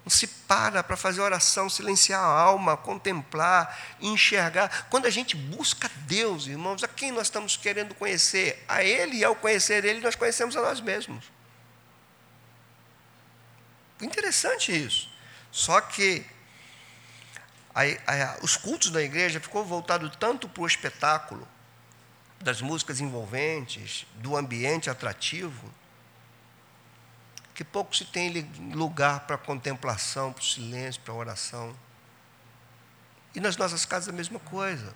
[0.03, 4.87] Não se para para fazer oração, silenciar a alma, contemplar, enxergar.
[4.89, 8.63] Quando a gente busca Deus, irmãos, a quem nós estamos querendo conhecer?
[8.67, 11.25] A Ele, e ao conhecer Ele, nós conhecemos a nós mesmos.
[14.01, 15.09] Interessante isso.
[15.51, 16.25] Só que
[17.75, 21.47] a, a, os cultos da igreja ficou voltado tanto para o espetáculo,
[22.41, 25.69] das músicas envolventes, do ambiente atrativo,
[27.59, 31.75] que pouco se tem lugar para contemplação, para o silêncio, para a oração.
[33.35, 34.95] E nas nossas casas a mesma coisa.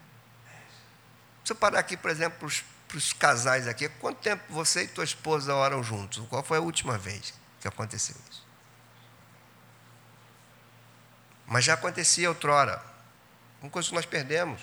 [1.43, 4.83] Se eu parar aqui, por exemplo, para os, para os casais aqui, quanto tempo você
[4.83, 6.25] e tua esposa oram juntos?
[6.29, 8.47] Qual foi a última vez que aconteceu isso?
[11.45, 12.81] Mas já acontecia outrora.
[13.61, 14.61] Uma coisa que nós perdemos.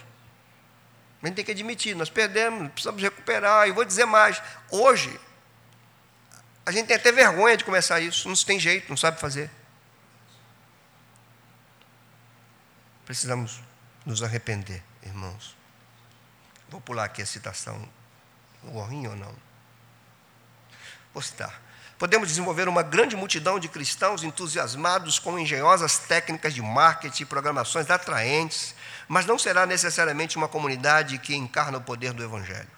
[1.22, 3.68] A gente tem que admitir, nós perdemos, precisamos recuperar.
[3.68, 5.20] E vou dizer mais: hoje,
[6.64, 9.50] a gente tem até vergonha de começar isso, não tem jeito, não sabe fazer.
[13.04, 13.60] Precisamos
[14.06, 15.56] nos arrepender, irmãos.
[16.68, 17.88] Vou pular aqui a citação,
[18.62, 19.34] o gorrinho ou não?
[21.12, 21.60] Vou citar.
[21.98, 27.90] Podemos desenvolver uma grande multidão de cristãos entusiasmados com engenhosas técnicas de marketing e programações
[27.90, 28.74] atraentes,
[29.06, 32.70] mas não será necessariamente uma comunidade que encarna o poder do Evangelho.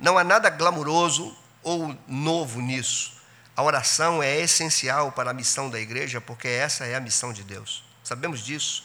[0.00, 3.21] Não há nada glamuroso ou novo nisso.
[3.62, 7.44] A oração é essencial para a missão da igreja, porque essa é a missão de
[7.44, 7.84] Deus.
[8.02, 8.84] Sabemos disso,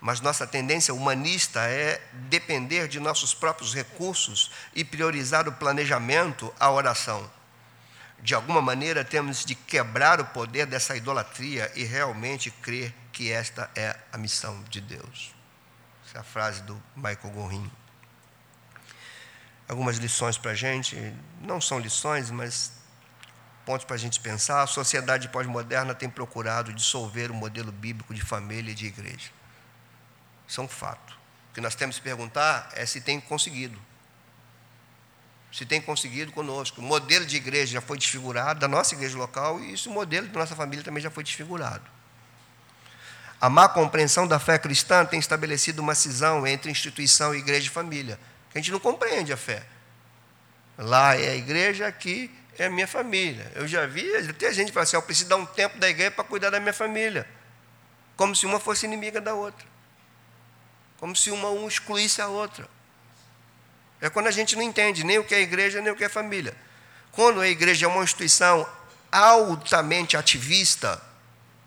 [0.00, 6.70] mas nossa tendência humanista é depender de nossos próprios recursos e priorizar o planejamento à
[6.70, 7.30] oração.
[8.18, 13.70] De alguma maneira, temos de quebrar o poder dessa idolatria e realmente crer que esta
[13.76, 15.34] é a missão de Deus.
[16.06, 17.70] Essa é a frase do Michael Gorin.
[19.68, 20.96] Algumas lições para a gente,
[21.42, 22.77] não são lições, mas
[23.68, 24.62] pontos para a gente pensar.
[24.62, 29.30] A sociedade pós-moderna tem procurado dissolver o modelo bíblico de família e de igreja.
[30.48, 31.12] Isso é um fato.
[31.50, 33.78] O que nós temos que perguntar é se tem conseguido.
[35.52, 36.80] Se tem conseguido conosco.
[36.80, 40.26] O modelo de igreja já foi desfigurado, da nossa igreja local, e isso, o modelo
[40.28, 41.84] da nossa família também já foi desfigurado.
[43.38, 48.18] A má compreensão da fé cristã tem estabelecido uma cisão entre instituição, igreja e família.
[48.54, 49.62] A gente não compreende a fé.
[50.78, 53.50] Lá é a igreja, aqui é a minha família.
[53.54, 56.24] Eu já vi, até gente fala assim, eu preciso dar um tempo da igreja para
[56.24, 57.26] cuidar da minha família.
[58.16, 59.66] Como se uma fosse inimiga da outra.
[60.98, 62.68] Como se uma um excluísse a outra.
[64.00, 66.08] É quando a gente não entende nem o que é igreja, nem o que é
[66.08, 66.56] família.
[67.12, 68.68] Quando a igreja é uma instituição
[69.10, 71.00] altamente ativista,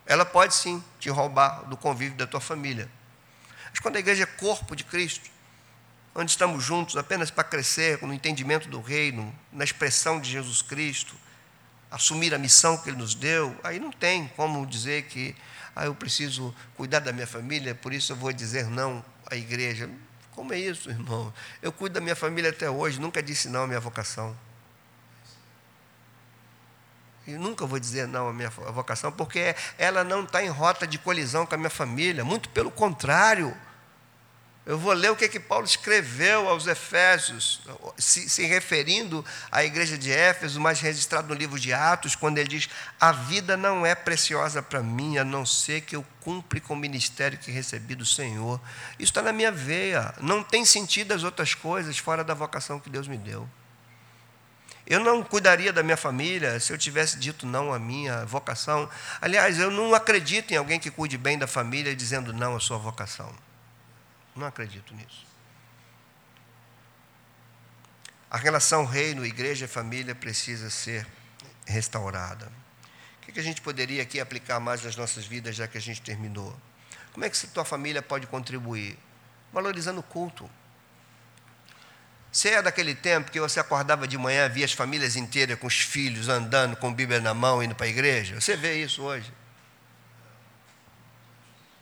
[0.06, 2.90] ela pode sim te roubar do convívio da tua família.
[3.70, 5.30] Mas quando a igreja é corpo de Cristo,
[6.14, 11.16] onde estamos juntos apenas para crescer no entendimento do reino, na expressão de Jesus Cristo,
[11.90, 15.36] assumir a missão que Ele nos deu, aí não tem como dizer que
[15.76, 19.90] ah, eu preciso cuidar da minha família, por isso eu vou dizer não à igreja.
[20.32, 21.34] Como é isso, irmão?
[21.62, 24.36] Eu cuido da minha família até hoje, nunca disse não à minha vocação.
[27.28, 30.98] E nunca vou dizer não à minha vocação, porque ela não está em rota de
[30.98, 33.56] colisão com a minha família, muito pelo contrário.
[34.64, 37.62] Eu vou ler o que, que Paulo escreveu aos Efésios,
[37.98, 42.48] se, se, referindo à igreja de Éfeso, mas registrado no livro de Atos, quando ele
[42.48, 42.70] diz:
[43.00, 46.78] A vida não é preciosa para mim, a não ser que eu cumpre com o
[46.78, 48.62] ministério que recebi do Senhor.
[49.00, 50.14] Isso está na minha veia.
[50.22, 53.50] Não tem sentido as outras coisas fora da vocação que Deus me deu.
[54.86, 58.88] Eu não cuidaria da minha família se eu tivesse dito não à minha vocação.
[59.20, 62.78] Aliás, eu não acredito em alguém que cuide bem da família dizendo não à sua
[62.78, 63.34] vocação.
[64.36, 65.26] Não acredito nisso.
[68.30, 71.06] A relação reino, igreja e família precisa ser
[71.66, 72.52] restaurada.
[73.22, 76.02] O que a gente poderia aqui aplicar mais nas nossas vidas, já que a gente
[76.02, 76.58] terminou?
[77.12, 78.98] Como é que a tua família pode contribuir?
[79.52, 80.50] Valorizando o culto.
[82.32, 85.82] Você é daquele tempo que você acordava de manhã, via as famílias inteiras com os
[85.82, 88.40] filhos andando com Bíblia na mão, indo para a igreja?
[88.40, 89.32] Você vê isso hoje?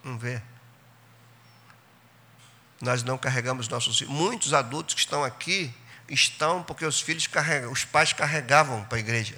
[0.04, 0.42] Não vê.
[2.82, 4.14] Nós não carregamos nossos filhos.
[4.14, 5.74] Muitos adultos que estão aqui
[6.08, 9.38] estão porque os filhos carregam, os pais carregavam para a igreja.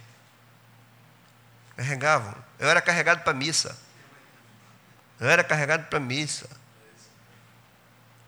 [1.76, 2.36] Carregavam.
[2.60, 3.78] Eu era carregado para a missa.
[5.20, 6.50] Eu era carregado para a missa.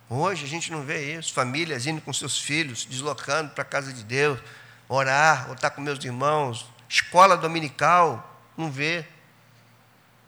[0.10, 1.34] Hoje a gente não vê isso.
[1.34, 4.40] Famílias indo com seus filhos, deslocando para a casa de Deus,
[4.88, 6.68] orar, ou estar com meus irmãos.
[6.90, 9.06] Escola dominical, não vê.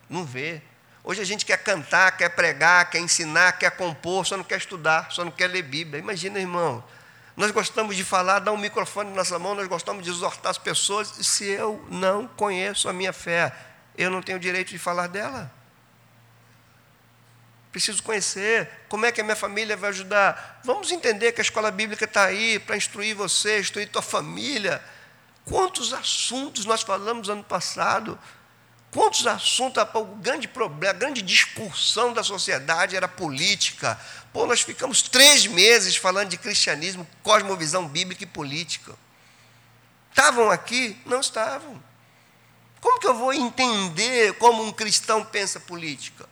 [0.10, 0.62] Não vê.
[1.08, 5.12] Hoje a gente quer cantar, quer pregar, quer ensinar, quer compor, só não quer estudar,
[5.12, 6.00] só não quer ler Bíblia.
[6.00, 6.84] Imagina, irmão.
[7.38, 10.58] Nós gostamos de falar, dar um microfone na nossa mão, nós gostamos de exortar as
[10.58, 11.20] pessoas.
[11.20, 13.56] E se eu não conheço a minha fé,
[13.96, 15.52] eu não tenho direito de falar dela.
[17.72, 18.68] Preciso conhecer.
[18.90, 20.60] Como é que a minha família vai ajudar?
[20.64, 24.82] Vamos entender que a escola bíblica está aí para instruir você, instruir tua família.
[25.44, 28.18] Quantos assuntos nós falamos ano passado?
[28.96, 34.00] Quantos assuntos, o grande problema, a grande discussão da sociedade era política.
[34.32, 38.96] Pô, nós ficamos três meses falando de cristianismo, cosmovisão bíblica e política.
[40.10, 40.98] Estavam aqui?
[41.06, 41.84] Não estavam.
[42.80, 46.26] Como que eu vou entender como um cristão pensa política?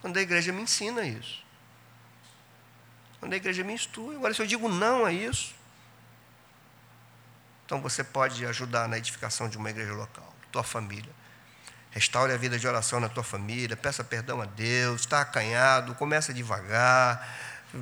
[0.00, 1.44] Quando a igreja me ensina isso.
[3.20, 4.16] Quando a igreja me instrui.
[4.16, 5.54] Agora, se eu digo não a isso,
[7.66, 10.27] então você pode ajudar na edificação de uma igreja local
[10.58, 11.10] tua família.
[11.90, 16.34] Restaure a vida de oração na tua família, peça perdão a Deus, está acanhado, começa
[16.34, 17.26] devagar,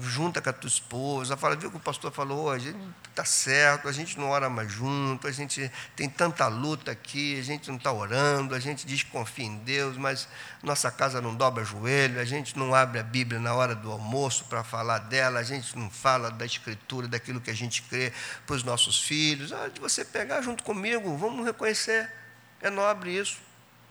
[0.00, 2.74] junta com a tua esposa, fala, viu o que o pastor falou hoje?
[3.10, 7.42] Está certo, a gente não ora mais junto, a gente tem tanta luta aqui, a
[7.42, 9.04] gente não está orando, a gente diz
[9.38, 10.28] em Deus, mas
[10.62, 14.44] nossa casa não dobra joelho, a gente não abre a Bíblia na hora do almoço
[14.44, 18.12] para falar dela, a gente não fala da Escritura, daquilo que a gente crê
[18.46, 19.52] para os nossos filhos.
[19.52, 22.25] Ah, de você pegar junto comigo, vamos reconhecer
[22.60, 23.38] é nobre isso.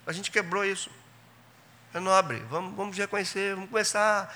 [0.06, 0.90] A gente quebrou isso.
[1.92, 2.38] É nobre.
[2.50, 4.34] Vamos, vamos reconhecer, vamos começar.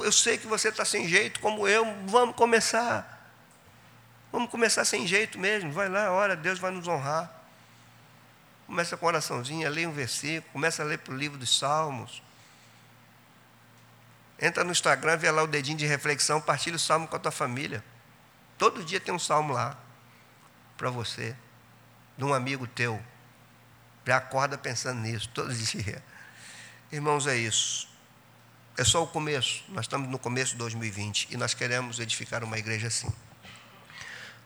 [0.00, 1.84] Eu sei que você está sem jeito, como eu.
[2.06, 3.16] Vamos começar.
[4.30, 5.72] Vamos começar sem jeito mesmo.
[5.72, 7.32] Vai lá, ora, Deus vai nos honrar.
[8.66, 12.22] Começa com oraçãozinha, lê um versículo, começa a ler para o livro dos Salmos.
[14.38, 17.32] Entra no Instagram, vê lá o dedinho de reflexão, partilha o salmo com a tua
[17.32, 17.82] família.
[18.58, 19.76] Todo dia tem um salmo lá
[20.76, 21.34] para você,
[22.16, 23.02] de um amigo teu.
[24.08, 26.02] Já acorda pensando nisso todo dia.
[26.90, 27.86] Irmãos, é isso.
[28.74, 29.62] É só o começo.
[29.68, 33.12] Nós estamos no começo de 2020 e nós queremos edificar uma igreja assim.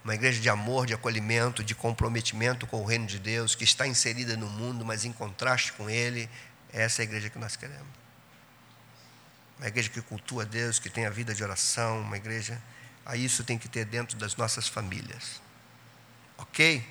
[0.02, 3.86] Uma igreja de amor, de acolhimento, de comprometimento com o reino de Deus, que está
[3.86, 6.28] inserida no mundo, mas em contraste com ele.
[6.72, 7.86] É essa a igreja que nós queremos.
[9.60, 12.60] Uma igreja que cultua Deus, que tem a vida de oração, uma igreja.
[13.06, 15.40] A isso tem que ter dentro das nossas famílias.
[16.36, 16.84] Ok?